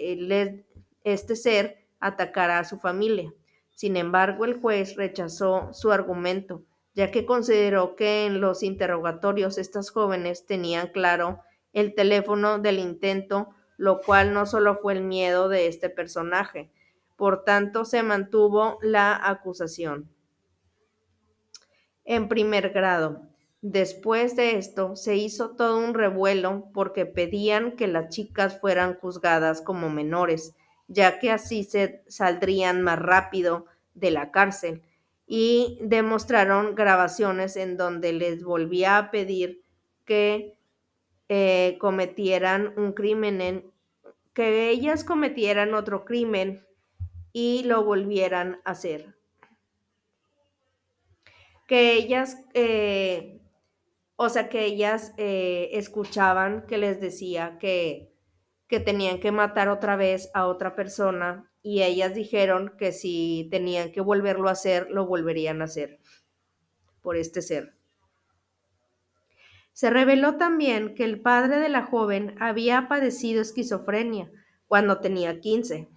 este 1.04 1.36
ser 1.36 1.86
atacara 2.00 2.60
a 2.60 2.64
su 2.64 2.78
familia. 2.78 3.30
Sin 3.72 3.98
embargo, 3.98 4.46
el 4.46 4.58
juez 4.58 4.96
rechazó 4.96 5.68
su 5.74 5.92
argumento, 5.92 6.64
ya 6.94 7.10
que 7.10 7.26
consideró 7.26 7.94
que 7.94 8.24
en 8.24 8.40
los 8.40 8.62
interrogatorios 8.62 9.58
estas 9.58 9.90
jóvenes 9.90 10.46
tenían 10.46 10.86
claro 10.86 11.42
el 11.76 11.94
teléfono 11.94 12.58
del 12.58 12.78
intento, 12.78 13.50
lo 13.76 14.00
cual 14.00 14.32
no 14.32 14.46
solo 14.46 14.78
fue 14.78 14.94
el 14.94 15.02
miedo 15.02 15.50
de 15.50 15.66
este 15.66 15.90
personaje. 15.90 16.70
Por 17.16 17.44
tanto, 17.44 17.84
se 17.84 18.02
mantuvo 18.02 18.78
la 18.80 19.14
acusación 19.22 20.10
en 22.06 22.28
primer 22.28 22.70
grado. 22.70 23.28
Después 23.60 24.36
de 24.36 24.56
esto, 24.56 24.96
se 24.96 25.16
hizo 25.16 25.50
todo 25.50 25.76
un 25.76 25.92
revuelo 25.92 26.70
porque 26.72 27.04
pedían 27.04 27.72
que 27.72 27.88
las 27.88 28.08
chicas 28.08 28.58
fueran 28.58 28.94
juzgadas 28.94 29.60
como 29.60 29.90
menores, 29.90 30.54
ya 30.88 31.18
que 31.18 31.30
así 31.30 31.62
se 31.64 32.02
saldrían 32.08 32.80
más 32.80 32.98
rápido 32.98 33.66
de 33.92 34.12
la 34.12 34.30
cárcel, 34.30 34.82
y 35.26 35.78
demostraron 35.82 36.74
grabaciones 36.74 37.56
en 37.56 37.76
donde 37.76 38.14
les 38.14 38.42
volvía 38.44 38.96
a 38.96 39.10
pedir 39.10 39.62
que 40.06 40.55
eh, 41.28 41.76
cometieran 41.80 42.72
un 42.76 42.92
crimen, 42.92 43.72
que 44.32 44.70
ellas 44.70 45.04
cometieran 45.04 45.74
otro 45.74 46.04
crimen 46.04 46.66
y 47.32 47.64
lo 47.64 47.84
volvieran 47.84 48.60
a 48.64 48.72
hacer 48.72 49.16
que 51.66 51.94
ellas, 51.94 52.38
eh, 52.54 53.40
o 54.16 54.28
sea, 54.28 54.48
que 54.48 54.64
ellas 54.64 55.12
eh, 55.18 55.70
escuchaban 55.72 56.66
que 56.66 56.78
les 56.78 57.00
decía 57.00 57.58
que, 57.58 58.12
que 58.68 58.80
tenían 58.80 59.20
que 59.20 59.32
matar 59.32 59.68
otra 59.68 59.96
vez 59.96 60.30
a 60.34 60.46
otra 60.46 60.74
persona 60.74 61.50
y 61.62 61.82
ellas 61.82 62.14
dijeron 62.14 62.74
que 62.78 62.92
si 62.92 63.48
tenían 63.50 63.92
que 63.92 64.00
volverlo 64.00 64.48
a 64.48 64.52
hacer, 64.52 64.88
lo 64.90 65.06
volverían 65.06 65.60
a 65.60 65.64
hacer 65.64 65.98
por 67.02 67.16
este 67.16 67.42
ser. 67.42 67.75
Se 69.76 69.90
reveló 69.90 70.38
también 70.38 70.94
que 70.94 71.04
el 71.04 71.20
padre 71.20 71.58
de 71.58 71.68
la 71.68 71.82
joven 71.82 72.34
había 72.40 72.88
padecido 72.88 73.42
esquizofrenia 73.42 74.30
cuando 74.68 75.00
tenía 75.00 75.38
15. 75.38 75.90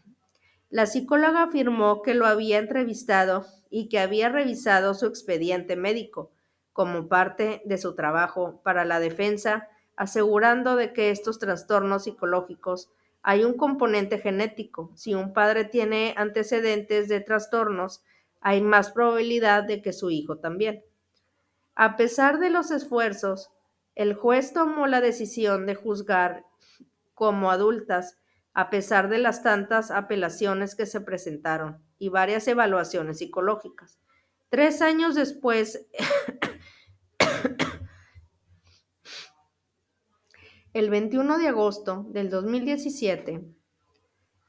La 0.70 0.86
psicóloga 0.86 1.44
afirmó 1.44 2.02
que 2.02 2.14
lo 2.14 2.26
había 2.26 2.58
entrevistado 2.58 3.46
y 3.70 3.88
que 3.88 4.00
había 4.00 4.28
revisado 4.28 4.96
su 4.96 5.06
expediente 5.06 5.78
médico 5.78 6.30
como 6.74 7.08
parte 7.08 7.62
de 7.64 7.78
su 7.78 7.96
trabajo 7.96 8.60
para 8.66 8.84
la 8.84 9.00
defensa, 9.00 9.70
asegurando 9.96 10.76
de 10.76 10.92
que 10.92 11.10
estos 11.10 11.40
trastornos 11.40 12.04
psicológicos 12.04 12.92
hay 13.22 13.46
un 13.46 13.54
componente 13.54 14.20
genético. 14.20 14.92
Si 14.96 15.14
un 15.14 15.32
padre 15.32 15.64
tiene 15.64 16.16
antecedentes 16.18 17.08
de 17.08 17.22
trastornos, 17.22 18.04
hay 18.42 18.60
más 18.60 18.92
probabilidad 18.92 19.64
de 19.64 19.82
que 19.82 19.94
su 19.94 20.10
hijo 20.10 20.38
también. 20.40 20.84
A 21.76 21.96
pesar 21.96 22.40
de 22.40 22.50
los 22.50 22.72
esfuerzos, 22.72 23.54
el 24.00 24.14
juez 24.14 24.54
tomó 24.54 24.88
la 24.88 25.02
decisión 25.02 25.66
de 25.66 25.76
juzgar 25.76 26.46
como 27.14 27.52
adultas 27.52 28.18
a 28.54 28.70
pesar 28.70 29.10
de 29.10 29.18
las 29.18 29.44
tantas 29.44 29.92
apelaciones 29.92 30.74
que 30.74 30.86
se 30.86 31.02
presentaron 31.02 31.84
y 31.98 32.08
varias 32.08 32.48
evaluaciones 32.48 33.18
psicológicas. 33.18 34.00
Tres 34.48 34.82
años 34.82 35.16
después, 35.16 35.86
el 40.74 40.90
21 40.90 41.38
de 41.38 41.50
agosto 41.50 42.06
del 42.08 42.30
2017, 42.30 43.44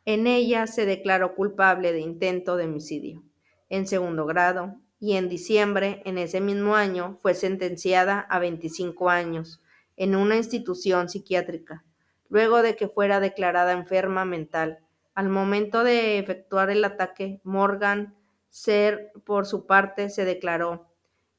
en 0.05 0.27
ella 0.29 0.69
se 0.69 0.87
declaró 0.87 1.35
culpable 1.35 1.91
de 1.91 1.99
intento 1.99 2.57
de 2.57 2.67
homicidio 2.67 3.25
en 3.69 3.89
segundo 3.89 4.27
grado 4.27 4.77
y 5.01 5.15
en 5.17 5.29
diciembre 5.29 6.03
en 6.05 6.19
ese 6.19 6.41
mismo 6.41 6.77
año 6.77 7.19
fue 7.21 7.35
sentenciada 7.35 8.21
a 8.21 8.39
25 8.39 9.11
años 9.11 9.61
en 9.97 10.15
una 10.15 10.37
institución 10.37 11.09
psiquiátrica, 11.09 11.85
luego 12.29 12.63
de 12.63 12.77
que 12.77 12.87
fuera 12.87 13.19
declarada 13.19 13.73
enferma 13.73 14.25
mental 14.25 14.79
al 15.15 15.29
momento 15.29 15.85
de 15.85 16.19
efectuar 16.19 16.71
el 16.71 16.85
ataque, 16.85 17.41
Morgan 17.45 18.15
Ser, 18.49 19.13
por 19.25 19.47
su 19.47 19.67
parte, 19.67 20.11
se 20.11 20.25
declaró 20.25 20.87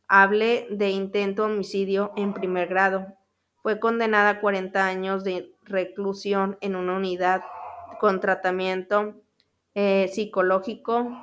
hable 0.08 0.68
de 0.70 0.90
intento 0.90 1.46
homicidio 1.46 2.12
en 2.18 2.34
primer 2.34 2.68
grado. 2.68 3.08
Fue 3.62 3.80
condenada 3.80 4.30
a 4.30 4.42
40 4.42 4.86
años 4.86 5.24
de 5.24 5.56
reclusión 5.64 6.58
en 6.60 6.76
una 6.76 6.98
unidad 6.98 7.44
con 8.00 8.20
tratamiento 8.20 9.16
eh, 9.74 10.10
psicológico, 10.14 11.18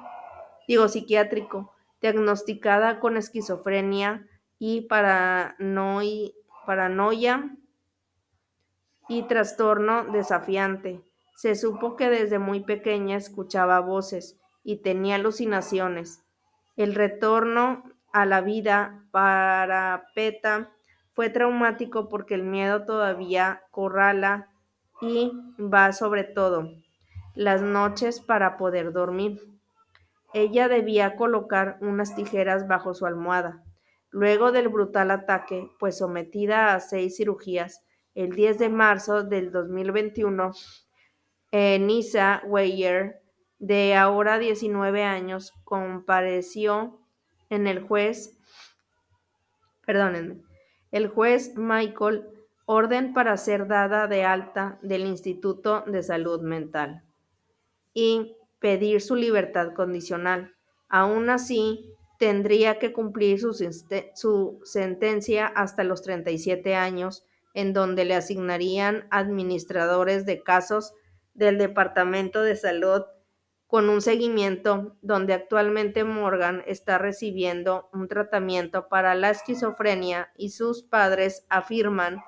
digo 0.66 0.88
psiquiátrico, 0.88 1.74
diagnosticada 2.00 3.00
con 3.00 3.16
esquizofrenia 3.16 4.26
y 4.58 4.88
paranoia 6.66 7.56
y 9.08 9.22
trastorno 9.22 10.04
desafiante. 10.04 11.00
Se 11.36 11.54
supo 11.54 11.96
que 11.96 12.10
desde 12.10 12.38
muy 12.38 12.60
pequeña 12.60 13.16
escuchaba 13.16 13.80
voces 13.80 14.38
y 14.64 14.82
tenía 14.82 15.14
alucinaciones. 15.16 16.22
El 16.76 16.94
retorno 16.94 17.84
a 18.12 18.26
la 18.26 18.40
vida 18.40 19.04
para 19.10 20.04
Peta 20.14 20.70
fue 21.14 21.30
traumático 21.30 22.08
porque 22.08 22.34
el 22.34 22.42
miedo 22.42 22.84
todavía 22.84 23.62
corrala 23.70 24.50
y 25.00 25.32
va 25.58 25.92
sobre 25.92 26.24
todo 26.24 26.68
las 27.34 27.62
noches 27.62 28.20
para 28.20 28.56
poder 28.56 28.92
dormir. 28.92 29.57
Ella 30.32 30.68
debía 30.68 31.16
colocar 31.16 31.78
unas 31.80 32.14
tijeras 32.14 32.68
bajo 32.68 32.94
su 32.94 33.06
almohada. 33.06 33.64
Luego 34.10 34.52
del 34.52 34.68
brutal 34.68 35.10
ataque, 35.10 35.70
pues 35.78 35.98
sometida 35.98 36.74
a 36.74 36.80
seis 36.80 37.16
cirugías, 37.16 37.84
el 38.14 38.30
10 38.34 38.58
de 38.58 38.68
marzo 38.68 39.22
del 39.22 39.52
2021, 39.52 40.52
eh, 41.52 41.78
Nisa 41.78 42.42
Weyer, 42.46 43.20
de 43.58 43.94
ahora 43.94 44.38
19 44.38 45.04
años, 45.04 45.52
compareció 45.64 47.00
en 47.50 47.66
el 47.66 47.80
juez, 47.80 48.38
perdónenme, 49.86 50.42
el 50.90 51.08
juez 51.08 51.54
Michael 51.56 52.26
orden 52.70 53.14
para 53.14 53.36
ser 53.38 53.66
dada 53.66 54.06
de 54.08 54.24
alta 54.24 54.78
del 54.82 55.06
Instituto 55.06 55.84
de 55.86 56.02
Salud 56.02 56.42
Mental 56.42 57.02
y 57.94 58.36
pedir 58.60 59.00
su 59.00 59.14
libertad 59.14 59.72
condicional. 59.74 60.54
Aún 60.88 61.30
así, 61.30 61.94
tendría 62.18 62.78
que 62.78 62.92
cumplir 62.92 63.40
su, 63.40 63.52
su, 64.14 64.60
sentencia 64.64 65.46
hasta 65.46 65.84
los 65.84 66.02
37 66.02 66.74
años, 66.74 67.24
en 67.54 67.72
donde 67.72 68.04
le 68.04 68.14
asignarían 68.14 69.06
administradores 69.10 70.26
de 70.26 70.42
casos 70.42 70.94
del 71.34 71.58
Departamento 71.58 72.42
de 72.42 72.56
Salud 72.56 73.02
con 73.68 73.90
un 73.90 74.00
seguimiento 74.00 74.96
donde 75.02 75.34
actualmente 75.34 76.02
Morgan 76.02 76.64
está 76.66 76.98
recibiendo 76.98 77.88
un 77.92 78.08
tratamiento 78.08 78.88
para 78.88 79.14
la 79.14 79.30
esquizofrenia 79.30 80.32
y 80.36 80.50
sus 80.50 80.82
padres 80.82 81.44
afirman 81.50 82.22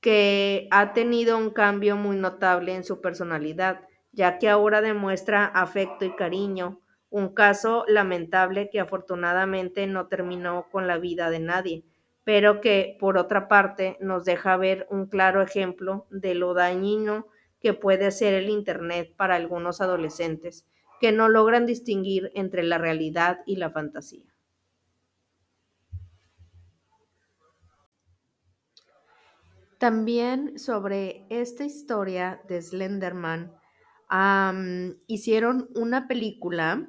que 0.00 0.68
ha 0.70 0.92
tenido 0.92 1.36
un 1.36 1.50
cambio 1.50 1.96
muy 1.96 2.16
notable 2.16 2.74
en 2.74 2.84
su 2.84 3.00
personalidad, 3.00 3.80
ya 4.12 4.38
que 4.38 4.48
ahora 4.48 4.80
demuestra 4.80 5.44
afecto 5.44 6.04
y 6.04 6.14
cariño, 6.14 6.80
un 7.10 7.34
caso 7.34 7.84
lamentable 7.88 8.70
que 8.70 8.80
afortunadamente 8.80 9.86
no 9.86 10.06
terminó 10.06 10.66
con 10.70 10.86
la 10.86 10.98
vida 10.98 11.30
de 11.30 11.40
nadie, 11.40 11.84
pero 12.24 12.60
que 12.60 12.96
por 13.00 13.18
otra 13.18 13.48
parte 13.48 13.96
nos 14.00 14.24
deja 14.24 14.56
ver 14.56 14.86
un 14.90 15.06
claro 15.06 15.42
ejemplo 15.42 16.06
de 16.10 16.34
lo 16.34 16.54
dañino 16.54 17.26
que 17.60 17.74
puede 17.74 18.10
ser 18.10 18.34
el 18.34 18.48
Internet 18.48 19.14
para 19.16 19.36
algunos 19.36 19.80
adolescentes 19.80 20.66
que 21.00 21.12
no 21.12 21.28
logran 21.28 21.66
distinguir 21.66 22.30
entre 22.34 22.62
la 22.62 22.78
realidad 22.78 23.40
y 23.46 23.56
la 23.56 23.70
fantasía. 23.70 24.30
También 29.78 30.58
sobre 30.58 31.26
esta 31.30 31.64
historia 31.64 32.42
de 32.46 32.60
Slenderman, 32.60 33.59
hicieron 35.06 35.68
una 35.74 36.08
película 36.08 36.88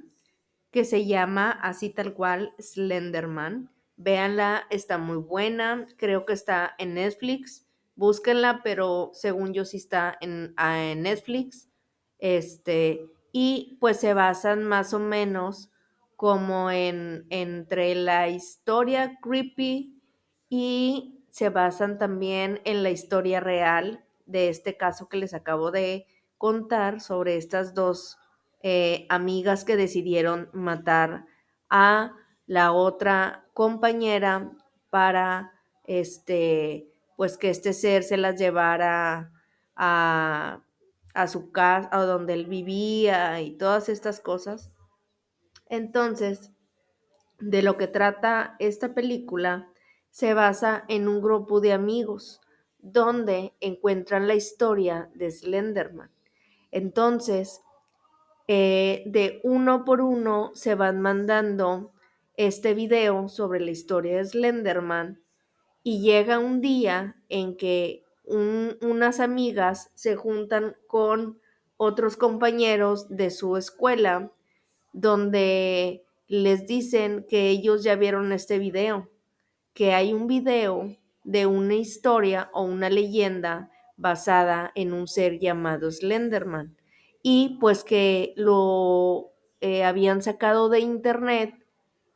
que 0.72 0.86
se 0.86 1.06
llama 1.06 1.52
así 1.52 1.90
tal 1.90 2.14
cual 2.14 2.54
Slenderman. 2.60 3.70
Véanla, 3.98 4.64
está 4.70 4.98
muy 4.98 5.18
buena, 5.18 5.86
creo 5.98 6.26
que 6.26 6.34
está 6.34 6.74
en 6.80 6.96
Netflix. 6.96 7.68
Búsquenla, 7.96 8.62
pero 8.64 9.12
según 9.14 9.54
yo 9.54 9.66
sí 9.66 9.78
está 9.78 10.18
en, 10.22 10.54
ah, 10.58 10.82
en 10.82 11.04
Netflix. 11.04 11.70
Este, 12.18 13.06
y 13.32 13.78
pues 13.80 13.98
se 13.98 14.14
basan 14.14 14.64
más 14.64 14.94
o 14.94 15.00
menos 15.00 15.72
como 16.16 16.70
en 16.72 17.26
entre 17.30 17.96
la 17.96 18.30
historia 18.30 19.18
creepy 19.22 20.02
y 20.50 21.26
se 21.32 21.50
basan 21.50 21.98
también 21.98 22.62
en 22.64 22.84
la 22.84 22.92
historia 22.92 23.40
real 23.40 24.06
de 24.26 24.50
este 24.50 24.78
caso 24.78 25.10
que 25.10 25.18
les 25.18 25.34
acabo 25.34 25.72
de 25.72 26.06
contar 26.42 27.02
sobre 27.02 27.38
estas 27.38 27.76
dos 27.76 28.18
eh, 28.64 29.06
amigas 29.10 29.64
que 29.64 29.78
decidieron 29.78 30.50
matar 30.54 31.26
a 31.70 32.16
la 32.48 32.72
otra 32.72 33.46
compañera 33.54 34.52
para 34.90 35.52
este 35.84 36.88
pues 37.16 37.38
que 37.38 37.52
este 37.52 37.74
ser 37.74 38.02
se 38.02 38.18
las 38.18 38.40
llevara 38.40 39.32
a, 39.76 40.64
a 41.14 41.28
su 41.28 41.52
casa, 41.52 41.90
a 41.92 42.06
donde 42.06 42.34
él 42.34 42.48
vivía 42.48 43.40
y 43.40 43.56
todas 43.56 43.88
estas 43.88 44.20
cosas. 44.20 44.72
Entonces, 45.68 46.52
de 47.40 47.62
lo 47.62 47.78
que 47.78 47.86
trata 47.86 48.56
esta 48.58 48.96
película 48.96 49.72
se 50.10 50.34
basa 50.34 50.86
en 50.88 51.08
un 51.08 51.22
grupo 51.22 51.62
de 51.62 51.74
amigos 51.74 52.42
donde 52.80 53.54
encuentran 53.60 54.28
la 54.28 54.34
historia 54.34 55.12
de 55.14 55.30
Slenderman. 55.30 56.10
Entonces, 56.72 57.62
eh, 58.48 59.04
de 59.06 59.40
uno 59.44 59.86
por 59.86 60.02
uno 60.02 60.52
se 60.56 60.76
van 60.76 61.02
mandando 61.02 61.92
este 62.36 62.74
video 62.74 63.30
sobre 63.30 63.60
la 63.60 63.72
historia 63.72 64.18
de 64.18 64.26
Slenderman 64.26 65.22
y 65.84 66.02
llega 66.02 66.40
un 66.40 66.62
día 66.62 67.16
en 67.30 67.58
que 67.58 68.04
unas 68.26 69.20
amigas 69.20 69.92
se 69.94 70.16
juntan 70.16 70.76
con 70.88 71.40
otros 71.78 72.16
compañeros 72.16 73.10
de 73.10 73.32
su 73.32 73.58
escuela 73.58 74.32
donde 74.94 76.06
les 76.28 76.68
dicen 76.68 77.26
que 77.28 77.50
ellos 77.50 77.84
ya 77.84 77.96
vieron 77.96 78.32
este 78.32 78.60
video, 78.60 79.10
que 79.74 79.94
hay 79.94 80.14
un 80.14 80.28
video 80.28 80.96
de 81.24 81.46
una 81.46 81.74
historia 81.74 82.50
o 82.54 82.64
una 82.64 82.90
leyenda 82.90 83.71
basada 84.02 84.72
en 84.76 84.94
un 84.94 85.08
ser 85.08 85.40
llamado 85.40 85.92
Slenderman 85.92 86.76
y 87.24 87.58
pues 87.60 87.84
que 87.84 88.34
lo 88.36 89.32
eh, 89.62 89.84
habían 89.84 90.22
sacado 90.22 90.70
de 90.70 90.80
internet 90.80 91.54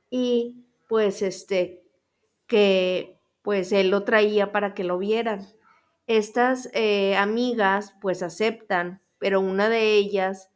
y 0.10 0.66
pues 0.88 1.22
este 1.22 1.84
que 2.48 3.20
pues 3.42 3.72
él 3.72 3.90
lo 3.90 4.04
traía 4.04 4.52
para 4.52 4.74
que 4.74 4.84
lo 4.84 4.98
vieran. 4.98 5.48
Estas 6.08 6.70
eh, 6.74 7.16
amigas 7.16 7.96
pues 8.02 8.24
aceptan, 8.24 9.02
pero 9.20 9.40
una 9.40 9.70
de 9.70 9.94
ellas 9.94 10.50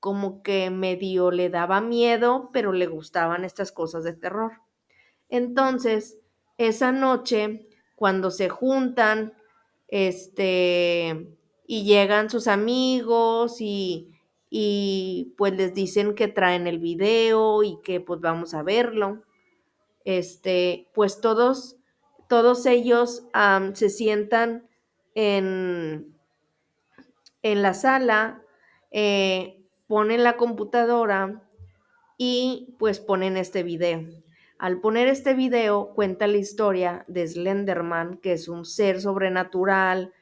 como 0.00 0.42
que 0.42 0.70
medio 0.70 1.30
le 1.32 1.50
daba 1.50 1.80
miedo, 1.80 2.50
pero 2.52 2.72
le 2.72 2.86
gustaban 2.86 3.44
estas 3.44 3.72
cosas 3.72 4.04
de 4.04 4.12
terror. 4.12 4.52
Entonces, 5.28 6.18
esa 6.58 6.92
noche, 6.92 7.68
cuando 7.96 8.30
se 8.30 8.48
juntan, 8.48 9.34
este, 9.88 11.28
y 11.66 11.84
llegan 11.84 12.30
sus 12.30 12.48
amigos 12.48 13.60
y, 13.60 14.10
y 14.50 15.34
pues 15.36 15.54
les 15.54 15.74
dicen 15.74 16.14
que 16.14 16.28
traen 16.28 16.66
el 16.66 16.78
video 16.78 17.62
y 17.62 17.78
que 17.82 18.00
pues 18.00 18.20
vamos 18.20 18.54
a 18.54 18.62
verlo. 18.62 19.22
Este, 20.04 20.88
pues 20.94 21.20
todos, 21.20 21.76
todos 22.28 22.64
ellos 22.66 23.24
se 23.74 23.88
sientan 23.90 24.68
en, 25.14 26.14
en 27.42 27.62
la 27.62 27.74
sala, 27.74 28.42
eh, 28.92 29.64
ponen 29.88 30.22
la 30.22 30.36
computadora 30.36 31.42
y 32.18 32.74
pues 32.78 33.00
ponen 33.00 33.36
este 33.36 33.62
video. 33.62 34.06
Al 34.58 34.80
poner 34.80 35.08
este 35.08 35.34
video 35.34 35.92
cuenta 35.94 36.26
la 36.26 36.38
historia 36.38 37.04
de 37.08 37.28
Slenderman, 37.28 38.18
que 38.18 38.32
es 38.32 38.48
un 38.48 38.64
ser 38.64 39.00
sobrenatural 39.02 40.14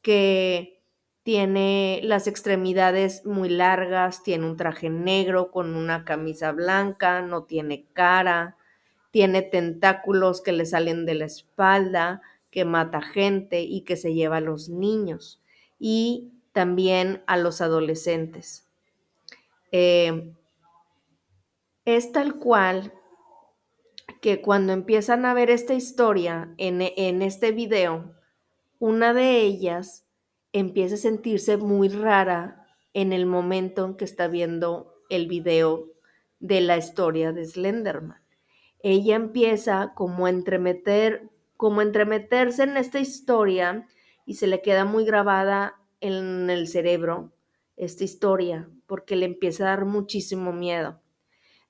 que 0.00 0.80
tiene 1.22 2.00
las 2.02 2.26
extremidades 2.26 3.26
muy 3.26 3.50
largas, 3.50 4.22
tiene 4.22 4.46
un 4.46 4.56
traje 4.56 4.88
negro 4.88 5.50
con 5.50 5.74
una 5.74 6.04
camisa 6.04 6.52
blanca, 6.52 7.20
no 7.20 7.44
tiene 7.44 7.84
cara, 7.92 8.56
tiene 9.10 9.42
tentáculos 9.42 10.40
que 10.40 10.52
le 10.52 10.64
salen 10.64 11.04
de 11.04 11.14
la 11.14 11.26
espalda, 11.26 12.22
que 12.50 12.64
mata 12.64 13.02
gente 13.02 13.62
y 13.62 13.82
que 13.82 13.96
se 13.96 14.14
lleva 14.14 14.38
a 14.38 14.40
los 14.40 14.68
niños 14.68 15.42
y 15.78 16.30
también 16.52 17.22
a 17.26 17.36
los 17.36 17.60
adolescentes. 17.60 18.66
Eh, 19.72 20.32
es 21.84 22.12
tal 22.12 22.36
cual 22.36 22.92
que 24.24 24.40
cuando 24.40 24.72
empiezan 24.72 25.26
a 25.26 25.34
ver 25.34 25.50
esta 25.50 25.74
historia 25.74 26.54
en, 26.56 26.80
en 26.80 27.20
este 27.20 27.52
video, 27.52 28.14
una 28.78 29.12
de 29.12 29.42
ellas 29.42 30.06
empieza 30.54 30.94
a 30.94 30.96
sentirse 30.96 31.58
muy 31.58 31.90
rara 31.90 32.66
en 32.94 33.12
el 33.12 33.26
momento 33.26 33.84
en 33.84 33.98
que 33.98 34.06
está 34.06 34.26
viendo 34.26 34.94
el 35.10 35.28
video 35.28 35.92
de 36.40 36.62
la 36.62 36.78
historia 36.78 37.32
de 37.32 37.44
Slenderman. 37.44 38.22
Ella 38.82 39.14
empieza 39.16 39.92
como 39.94 40.24
a 40.24 40.30
entremeter, 40.30 41.28
como 41.58 41.82
entremeterse 41.82 42.62
en 42.62 42.78
esta 42.78 43.00
historia 43.00 43.86
y 44.24 44.36
se 44.36 44.46
le 44.46 44.62
queda 44.62 44.86
muy 44.86 45.04
grabada 45.04 45.82
en 46.00 46.48
el 46.48 46.66
cerebro 46.66 47.34
esta 47.76 48.04
historia 48.04 48.70
porque 48.86 49.16
le 49.16 49.26
empieza 49.26 49.64
a 49.64 49.76
dar 49.76 49.84
muchísimo 49.84 50.50
miedo. 50.54 50.98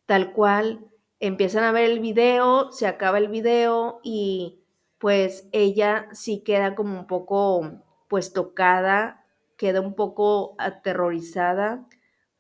Tal 0.07 0.33
cual, 0.33 0.89
empiezan 1.27 1.65
a 1.65 1.73
ver 1.73 1.91
el 1.91 2.01
video, 2.01 2.71
se 2.71 2.87
acaba 2.87 3.19
el 3.19 3.29
video 3.29 4.01
y 4.03 4.61
pues 4.99 5.49
ella 5.53 6.09
sí 6.13 6.41
queda 6.41 6.75
como 6.75 6.99
un 6.99 7.07
poco 7.07 7.83
pues 8.09 8.33
tocada, 8.33 9.25
queda 9.57 9.81
un 9.81 9.95
poco 9.95 10.55
aterrorizada 10.59 11.87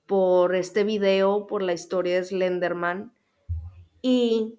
por 0.06 0.54
este 0.54 0.84
video, 0.84 1.46
por 1.46 1.62
la 1.62 1.72
historia 1.72 2.16
de 2.16 2.24
Slenderman. 2.24 3.14
Y 4.02 4.58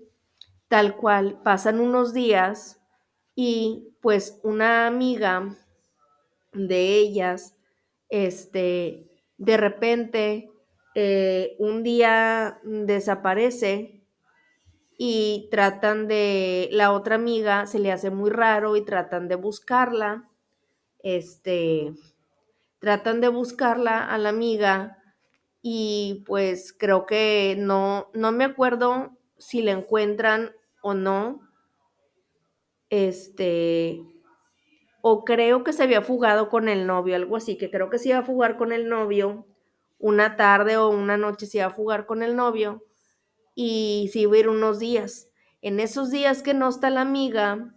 tal 0.68 0.96
cual, 0.98 1.40
pasan 1.44 1.80
unos 1.80 2.14
días 2.14 2.82
y 3.36 3.96
pues 4.02 4.40
una 4.44 4.88
amiga 4.88 5.56
de 6.54 6.98
ellas, 6.98 7.56
este, 8.10 9.08
de 9.38 9.58
repente, 9.58 10.50
eh, 10.96 11.56
un 11.60 11.84
día 11.84 12.60
desaparece 12.64 13.95
y 14.98 15.48
tratan 15.52 16.08
de, 16.08 16.70
la 16.72 16.92
otra 16.92 17.16
amiga 17.16 17.66
se 17.66 17.80
le 17.80 17.92
hace 17.92 18.10
muy 18.10 18.30
raro 18.30 18.76
y 18.76 18.86
tratan 18.86 19.28
de 19.28 19.36
buscarla 19.36 20.30
este, 21.06 21.94
tratan 22.80 23.22
de 23.22 23.28
buscarla 23.28 24.04
a 24.04 24.18
la 24.18 24.30
amiga 24.30 24.98
y 25.62 26.24
pues 26.26 26.74
creo 26.74 27.06
que 27.06 27.56
no, 27.60 28.10
no 28.16 28.32
me 28.32 28.44
acuerdo 28.44 29.12
si 29.38 29.62
la 29.62 29.72
encuentran 29.72 30.56
o 30.82 30.96
no. 30.96 31.42
Este, 32.90 34.02
o 35.02 35.24
creo 35.26 35.64
que 35.64 35.74
se 35.74 35.84
había 35.84 36.02
fugado 36.02 36.50
con 36.50 36.70
el 36.70 36.88
novio, 36.88 37.16
algo 37.16 37.36
así, 37.36 37.56
que 37.56 37.70
creo 37.70 37.92
que 37.92 38.00
se 38.00 38.10
iba 38.10 38.18
a 38.20 38.24
fugar 38.24 38.58
con 38.58 38.72
el 38.72 38.90
novio, 38.90 39.46
una 40.00 40.36
tarde 40.38 40.78
o 40.78 40.90
una 40.90 41.18
noche 41.18 41.46
se 41.46 41.60
iba 41.60 41.68
a 41.68 41.72
fugar 41.72 42.08
con 42.08 42.24
el 42.24 42.36
novio 42.36 42.84
y 43.56 44.10
se 44.12 44.20
iba 44.20 44.36
a 44.36 44.40
ir 44.40 44.50
unos 44.50 44.80
días. 44.80 45.30
En 45.62 45.80
esos 45.80 46.12
días 46.12 46.44
que 46.44 46.54
no 46.54 46.70
está 46.70 46.90
la 46.90 47.02
amiga, 47.02 47.74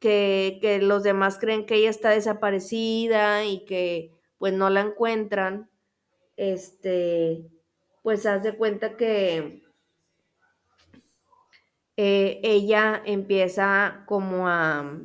que, 0.00 0.80
los 0.82 1.02
demás 1.02 1.38
creen 1.38 1.64
que 1.64 1.76
ella 1.76 1.88
está 1.88 2.10
desaparecida 2.10 3.44
y 3.46 3.64
que 3.64 4.12
pues 4.36 4.52
no 4.52 4.68
la 4.68 4.82
encuentran, 4.82 5.70
este, 6.36 7.46
pues 8.02 8.26
haz 8.26 8.42
de 8.42 8.54
cuenta 8.56 8.96
que, 8.96 9.62
eh, 11.96 12.40
ella 12.42 13.00
empieza 13.06 14.02
como 14.06 14.48
a, 14.48 15.00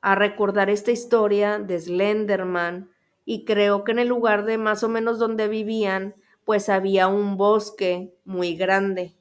a 0.00 0.14
recordar 0.16 0.68
esta 0.68 0.90
historia 0.90 1.58
de 1.58 1.80
Slenderman 1.80 2.90
y 3.24 3.44
creo 3.44 3.84
que 3.84 3.92
en 3.92 4.00
el 4.00 4.08
lugar 4.08 4.44
de 4.44 4.58
más 4.58 4.82
o 4.82 4.88
menos 4.88 5.18
donde 5.18 5.48
vivían, 5.48 6.16
pues 6.44 6.68
había 6.68 7.08
un 7.08 7.36
bosque 7.36 8.14
muy 8.24 8.56
grande. 8.56 9.14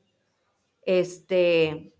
Este, 0.81 1.93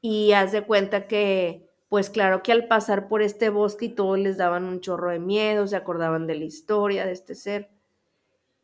y 0.00 0.32
haz 0.32 0.52
de 0.52 0.62
cuenta 0.62 1.06
que, 1.06 1.70
pues 1.88 2.10
claro 2.10 2.42
que 2.42 2.52
al 2.52 2.66
pasar 2.66 3.08
por 3.08 3.22
este 3.22 3.50
bosque 3.50 3.86
y 3.86 3.88
todos 3.90 4.18
les 4.18 4.36
daban 4.36 4.64
un 4.64 4.80
chorro 4.80 5.10
de 5.10 5.18
miedo, 5.18 5.66
se 5.66 5.76
acordaban 5.76 6.26
de 6.26 6.34
la 6.36 6.44
historia 6.44 7.06
de 7.06 7.12
este 7.12 7.34
ser. 7.34 7.70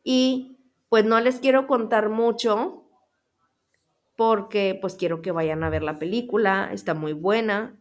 Y 0.03 0.57
pues 0.89 1.05
no 1.05 1.19
les 1.19 1.39
quiero 1.39 1.67
contar 1.67 2.09
mucho 2.09 2.83
porque 4.15 4.77
pues 4.79 4.95
quiero 4.95 5.21
que 5.21 5.31
vayan 5.31 5.63
a 5.63 5.69
ver 5.69 5.83
la 5.83 5.97
película, 5.99 6.69
está 6.73 6.93
muy 6.93 7.13
buena. 7.13 7.77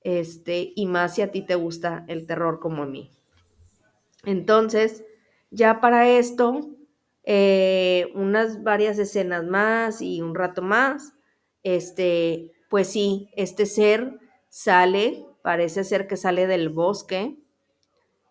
Este, 0.00 0.72
y 0.74 0.86
más 0.86 1.14
si 1.14 1.22
a 1.22 1.30
ti 1.30 1.42
te 1.42 1.54
gusta 1.54 2.04
el 2.08 2.26
terror 2.26 2.58
como 2.58 2.82
a 2.82 2.86
mí. 2.86 3.10
Entonces, 4.24 5.04
ya 5.52 5.80
para 5.80 6.08
esto, 6.08 6.70
eh, 7.24 8.10
unas 8.14 8.62
varias 8.62 8.98
escenas 8.98 9.44
más 9.44 10.00
y 10.00 10.22
un 10.22 10.34
rato 10.34 10.62
más, 10.62 11.12
este, 11.62 12.50
pues 12.68 12.88
sí, 12.88 13.28
este 13.36 13.66
ser 13.66 14.18
sale, 14.48 15.24
parece 15.42 15.84
ser 15.84 16.08
que 16.08 16.16
sale 16.16 16.46
del 16.46 16.70
bosque, 16.70 17.36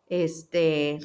este, 0.07 0.99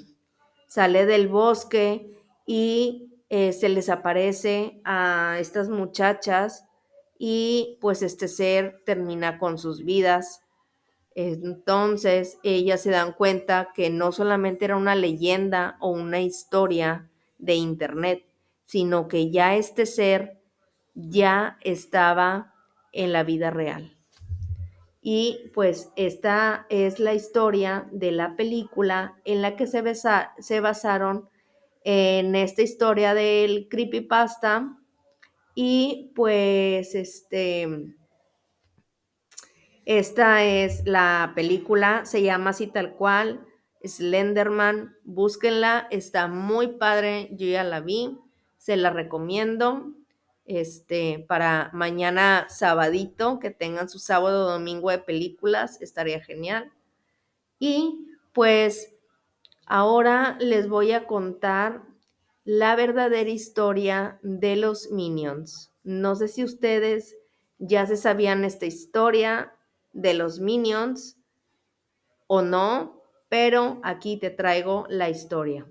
sale 0.66 1.06
del 1.06 1.28
bosque 1.28 2.10
y 2.46 3.12
eh, 3.28 3.52
se 3.52 3.68
les 3.68 3.88
aparece 3.88 4.80
a 4.84 5.36
estas 5.38 5.68
muchachas 5.68 6.64
y 7.18 7.78
pues 7.80 8.02
este 8.02 8.26
ser 8.26 8.82
termina 8.84 9.38
con 9.38 9.58
sus 9.58 9.84
vidas 9.84 10.45
entonces 11.16 12.38
ellas 12.42 12.82
se 12.82 12.90
dan 12.90 13.12
cuenta 13.12 13.70
que 13.74 13.88
no 13.88 14.12
solamente 14.12 14.66
era 14.66 14.76
una 14.76 14.94
leyenda 14.94 15.78
o 15.80 15.88
una 15.88 16.20
historia 16.20 17.10
de 17.38 17.54
internet, 17.54 18.26
sino 18.66 19.08
que 19.08 19.30
ya 19.30 19.56
este 19.56 19.86
ser 19.86 20.38
ya 20.94 21.56
estaba 21.62 22.54
en 22.92 23.14
la 23.14 23.24
vida 23.24 23.50
real. 23.50 23.96
Y 25.00 25.50
pues 25.54 25.90
esta 25.96 26.66
es 26.68 27.00
la 27.00 27.14
historia 27.14 27.88
de 27.92 28.12
la 28.12 28.36
película 28.36 29.16
en 29.24 29.40
la 29.40 29.56
que 29.56 29.66
se, 29.66 29.82
se 30.38 30.60
basaron 30.60 31.30
en 31.82 32.34
esta 32.34 32.60
historia 32.60 33.14
del 33.14 33.68
creepypasta 33.70 34.76
y 35.54 36.12
pues 36.14 36.94
este 36.94 37.94
esta 39.87 40.45
es 40.45 40.84
la 40.84 41.32
película, 41.37 42.05
se 42.05 42.20
llama 42.20 42.51
así 42.51 42.66
tal 42.66 42.95
cual, 42.95 43.47
Slenderman, 43.84 44.97
búsquenla, 45.05 45.87
está 45.93 46.26
muy 46.26 46.72
padre, 46.72 47.28
yo 47.32 47.47
ya 47.47 47.62
la 47.62 47.80
vi, 47.80 48.18
se 48.59 48.76
la 48.76 48.91
recomiendo. 48.91 49.93
Este, 50.45 51.24
para 51.28 51.70
mañana 51.72 52.47
sabadito, 52.49 53.39
que 53.39 53.51
tengan 53.51 53.89
su 53.89 53.99
sábado 53.99 54.51
domingo 54.51 54.91
de 54.91 54.99
películas, 54.99 55.80
estaría 55.80 56.20
genial. 56.20 56.72
Y 57.61 58.09
pues 58.32 58.93
ahora 59.66 60.37
les 60.41 60.68
voy 60.68 60.93
a 60.93 61.07
contar 61.07 61.82
la 62.45 62.74
verdadera 62.74 63.30
historia 63.30 64.18
de 64.22 64.57
los 64.57 64.91
Minions. 64.91 65.72
No 65.84 66.16
sé 66.16 66.26
si 66.26 66.43
ustedes 66.43 67.16
ya 67.59 67.87
se 67.87 67.97
sabían 67.97 68.45
esta 68.45 68.66
historia, 68.66 69.53
de 69.97 70.12
los 70.14 70.40
Minions 70.40 71.18
o 72.26 72.42
no, 72.42 73.03
pero 73.28 73.80
aquí 73.82 74.18
te 74.18 74.30
traigo 74.30 74.86
la 74.88 75.09
historia. 75.09 75.66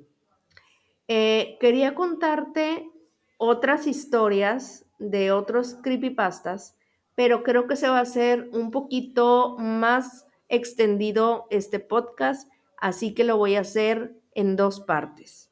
Eh, 1.08 1.58
quería 1.62 1.94
contarte 1.94 2.90
otras 3.38 3.86
historias 3.86 4.86
de 4.98 5.32
otros 5.32 5.76
creepypastas, 5.82 6.76
pero 7.14 7.44
creo 7.44 7.68
que 7.68 7.76
se 7.76 7.88
va 7.88 8.00
a 8.00 8.02
hacer 8.02 8.50
un 8.52 8.72
poquito 8.72 9.56
más 9.60 10.26
extendido 10.50 11.46
este 11.52 11.80
podcast, 11.80 12.50
así 12.80 13.14
que 13.14 13.24
lo 13.24 13.38
voy 13.38 13.56
a 13.56 13.62
hacer 13.62 14.16
en 14.34 14.56
dos 14.56 14.82
partes. 14.82 15.52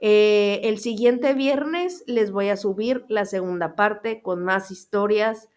Eh, 0.00 0.60
el 0.64 0.78
siguiente 0.78 1.32
viernes 1.32 2.04
les 2.06 2.30
voy 2.30 2.50
a 2.50 2.56
subir 2.56 3.04
la 3.08 3.24
segunda 3.24 3.74
parte 3.74 4.20
con 4.20 4.44
más 4.44 4.70
historias 4.70 5.48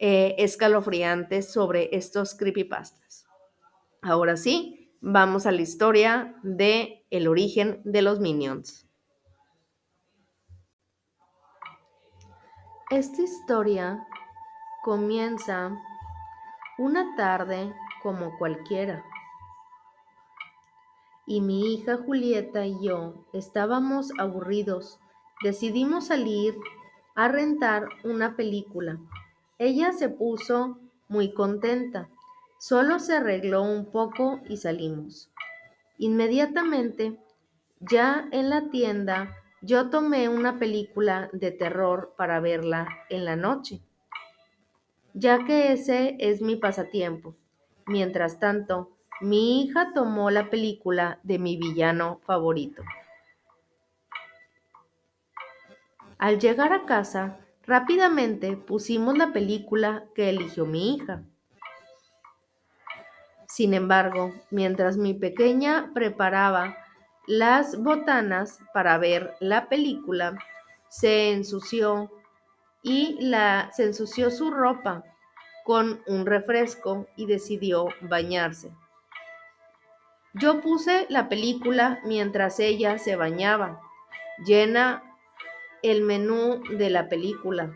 eh, 0.00 0.36
escalofriantes 0.38 1.52
sobre 1.52 1.88
estos 1.92 2.36
creepypastas. 2.36 3.26
Ahora 4.00 4.36
sí, 4.36 4.96
vamos 5.00 5.44
a 5.46 5.50
la 5.50 5.62
historia 5.62 6.36
de 6.44 7.04
el 7.10 7.26
origen 7.26 7.80
de 7.84 8.02
los 8.02 8.20
minions. 8.20 8.86
Esta 12.90 13.22
historia 13.22 14.06
comienza 14.84 15.76
una 16.78 17.16
tarde 17.16 17.74
como 18.02 18.38
cualquiera. 18.38 19.04
Y 21.26 21.40
mi 21.40 21.74
hija 21.74 21.98
Julieta 21.98 22.64
y 22.64 22.86
yo 22.86 23.26
estábamos 23.32 24.12
aburridos. 24.18 25.00
Decidimos 25.42 26.06
salir 26.06 26.54
a 27.16 27.26
rentar 27.26 27.88
una 28.04 28.36
película 28.36 28.98
ella 29.58 29.92
se 29.92 30.08
puso 30.08 30.78
muy 31.08 31.32
contenta. 31.32 32.08
Solo 32.58 32.98
se 32.98 33.16
arregló 33.16 33.62
un 33.62 33.90
poco 33.90 34.40
y 34.48 34.56
salimos. 34.56 35.30
Inmediatamente, 35.98 37.18
ya 37.80 38.28
en 38.30 38.50
la 38.50 38.70
tienda, 38.70 39.36
yo 39.60 39.90
tomé 39.90 40.28
una 40.28 40.58
película 40.58 41.28
de 41.32 41.50
terror 41.50 42.14
para 42.16 42.40
verla 42.40 42.86
en 43.10 43.24
la 43.24 43.36
noche, 43.36 43.80
ya 45.14 45.44
que 45.44 45.72
ese 45.72 46.16
es 46.20 46.40
mi 46.40 46.56
pasatiempo. 46.56 47.34
Mientras 47.86 48.38
tanto, 48.38 48.96
mi 49.20 49.62
hija 49.62 49.92
tomó 49.94 50.30
la 50.30 50.50
película 50.50 51.18
de 51.24 51.38
mi 51.38 51.56
villano 51.56 52.20
favorito. 52.24 52.82
Al 56.18 56.38
llegar 56.38 56.72
a 56.72 56.84
casa, 56.84 57.40
Rápidamente 57.68 58.56
pusimos 58.56 59.18
la 59.18 59.34
película 59.34 60.06
que 60.14 60.30
eligió 60.30 60.64
mi 60.64 60.94
hija. 60.94 61.22
Sin 63.46 63.74
embargo, 63.74 64.32
mientras 64.50 64.96
mi 64.96 65.12
pequeña 65.12 65.90
preparaba 65.92 66.78
las 67.26 67.76
botanas 67.76 68.58
para 68.72 68.96
ver 68.96 69.34
la 69.40 69.68
película, 69.68 70.38
se 70.88 71.30
ensució 71.30 72.10
y 72.82 73.18
la, 73.20 73.68
se 73.74 73.84
ensució 73.84 74.30
su 74.30 74.50
ropa 74.50 75.04
con 75.66 76.00
un 76.06 76.24
refresco 76.24 77.06
y 77.16 77.26
decidió 77.26 77.88
bañarse. 78.00 78.72
Yo 80.32 80.62
puse 80.62 81.04
la 81.10 81.28
película 81.28 82.00
mientras 82.06 82.60
ella 82.60 82.96
se 82.96 83.14
bañaba, 83.14 83.82
llena 84.46 85.02
el 85.82 86.02
menú 86.02 86.62
de 86.76 86.90
la 86.90 87.08
película. 87.08 87.72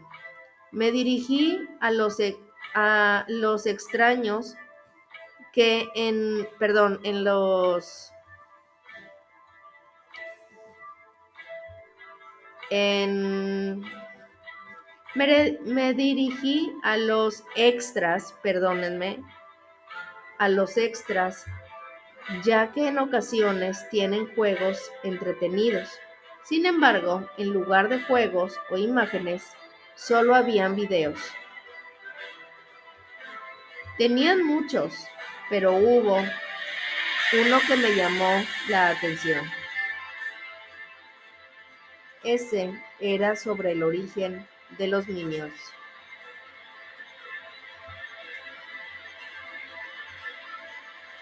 Me 0.71 0.91
dirigí 0.91 1.59
a 1.81 1.91
los, 1.91 2.19
e, 2.21 2.37
a 2.75 3.25
los 3.29 3.67
extraños 3.67 4.55
que 5.53 5.89
en, 5.95 6.49
perdón, 6.59 7.01
en 7.05 7.25
los... 7.25 8.11
En, 12.71 13.83
me, 15.15 15.59
me 15.67 15.93
dirigí 15.93 16.73
a 16.83 16.97
los 16.97 17.45
extras, 17.55 18.35
perdónenme, 18.43 19.23
a 20.39 20.49
los 20.49 20.79
extras, 20.79 21.45
ya 22.45 22.73
que 22.73 22.89
en 22.89 22.99
ocasiones 22.99 23.87
tienen 23.91 24.35
juegos 24.35 24.91
entretenidos. 25.03 25.91
Sin 26.45 26.67
embargo, 26.67 27.29
en 27.37 27.53
lugar 27.53 27.89
de 27.89 28.01
juegos 28.03 28.59
o 28.71 28.77
imágenes, 28.77 29.45
solo 29.95 30.35
habían 30.35 30.75
videos. 30.75 31.19
Tenían 33.97 34.45
muchos, 34.45 34.93
pero 35.49 35.73
hubo 35.73 36.17
uno 36.17 37.61
que 37.67 37.77
me 37.77 37.95
llamó 37.95 38.45
la 38.69 38.89
atención. 38.89 39.45
Ese 42.25 42.73
era 43.01 43.37
sobre 43.37 43.73
el 43.73 43.83
origen 43.83 44.47
de 44.79 44.89
los 44.89 45.09
niños. 45.09 45.53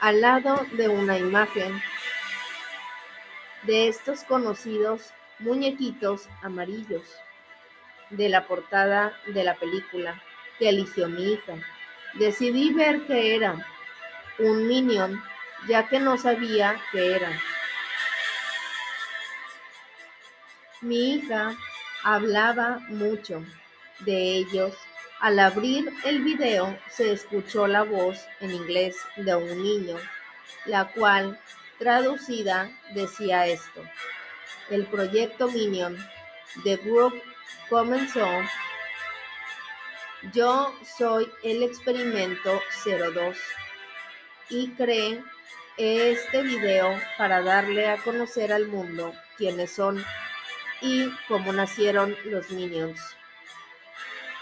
Al 0.01 0.21
lado 0.21 0.67
de 0.73 0.89
una 0.89 1.19
imagen 1.19 1.83
de 3.63 3.89
estos 3.89 4.25
conocidos 4.25 5.13
muñequitos 5.39 6.29
amarillos. 6.43 7.03
de 8.11 8.29
la 8.29 8.47
portada 8.49 9.13
de 9.29 9.45
la 9.45 9.55
película 9.55 10.21
que 10.59 10.69
eligió 10.69 11.09
mi 11.09 11.35
hija. 11.35 11.55
Decidí 12.15 12.73
ver 12.75 13.07
qué 13.07 13.37
era 13.37 13.55
un 14.41 14.67
minion, 14.67 15.23
ya 15.69 15.87
que 15.89 16.01
no 16.01 16.19
sabía 16.19 16.81
qué 16.91 17.15
era. 17.15 17.31
Mi 20.81 21.15
hija 21.15 21.55
hablaba 22.03 22.81
mucho 22.89 23.45
de 24.01 24.39
ellos. 24.39 24.75
Al 25.21 25.39
abrir 25.39 25.93
el 26.05 26.25
video 26.25 26.77
se 26.89 27.13
escuchó 27.13 27.67
la 27.67 27.85
voz 27.85 28.19
en 28.41 28.51
inglés 28.51 28.97
de 29.17 29.37
un 29.37 29.63
niño, 29.63 29.97
la 30.65 30.87
cual 30.89 31.39
traducida 31.81 32.71
decía 32.95 33.47
esto. 33.47 33.83
El 34.69 34.87
proyecto 34.87 35.49
Minion 35.49 35.97
de 36.63 36.77
Group 36.77 37.21
comenzó. 37.69 38.29
Yo 40.35 40.73
soy 40.99 41.29
el 41.43 41.63
experimento 41.63 42.61
02 42.85 43.37
y 44.51 44.71
creé 44.73 45.25
este 45.79 46.43
video 46.43 47.01
para 47.17 47.41
darle 47.43 47.89
a 47.89 47.97
conocer 47.97 48.53
al 48.53 48.69
mundo 48.69 49.15
quiénes 49.39 49.73
son 49.73 50.05
y 50.83 51.11
cómo 51.29 51.53
nacieron 51.55 52.15
los 52.27 52.51
Minions. 52.51 53.01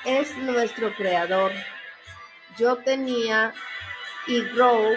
Es 0.05 0.37
nuestro 0.39 0.93
creador. 0.97 1.53
Yo 2.59 2.79
tenía 2.79 3.55
y 4.27 4.41
Grow 4.51 4.97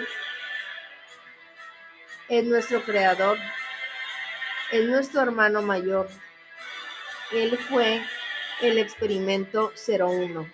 es 2.32 2.46
nuestro 2.46 2.82
creador. 2.82 3.36
Es 4.70 4.88
nuestro 4.88 5.20
hermano 5.20 5.60
mayor. 5.60 6.08
Él 7.30 7.58
fue 7.58 8.00
el 8.62 8.78
experimento 8.78 9.70
01. 9.86 10.46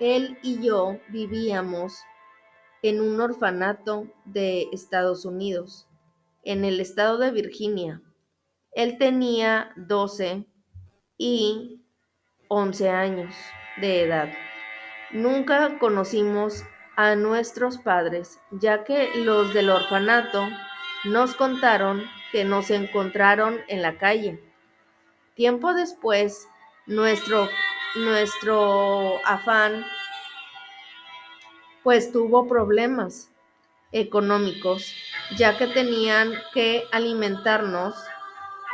Él 0.00 0.38
y 0.42 0.62
yo 0.62 0.98
vivíamos 1.08 2.02
en 2.82 3.00
un 3.00 3.18
orfanato 3.22 4.06
de 4.26 4.68
Estados 4.70 5.24
Unidos, 5.24 5.88
en 6.44 6.66
el 6.66 6.78
estado 6.78 7.16
de 7.16 7.30
Virginia. 7.30 8.02
Él 8.72 8.98
tenía 8.98 9.72
12 9.76 10.44
y 11.16 11.80
11 12.48 12.90
años 12.90 13.34
de 13.80 14.02
edad. 14.02 14.28
Nunca 15.10 15.78
conocimos 15.78 16.64
a 16.96 17.14
nuestros 17.14 17.78
padres, 17.78 18.38
ya 18.50 18.84
que 18.84 19.10
los 19.16 19.54
del 19.54 19.70
orfanato 19.70 20.48
nos 21.04 21.34
contaron 21.34 22.04
que 22.30 22.44
nos 22.44 22.70
encontraron 22.70 23.60
en 23.68 23.82
la 23.82 23.98
calle. 23.98 24.42
Tiempo 25.34 25.74
después, 25.74 26.48
nuestro, 26.86 27.48
nuestro 27.96 29.24
afán 29.26 29.84
pues 31.82 32.12
tuvo 32.12 32.48
problemas 32.48 33.30
económicos, 33.90 34.94
ya 35.36 35.58
que 35.58 35.66
tenían 35.66 36.32
que 36.54 36.84
alimentarnos 36.92 37.94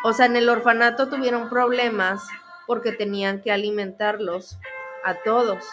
o 0.04 0.12
sea, 0.12 0.26
en 0.26 0.36
el 0.36 0.48
orfanato 0.48 1.08
tuvieron 1.08 1.48
problemas 1.48 2.22
porque 2.66 2.92
tenían 2.92 3.42
que 3.42 3.50
alimentarlos 3.50 4.58
a 5.04 5.14
todos. 5.24 5.64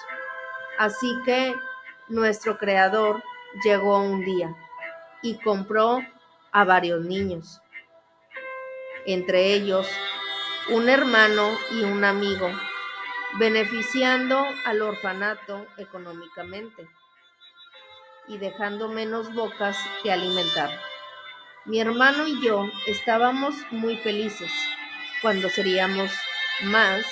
Así 0.80 1.16
que 1.26 1.54
nuestro 2.08 2.58
creador 2.58 3.24
llegó 3.64 4.00
un 4.00 4.24
día 4.24 4.56
y 5.22 5.38
compró 5.40 6.00
a 6.52 6.64
varios 6.64 7.04
niños, 7.06 7.62
entre 9.06 9.54
ellos 9.54 9.88
un 10.70 10.90
hermano 10.90 11.50
y 11.72 11.84
un 11.84 12.04
amigo, 12.04 12.50
beneficiando 13.38 14.46
al 14.66 14.82
orfanato 14.82 15.66
económicamente 15.78 16.88
y 18.28 18.38
dejando 18.38 18.88
menos 18.88 19.34
bocas 19.34 19.78
que 20.02 20.12
alimentar. 20.12 20.70
Mi 21.66 21.80
hermano 21.80 22.28
y 22.28 22.42
yo 22.42 22.70
estábamos 22.88 23.56
muy 23.72 23.98
felices 23.98 24.52
cuando 25.22 25.50
seríamos 25.50 26.12
más 26.64 27.06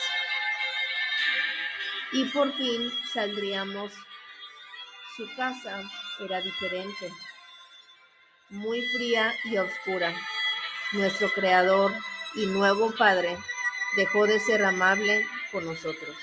y 2.11 2.25
por 2.25 2.53
fin 2.53 2.91
saldríamos. 3.11 3.91
Su 5.15 5.27
casa 5.35 5.79
era 6.19 6.41
diferente, 6.41 7.11
muy 8.49 8.81
fría 8.81 9.31
y 9.43 9.57
oscura. 9.57 10.11
Nuestro 10.93 11.29
creador 11.29 11.91
y 12.33 12.47
nuevo 12.47 12.91
padre 12.97 13.37
dejó 13.95 14.25
de 14.25 14.39
ser 14.39 14.63
amable 14.65 15.23
con 15.51 15.65
nosotros. 15.65 16.15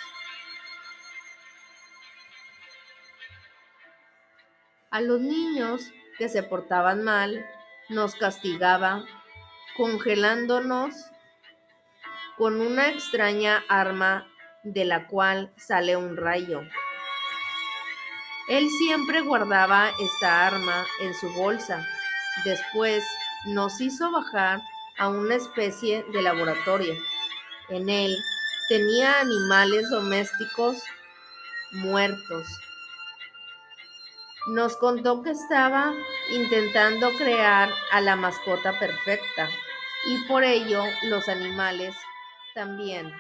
A 4.91 5.01
los 5.01 5.21
niños 5.21 5.83
que 6.19 6.29
se 6.29 6.43
portaban 6.43 7.05
mal 7.05 7.47
nos 7.91 8.17
castigaba 8.17 9.05
congelándonos 9.77 10.95
con 12.37 12.61
una 12.61 12.89
extraña 12.89 13.63
arma 13.69 14.27
de 14.65 14.85
la 14.85 15.07
cual 15.07 15.53
sale 15.57 15.97
un 15.97 16.17
rayo. 16.17 16.63
Él 18.51 18.69
siempre 18.69 19.23
guardaba 19.23 19.91
esta 19.99 20.47
arma 20.47 20.87
en 21.01 21.15
su 21.15 21.33
bolsa. 21.33 21.87
Después 22.45 23.03
nos 23.47 23.81
hizo 23.81 24.11
bajar 24.11 24.61
a 24.99 25.09
una 25.09 25.37
especie 25.37 26.05
de 26.13 26.21
laboratorio. 26.21 26.95
En 27.71 27.89
él 27.89 28.15
tenía 28.69 29.21
animales 29.21 29.89
domésticos 29.89 30.83
muertos 31.73 32.47
nos 34.49 34.77
contó 34.77 35.23
que 35.23 35.31
estaba 35.31 35.93
intentando 36.31 37.13
crear 37.13 37.71
a 37.93 38.01
la 38.01 38.17
mascota 38.17 38.79
perfecta 38.79 39.49
y 40.07 40.17
por 40.27 40.45
ello 40.45 40.83
los 41.05 41.29
animales 41.29 41.95
también. 42.55 43.13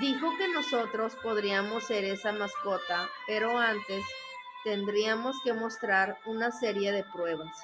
Dijo 0.00 0.36
que 0.38 0.48
nosotros 0.48 1.14
podríamos 1.22 1.84
ser 1.84 2.04
esa 2.04 2.32
mascota, 2.32 3.08
pero 3.26 3.58
antes 3.58 4.02
tendríamos 4.64 5.36
que 5.44 5.52
mostrar 5.52 6.18
una 6.24 6.50
serie 6.50 6.92
de 6.92 7.04
pruebas. 7.04 7.54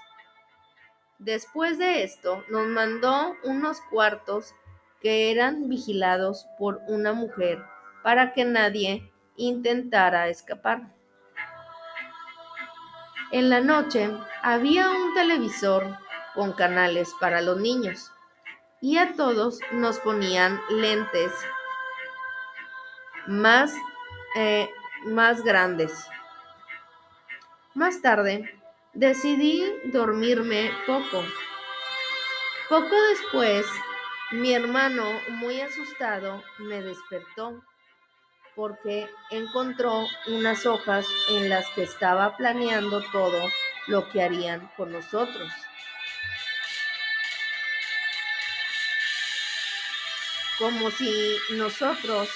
Después 1.18 1.78
de 1.78 2.05
esto, 2.05 2.44
nos 2.48 2.66
mandó 2.66 3.34
unos 3.44 3.80
cuartos 3.90 4.55
que 5.00 5.30
eran 5.30 5.68
vigilados 5.68 6.46
por 6.59 6.80
una 6.86 7.12
mujer 7.12 7.64
para 8.02 8.34
que 8.34 8.44
nadie 8.44 9.10
intentara 9.36 10.28
escapar. 10.28 10.94
En 13.30 13.48
la 13.50 13.60
noche 13.60 14.10
había 14.42 14.90
un 14.90 15.14
televisor 15.14 15.98
con 16.34 16.52
canales 16.52 17.12
para 17.20 17.40
los 17.40 17.59
niños 17.59 18.10
y 18.80 18.98
a 18.98 19.14
todos 19.14 19.60
nos 19.72 19.98
ponían 19.98 20.60
lentes 20.70 21.32
más, 23.28 23.74
eh, 24.36 24.70
más 25.05 25.42
grandes. 25.44 25.92
Más 27.74 28.00
tarde 28.00 28.59
decidí 28.94 29.62
dormirme 29.92 30.72
poco. 30.86 31.22
Poco 32.70 32.96
después, 33.10 33.66
mi 34.32 34.55
hermano, 34.55 35.05
muy 35.28 35.60
asustado, 35.60 36.42
me 36.59 36.82
despertó 36.82 37.62
porque 38.56 39.09
encontró 39.30 40.09
unas 40.26 40.66
hojas 40.66 41.06
en 41.30 41.48
las 41.48 41.68
que 41.74 41.82
estaba 41.82 42.36
planeando 42.36 43.02
todo 43.12 43.48
lo 43.86 44.09
que 44.09 44.22
harían 44.22 44.70
con 44.76 44.90
nosotros. 44.90 45.52
Como 50.59 50.90
si 50.90 51.36
nosotros 51.52 52.28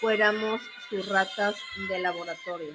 fuéramos 0.00 0.60
sus 0.88 1.08
ratas 1.08 1.56
de 1.88 1.98
laboratorio. 1.98 2.74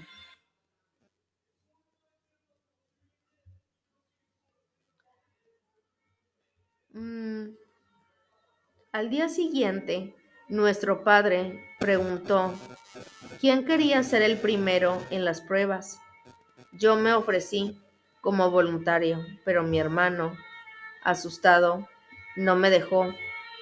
Mm, 6.93 7.55
al 8.91 9.09
día 9.09 9.29
siguiente, 9.29 10.15
nuestro 10.47 11.03
padre 11.03 11.65
preguntó 11.79 12.53
quién 13.39 13.65
quería 13.65 14.03
ser 14.03 14.21
el 14.21 14.37
primero 14.37 15.01
en 15.09 15.25
las 15.25 15.41
pruebas. 15.41 15.99
Yo 16.73 16.95
me 16.95 17.13
ofrecí 17.13 17.81
como 18.21 18.51
voluntario, 18.51 19.25
pero 19.43 19.63
mi 19.63 19.79
hermano, 19.79 20.37
asustado, 21.03 21.87
no 22.35 22.55
me 22.55 22.69
dejó 22.69 23.13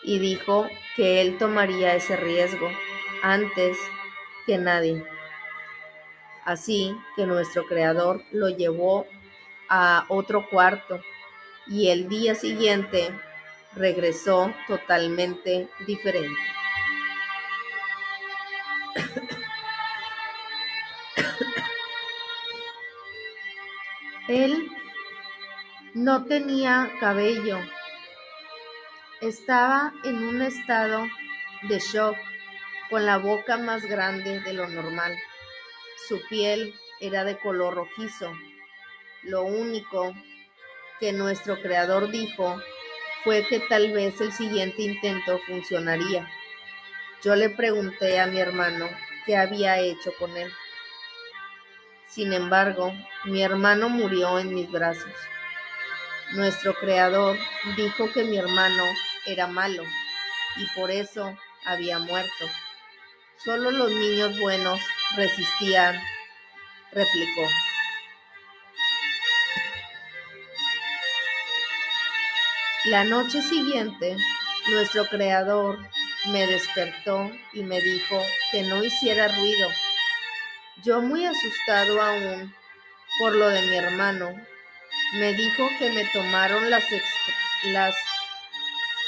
y 0.03 0.19
dijo 0.19 0.67
que 0.95 1.21
él 1.21 1.37
tomaría 1.37 1.95
ese 1.95 2.15
riesgo 2.15 2.67
antes 3.21 3.77
que 4.45 4.57
nadie. 4.57 5.03
Así 6.45 6.95
que 7.15 7.25
nuestro 7.25 7.65
Creador 7.65 8.23
lo 8.31 8.49
llevó 8.49 9.05
a 9.69 10.05
otro 10.09 10.49
cuarto 10.49 11.01
y 11.67 11.89
el 11.89 12.09
día 12.09 12.35
siguiente 12.35 13.11
regresó 13.75 14.53
totalmente 14.67 15.69
diferente. 15.85 16.39
Él 24.27 24.69
no 25.93 26.25
tenía 26.25 26.91
cabello. 26.99 27.57
Estaba 29.19 29.93
en 30.03 30.23
un 30.23 30.41
estado 30.41 31.05
de 31.63 31.79
shock 31.79 32.15
con 32.91 33.05
la 33.05 33.17
boca 33.17 33.57
más 33.57 33.83
grande 33.83 34.41
de 34.41 34.53
lo 34.53 34.67
normal. 34.67 35.17
Su 36.09 36.21
piel 36.27 36.75
era 36.99 37.23
de 37.23 37.39
color 37.39 37.75
rojizo. 37.75 38.29
Lo 39.23 39.43
único 39.43 40.13
que 40.99 41.13
nuestro 41.13 41.59
creador 41.61 42.11
dijo 42.11 42.61
fue 43.23 43.47
que 43.47 43.61
tal 43.61 43.93
vez 43.93 44.19
el 44.19 44.33
siguiente 44.33 44.81
intento 44.81 45.39
funcionaría. 45.47 46.29
Yo 47.23 47.35
le 47.35 47.49
pregunté 47.49 48.19
a 48.19 48.27
mi 48.27 48.41
hermano 48.41 48.89
qué 49.25 49.37
había 49.37 49.79
hecho 49.79 50.11
con 50.19 50.35
él. 50.35 50.51
Sin 52.07 52.33
embargo, 52.33 52.93
mi 53.23 53.41
hermano 53.41 53.87
murió 53.87 54.37
en 54.37 54.53
mis 54.53 54.69
brazos. 54.69 55.13
Nuestro 56.33 56.73
creador 56.73 57.37
dijo 57.77 58.11
que 58.11 58.25
mi 58.25 58.37
hermano 58.37 58.83
era 59.25 59.47
malo 59.47 59.83
y 60.57 60.65
por 60.75 60.91
eso 60.91 61.37
había 61.63 61.97
muerto. 61.99 62.47
Solo 63.43 63.71
los 63.71 63.89
niños 63.89 64.37
buenos 64.39 64.79
resistían, 65.15 65.99
replicó. 66.91 67.47
La 72.85 73.03
noche 73.03 73.41
siguiente, 73.41 74.15
nuestro 74.69 75.05
creador 75.07 75.79
me 76.25 76.45
despertó 76.45 77.31
y 77.53 77.63
me 77.63 77.81
dijo 77.81 78.21
que 78.51 78.61
no 78.61 78.83
hiciera 78.83 79.27
ruido. 79.27 79.69
Yo 80.83 81.01
muy 81.01 81.25
asustado 81.25 81.99
aún 81.99 82.53
por 83.17 83.35
lo 83.35 83.49
de 83.49 83.61
mi 83.63 83.75
hermano, 83.75 84.35
me 85.13 85.33
dijo 85.33 85.67
que 85.79 85.89
me 85.91 86.05
tomaron 86.05 86.69
las, 86.69 86.83
las 87.65 87.95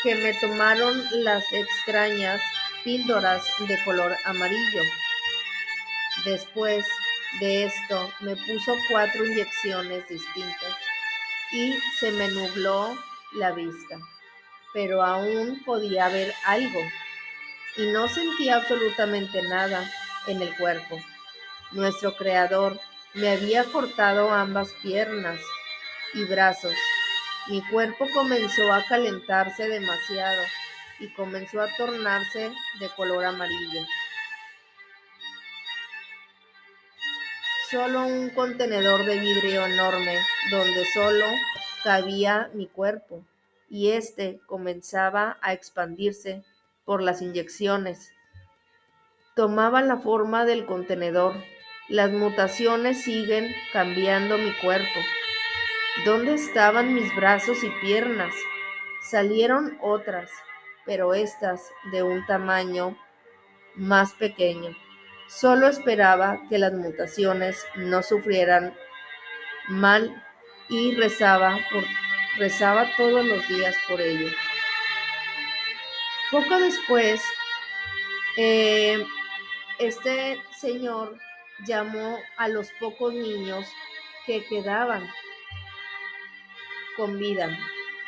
que 0.01 0.15
me 0.15 0.33
tomaron 0.33 1.03
las 1.23 1.43
extrañas 1.53 2.41
píldoras 2.83 3.43
de 3.67 3.83
color 3.83 4.15
amarillo. 4.25 4.81
Después 6.25 6.85
de 7.39 7.65
esto 7.65 8.11
me 8.19 8.35
puso 8.35 8.75
cuatro 8.89 9.25
inyecciones 9.25 10.07
distintas 10.07 10.75
y 11.51 11.73
se 11.99 12.11
me 12.11 12.27
nubló 12.29 12.95
la 13.33 13.51
vista, 13.51 13.97
pero 14.73 15.03
aún 15.03 15.61
podía 15.65 16.09
ver 16.09 16.33
algo 16.45 16.79
y 17.77 17.87
no 17.87 18.07
sentía 18.07 18.57
absolutamente 18.57 19.41
nada 19.43 19.89
en 20.27 20.41
el 20.41 20.55
cuerpo. 20.57 20.99
Nuestro 21.71 22.15
Creador 22.15 22.79
me 23.15 23.29
había 23.29 23.63
cortado 23.65 24.31
ambas 24.31 24.69
piernas 24.81 25.39
y 26.13 26.23
brazos. 26.25 26.73
Mi 27.47 27.61
cuerpo 27.69 28.07
comenzó 28.13 28.71
a 28.71 28.83
calentarse 28.85 29.67
demasiado 29.67 30.41
y 31.03 31.13
comenzó 31.13 31.61
a 31.61 31.67
tornarse 31.75 32.53
de 32.79 32.89
color 32.95 33.25
amarillo. 33.25 33.81
Solo 37.69 38.05
un 38.05 38.29
contenedor 38.29 39.05
de 39.05 39.19
vidrio 39.19 39.65
enorme 39.65 40.17
donde 40.49 40.85
solo 40.93 41.25
cabía 41.83 42.49
mi 42.53 42.67
cuerpo 42.67 43.25
y 43.69 43.91
éste 43.91 44.39
comenzaba 44.45 45.37
a 45.41 45.53
expandirse 45.53 46.43
por 46.85 47.01
las 47.01 47.21
inyecciones. 47.21 48.11
Tomaba 49.35 49.81
la 49.81 49.97
forma 49.97 50.45
del 50.45 50.65
contenedor. 50.65 51.33
Las 51.89 52.11
mutaciones 52.11 53.03
siguen 53.03 53.53
cambiando 53.73 54.37
mi 54.37 54.53
cuerpo. 54.61 54.99
¿Dónde 56.05 56.35
estaban 56.35 56.93
mis 56.93 57.13
brazos 57.15 57.63
y 57.63 57.69
piernas? 57.81 58.33
Salieron 59.01 59.77
otras, 59.81 60.31
pero 60.85 61.13
estas 61.13 61.71
de 61.91 62.03
un 62.03 62.25
tamaño 62.25 62.97
más 63.75 64.13
pequeño. 64.13 64.75
Solo 65.27 65.67
esperaba 65.67 66.41
que 66.49 66.57
las 66.57 66.73
mutaciones 66.73 67.65
no 67.75 68.03
sufrieran 68.03 68.75
mal 69.67 70.23
y 70.69 70.95
rezaba, 70.95 71.57
por, 71.71 71.83
rezaba 72.37 72.87
todos 72.97 73.25
los 73.25 73.47
días 73.47 73.75
por 73.87 74.01
ello. 74.01 74.29
Poco 76.31 76.57
después, 76.57 77.21
eh, 78.37 79.05
este 79.79 80.41
señor 80.57 81.17
llamó 81.65 82.19
a 82.37 82.47
los 82.47 82.71
pocos 82.79 83.13
niños 83.13 83.65
que 84.25 84.45
quedaban 84.45 85.07
con 86.97 87.17
vida, 87.17 87.57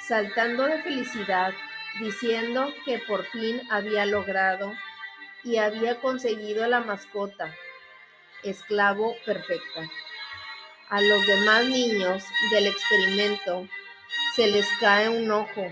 saltando 0.07 0.63
de 0.63 0.81
felicidad, 0.81 1.53
diciendo 1.99 2.73
que 2.85 2.99
por 2.99 3.23
fin 3.25 3.61
había 3.69 4.05
logrado 4.05 4.73
y 5.43 5.57
había 5.57 6.01
conseguido 6.01 6.67
la 6.67 6.81
mascota, 6.81 7.53
esclavo 8.43 9.15
perfecta. 9.25 9.89
A 10.89 11.01
los 11.01 11.25
demás 11.25 11.65
niños 11.65 12.23
del 12.51 12.67
experimento 12.67 13.67
se 14.35 14.47
les 14.47 14.67
cae 14.79 15.09
un 15.09 15.31
ojo 15.31 15.71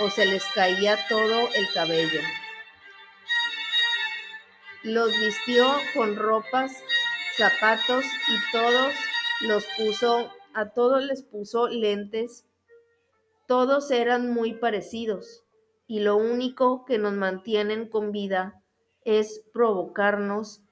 o 0.00 0.10
se 0.10 0.26
les 0.26 0.44
caía 0.54 0.98
todo 1.08 1.48
el 1.54 1.68
cabello. 1.72 2.20
Los 4.82 5.18
vistió 5.18 5.66
con 5.94 6.16
ropas, 6.16 6.72
zapatos 7.36 8.04
y 8.04 8.52
todos 8.52 8.92
los 9.40 9.66
puso, 9.76 10.30
a 10.52 10.70
todos 10.70 11.02
les 11.02 11.22
puso 11.22 11.68
lentes. 11.68 12.44
Todos 13.46 13.90
eran 13.90 14.30
muy 14.30 14.54
parecidos 14.54 15.44
y 15.86 16.00
lo 16.00 16.16
único 16.16 16.84
que 16.84 16.98
nos 16.98 17.12
mantienen 17.12 17.88
con 17.88 18.12
vida 18.12 18.60
es 19.04 19.42
provocarnos 19.52 20.62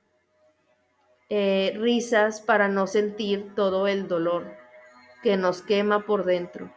eh, 1.29 1.75
risas 1.77 2.41
para 2.41 2.69
no 2.69 2.87
sentir 2.87 3.55
todo 3.55 3.87
el 3.87 4.09
dolor 4.09 4.55
que 5.23 5.37
nos 5.37 5.63
quema 5.63 6.01
por 6.07 6.25
dentro. 6.25 6.73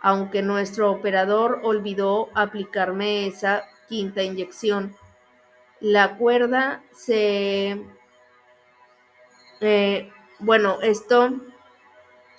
Aunque 0.00 0.42
nuestro 0.42 0.90
operador 0.90 1.60
olvidó 1.62 2.28
aplicarme 2.34 3.26
esa 3.26 3.64
quinta 3.88 4.22
inyección, 4.22 4.94
la 5.80 6.16
cuerda 6.16 6.82
se... 6.92 7.82
Eh, 9.60 10.10
bueno, 10.38 10.78
esto 10.82 11.32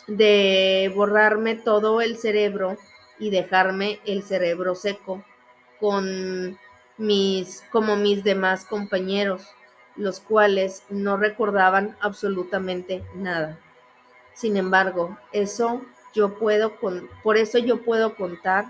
de 0.08 0.92
borrarme 0.96 1.56
todo 1.56 2.00
el 2.00 2.18
cerebro 2.18 2.78
y 3.20 3.32
dejarme 3.32 4.00
el 4.06 4.24
cerebro 4.24 4.76
seco 4.76 5.24
con 5.80 6.58
mis 6.98 7.64
como 7.72 7.96
mis 7.96 8.24
demás 8.24 8.66
compañeros, 8.66 9.48
los 9.96 10.20
cuales 10.20 10.84
no 10.90 11.18
recordaban 11.18 11.96
absolutamente 12.02 13.04
nada. 13.16 13.60
Sin 14.34 14.58
embargo, 14.58 15.18
eso 15.32 15.82
yo 16.14 16.36
puedo 16.36 16.80
con, 16.80 17.10
por 17.24 17.38
eso 17.38 17.58
yo 17.60 17.82
puedo 17.84 18.16
contar 18.16 18.66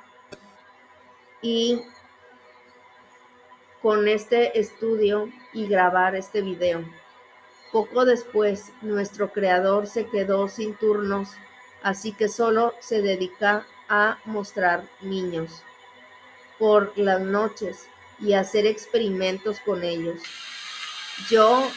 y 1.42 1.82
con 3.82 4.08
este 4.08 4.60
estudio 4.60 5.30
y 5.54 5.68
grabar 5.68 6.16
este 6.16 6.42
video. 6.42 6.84
Poco 7.72 8.06
después, 8.06 8.72
nuestro 8.82 9.32
creador 9.32 9.88
se 9.88 10.08
quedó 10.08 10.48
sin 10.48 10.76
turnos, 10.76 11.30
así 11.84 12.12
que 12.12 12.28
solo 12.28 12.74
se 12.80 13.02
dedica 13.02 13.66
a 13.90 14.20
mostrar 14.26 14.84
niños 15.02 15.64
por 16.58 16.98
las 16.98 17.22
noches 17.22 17.88
y 18.20 18.34
hacer 18.34 18.66
experimentos 18.66 19.60
con 19.60 19.84
ellos. 19.84 20.20
Yo, 21.30 21.70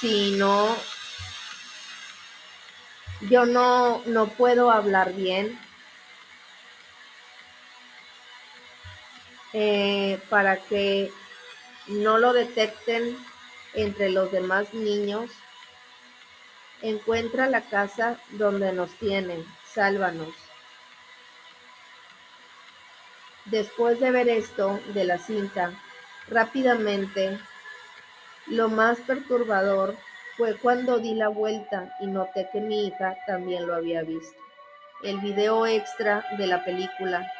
si 0.00 0.32
no, 0.32 0.76
yo 3.22 3.46
no, 3.46 4.02
no 4.06 4.28
puedo 4.28 4.70
hablar 4.70 5.14
bien. 5.14 5.58
Eh, 9.54 10.18
para 10.30 10.56
que 10.56 11.12
no 11.86 12.16
lo 12.16 12.32
detecten 12.32 13.18
entre 13.74 14.10
los 14.10 14.32
demás 14.32 14.72
niños. 14.74 15.30
Encuentra 16.80 17.48
la 17.48 17.60
casa 17.60 18.18
donde 18.30 18.72
nos 18.72 18.90
tienen, 18.98 19.44
sálvanos. 19.72 20.34
Después 23.46 23.98
de 23.98 24.10
ver 24.10 24.28
esto 24.28 24.78
de 24.94 25.04
la 25.04 25.18
cinta, 25.18 25.72
rápidamente, 26.28 27.38
lo 28.46 28.68
más 28.68 29.00
perturbador 29.00 29.96
fue 30.36 30.56
cuando 30.56 30.98
di 30.98 31.14
la 31.14 31.28
vuelta 31.28 31.96
y 32.00 32.06
noté 32.06 32.48
que 32.52 32.60
mi 32.60 32.86
hija 32.86 33.16
también 33.26 33.66
lo 33.66 33.74
había 33.74 34.02
visto. 34.02 34.38
El 35.02 35.18
video 35.18 35.66
extra 35.66 36.24
de 36.38 36.46
la 36.46 36.64
película. 36.64 37.30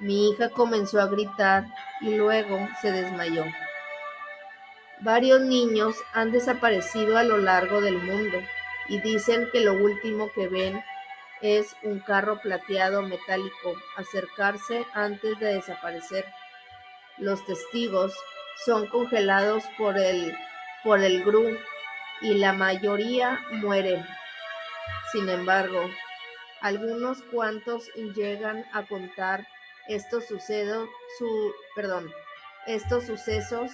Mi 0.00 0.30
hija 0.30 0.48
comenzó 0.48 1.00
a 1.00 1.06
gritar 1.06 1.66
y 2.00 2.14
luego 2.14 2.66
se 2.80 2.90
desmayó. 2.90 3.44
Varios 5.00 5.42
niños 5.42 5.96
han 6.14 6.32
desaparecido 6.32 7.18
a 7.18 7.24
lo 7.24 7.36
largo 7.36 7.82
del 7.82 7.98
mundo 7.98 8.38
y 8.88 9.00
dicen 9.00 9.48
que 9.52 9.60
lo 9.60 9.74
último 9.74 10.30
que 10.32 10.48
ven 10.48 10.82
es 11.44 11.76
un 11.82 12.00
carro 12.00 12.40
plateado 12.40 13.02
metálico 13.02 13.76
acercarse 13.96 14.86
antes 14.94 15.38
de 15.40 15.56
desaparecer. 15.56 16.24
Los 17.18 17.44
testigos 17.44 18.14
son 18.64 18.86
congelados 18.86 19.62
por 19.76 19.98
el, 19.98 20.34
por 20.82 21.00
el 21.00 21.22
GRU 21.22 21.54
y 22.22 22.32
la 22.38 22.54
mayoría 22.54 23.38
mueren. 23.50 24.02
Sin 25.12 25.28
embargo, 25.28 25.82
algunos 26.62 27.20
cuantos 27.24 27.90
llegan 27.94 28.64
a 28.72 28.84
contar 28.84 29.46
estos 29.86 30.26
sucesos, 30.26 30.88
su, 31.18 31.54
perdón, 31.76 32.10
estos 32.66 33.04
sucesos 33.04 33.70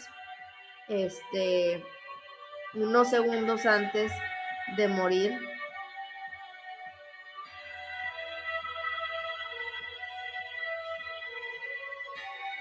este, 0.89 1.85
unos 2.75 3.11
segundos 3.11 3.65
antes 3.65 4.11
de 4.77 4.89
morir. 4.89 5.50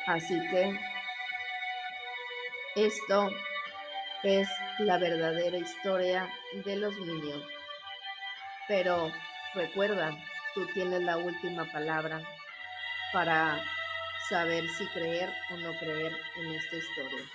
Así 0.08 0.40
que 0.50 0.80
esto 2.76 3.30
es 4.24 4.48
la 4.80 4.98
verdadera 4.98 5.58
historia 5.58 6.28
de 6.66 6.76
los 6.76 6.98
niños. 7.00 7.44
Pero 8.68 9.12
recuerda, 9.54 10.12
tú 10.54 10.66
tienes 10.74 11.02
la 11.02 11.18
última 11.18 11.66
palabra 11.72 12.22
para 13.14 13.64
saber 14.30 14.68
si 14.78 14.86
creer 14.88 15.30
o 15.52 15.58
no 15.58 15.78
creer 15.80 16.16
en 16.38 16.54
esta 16.54 16.76
historia. 16.76 17.26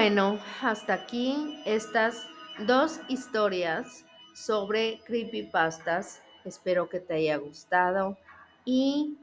Bueno, 0.00 0.40
hasta 0.62 0.94
aquí 0.94 1.60
estas 1.66 2.26
dos 2.60 3.00
historias 3.08 4.06
sobre 4.32 4.98
creepypastas. 5.04 6.22
Espero 6.46 6.88
que 6.88 7.00
te 7.00 7.16
haya 7.16 7.36
gustado 7.36 8.16
y 8.64 9.18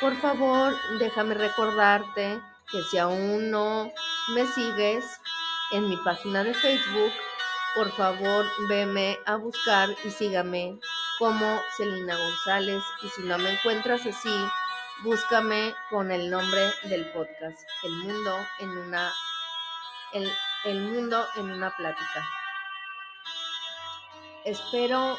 por 0.00 0.16
favor 0.16 0.74
déjame 0.98 1.34
recordarte 1.34 2.40
que 2.68 2.82
si 2.90 2.98
aún 2.98 3.52
no 3.52 3.92
me 4.34 4.44
sigues 4.46 5.04
en 5.70 5.88
mi 5.88 5.96
página 5.98 6.42
de 6.42 6.52
Facebook, 6.52 7.12
por 7.76 7.92
favor 7.92 8.44
veme 8.68 9.16
a 9.24 9.36
buscar 9.36 9.88
y 10.04 10.10
sígame 10.10 10.80
como 11.20 11.60
Celina 11.76 12.16
González 12.16 12.82
y 13.04 13.08
si 13.10 13.22
no 13.22 13.38
me 13.38 13.52
encuentras 13.52 14.04
así, 14.04 14.34
búscame 15.04 15.76
con 15.90 16.10
el 16.10 16.28
nombre 16.28 16.72
del 16.88 17.08
podcast, 17.12 17.60
El 17.84 17.92
Mundo 17.92 18.34
en 18.58 18.70
una 18.70 19.12
el, 20.12 20.80
mundo 20.80 21.26
en 21.36 21.50
una 21.50 21.74
plática. 21.76 22.26
Espero 24.44 25.18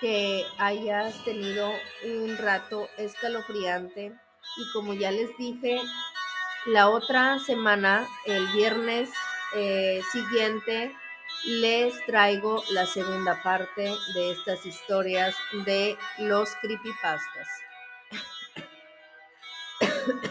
que 0.00 0.46
hayas 0.58 1.22
tenido 1.24 1.70
un 2.04 2.36
rato 2.38 2.88
escalofriante 2.96 4.12
y 4.56 4.72
como 4.72 4.94
ya 4.94 5.10
les 5.10 5.36
dije, 5.36 5.80
la 6.66 6.88
otra 6.88 7.38
semana, 7.38 8.06
el 8.26 8.46
viernes 8.48 9.10
eh, 9.54 10.02
siguiente, 10.12 10.94
les 11.44 11.94
traigo 12.06 12.62
la 12.70 12.86
segunda 12.86 13.42
parte 13.42 13.94
de 14.14 14.32
estas 14.32 14.64
historias 14.66 15.34
de 15.64 15.96
los 16.18 16.50
creepypastas. 16.56 17.48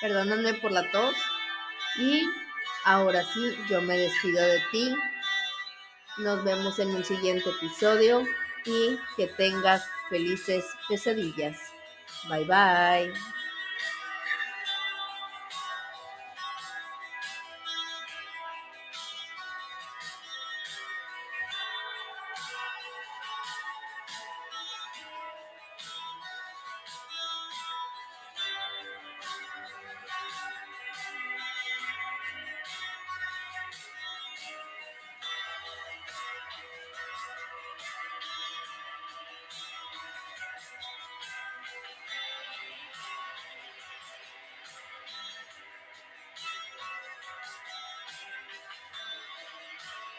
Perdónenme 0.00 0.54
por 0.54 0.72
la 0.72 0.90
tos 0.90 1.14
y 1.98 2.28
Ahora 2.84 3.24
sí, 3.32 3.56
yo 3.68 3.80
me 3.80 3.96
despido 3.96 4.42
de 4.44 4.60
ti. 4.70 4.94
Nos 6.18 6.44
vemos 6.44 6.78
en 6.78 6.94
un 6.94 7.04
siguiente 7.04 7.48
episodio 7.50 8.24
y 8.64 8.98
que 9.16 9.26
tengas 9.26 9.88
felices 10.08 10.64
pesadillas. 10.88 11.56
Bye 12.28 12.44
bye. 12.44 13.43